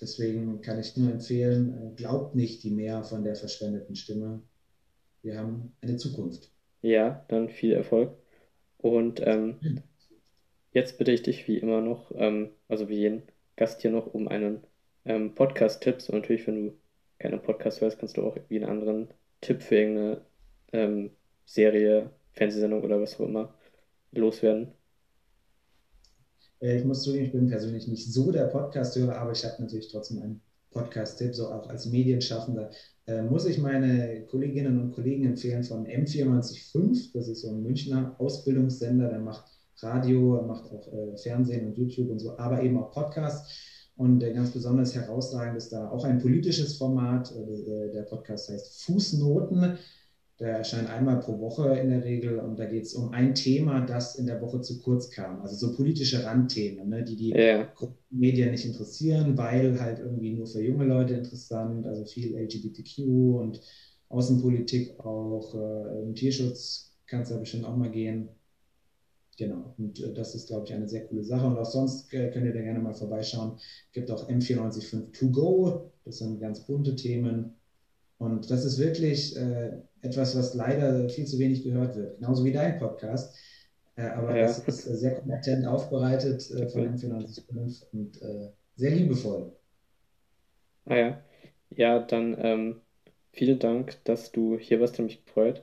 Deswegen 0.00 0.60
kann 0.60 0.78
ich 0.78 0.96
nur 0.96 1.10
empfehlen, 1.10 1.74
äh, 1.74 1.94
glaubt 1.94 2.34
nicht 2.34 2.62
die 2.62 2.70
mehr 2.70 3.02
von 3.04 3.24
der 3.24 3.34
verschwendeten 3.34 3.96
Stimme 3.96 4.42
wir 5.26 5.40
haben 5.40 5.72
eine 5.80 5.96
Zukunft. 5.96 6.52
Ja, 6.82 7.24
dann 7.28 7.48
viel 7.48 7.72
Erfolg. 7.72 8.16
Und 8.78 9.20
ähm, 9.24 9.58
jetzt 10.76 10.98
bitte 10.98 11.10
ich 11.10 11.22
dich 11.22 11.48
wie 11.48 11.56
immer 11.56 11.80
noch, 11.80 12.12
ähm, 12.16 12.50
also 12.68 12.90
wie 12.90 12.98
jeden 12.98 13.22
Gast 13.56 13.80
hier 13.80 13.90
noch, 13.90 14.12
um 14.12 14.28
einen 14.28 14.60
ähm, 15.06 15.34
Podcast-Tipps. 15.34 16.10
Und 16.10 16.16
natürlich, 16.16 16.46
wenn 16.46 16.66
du 16.66 16.72
keine 17.18 17.38
Podcast 17.38 17.80
hörst, 17.80 17.98
kannst 17.98 18.18
du 18.18 18.22
auch 18.22 18.36
irgendwie 18.36 18.56
einen 18.56 18.70
anderen 18.70 19.08
Tipp 19.40 19.62
für 19.62 19.76
irgendeine 19.76 20.20
ähm, 20.74 21.10
Serie, 21.46 22.10
Fernsehsendung 22.32 22.82
oder 22.84 23.00
was 23.00 23.18
auch 23.18 23.24
immer 23.24 23.54
loswerden. 24.12 24.68
Äh, 26.60 26.76
ich 26.76 26.84
muss 26.84 27.02
zugeben, 27.04 27.24
ich 27.24 27.32
bin 27.32 27.48
persönlich 27.48 27.88
nicht 27.88 28.12
so 28.12 28.30
der 28.30 28.44
Podcast-Hörer, 28.44 29.16
aber 29.16 29.32
ich 29.32 29.46
habe 29.46 29.62
natürlich 29.62 29.88
trotzdem 29.88 30.20
einen 30.20 30.42
Podcast-Tipp, 30.72 31.34
so 31.34 31.48
auch 31.48 31.70
als 31.70 31.86
Medienschaffender 31.86 32.70
äh, 33.06 33.22
muss 33.22 33.46
ich 33.46 33.56
meine 33.56 34.26
Kolleginnen 34.26 34.78
und 34.78 34.92
Kollegen 34.92 35.24
empfehlen 35.24 35.64
von 35.64 35.86
M945. 35.86 37.12
Das 37.14 37.28
ist 37.28 37.40
so 37.40 37.48
ein 37.48 37.62
Münchner 37.62 38.14
Ausbildungssender, 38.18 39.08
der 39.08 39.20
macht 39.20 39.55
Radio, 39.82 40.42
macht 40.46 40.70
auch 40.70 40.92
äh, 40.92 41.16
Fernsehen 41.16 41.66
und 41.66 41.76
YouTube 41.76 42.10
und 42.10 42.18
so, 42.18 42.38
aber 42.38 42.62
eben 42.62 42.78
auch 42.78 42.90
Podcasts. 42.90 43.74
Und 43.96 44.22
äh, 44.22 44.32
ganz 44.32 44.50
besonders 44.50 44.94
herausragend 44.94 45.56
ist 45.56 45.72
da 45.72 45.90
auch 45.90 46.04
ein 46.04 46.20
politisches 46.20 46.76
Format. 46.76 47.32
Äh, 47.32 47.92
der 47.92 48.02
Podcast 48.02 48.50
heißt 48.50 48.84
Fußnoten. 48.84 49.78
Der 50.38 50.58
erscheint 50.58 50.90
einmal 50.90 51.18
pro 51.20 51.40
Woche 51.40 51.78
in 51.78 51.88
der 51.88 52.04
Regel 52.04 52.38
und 52.38 52.58
da 52.58 52.66
geht 52.66 52.84
es 52.84 52.92
um 52.92 53.12
ein 53.12 53.34
Thema, 53.34 53.80
das 53.86 54.16
in 54.16 54.26
der 54.26 54.42
Woche 54.42 54.60
zu 54.60 54.82
kurz 54.82 55.08
kam. 55.08 55.40
Also 55.40 55.56
so 55.56 55.74
politische 55.74 56.24
Randthemen, 56.24 56.90
ne, 56.90 57.04
die 57.04 57.16
die 57.16 57.30
ja. 57.30 57.72
Medien 58.10 58.50
nicht 58.50 58.66
interessieren, 58.66 59.38
weil 59.38 59.80
halt 59.80 59.98
irgendwie 59.98 60.34
nur 60.34 60.46
für 60.46 60.60
junge 60.60 60.84
Leute 60.84 61.14
interessant, 61.14 61.86
also 61.86 62.04
viel 62.04 62.36
LGBTQ 62.36 62.98
und 63.40 63.62
Außenpolitik 64.10 65.00
auch, 65.00 65.54
äh, 65.54 66.02
im 66.02 66.14
Tierschutz 66.14 66.92
kann 67.06 67.22
es 67.22 67.30
da 67.30 67.38
bestimmt 67.38 67.64
auch 67.64 67.76
mal 67.76 67.90
gehen. 67.90 68.28
Genau, 69.36 69.74
und 69.76 70.02
äh, 70.02 70.12
das 70.14 70.34
ist, 70.34 70.48
glaube 70.48 70.66
ich, 70.66 70.72
eine 70.72 70.88
sehr 70.88 71.06
coole 71.06 71.24
Sache. 71.24 71.46
Und 71.46 71.58
auch 71.58 71.66
sonst 71.66 72.12
äh, 72.12 72.30
könnt 72.30 72.46
ihr 72.46 72.54
da 72.54 72.62
gerne 72.62 72.78
mal 72.78 72.94
vorbeischauen. 72.94 73.56
Es 73.56 73.92
gibt 73.92 74.10
auch 74.10 74.28
M945 74.28 75.12
To 75.12 75.30
Go, 75.30 75.92
das 76.04 76.18
sind 76.18 76.40
ganz 76.40 76.66
bunte 76.66 76.96
Themen. 76.96 77.54
Und 78.18 78.50
das 78.50 78.64
ist 78.64 78.78
wirklich 78.78 79.36
äh, 79.36 79.72
etwas, 80.00 80.36
was 80.36 80.54
leider 80.54 81.08
viel 81.10 81.26
zu 81.26 81.38
wenig 81.38 81.64
gehört 81.64 81.96
wird, 81.96 82.18
genauso 82.18 82.44
wie 82.44 82.52
dein 82.52 82.78
Podcast. 82.78 83.36
Äh, 83.96 84.08
aber 84.08 84.36
ja. 84.36 84.46
das 84.46 84.60
ist 84.60 84.86
äh, 84.86 84.94
sehr 84.94 85.14
kompetent 85.16 85.66
aufbereitet 85.66 86.50
äh, 86.50 86.68
von 86.68 86.96
M945 86.96 87.84
und 87.92 88.20
sehr 88.76 88.90
liebevoll. 88.90 89.52
Ah 90.84 90.96
ja. 90.96 91.22
Ja, 91.70 91.98
dann 91.98 92.36
ähm, 92.38 92.80
vielen 93.32 93.58
Dank, 93.58 93.96
dass 94.04 94.32
du 94.32 94.58
hier 94.58 94.80
warst, 94.80 94.98
hat 94.98 95.06
mich 95.06 95.24
gefreut. 95.24 95.62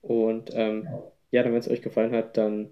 Und 0.00 0.50
ähm, 0.54 0.84
ja. 0.84 1.12
ja, 1.30 1.42
dann, 1.42 1.52
wenn 1.52 1.60
es 1.60 1.68
euch 1.68 1.82
gefallen 1.82 2.12
hat, 2.12 2.36
dann 2.36 2.70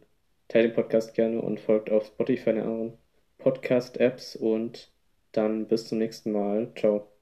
teilt 0.54 0.66
den 0.66 0.72
Podcast 0.72 1.14
gerne 1.14 1.42
und 1.42 1.58
folgt 1.58 1.90
auf 1.90 2.06
Spotify 2.06 2.50
und 2.50 2.58
anderen 2.60 2.98
Podcast-Apps 3.38 4.36
und 4.36 4.92
dann 5.32 5.66
bis 5.66 5.88
zum 5.88 5.98
nächsten 5.98 6.30
Mal. 6.30 6.72
Ciao. 6.76 7.13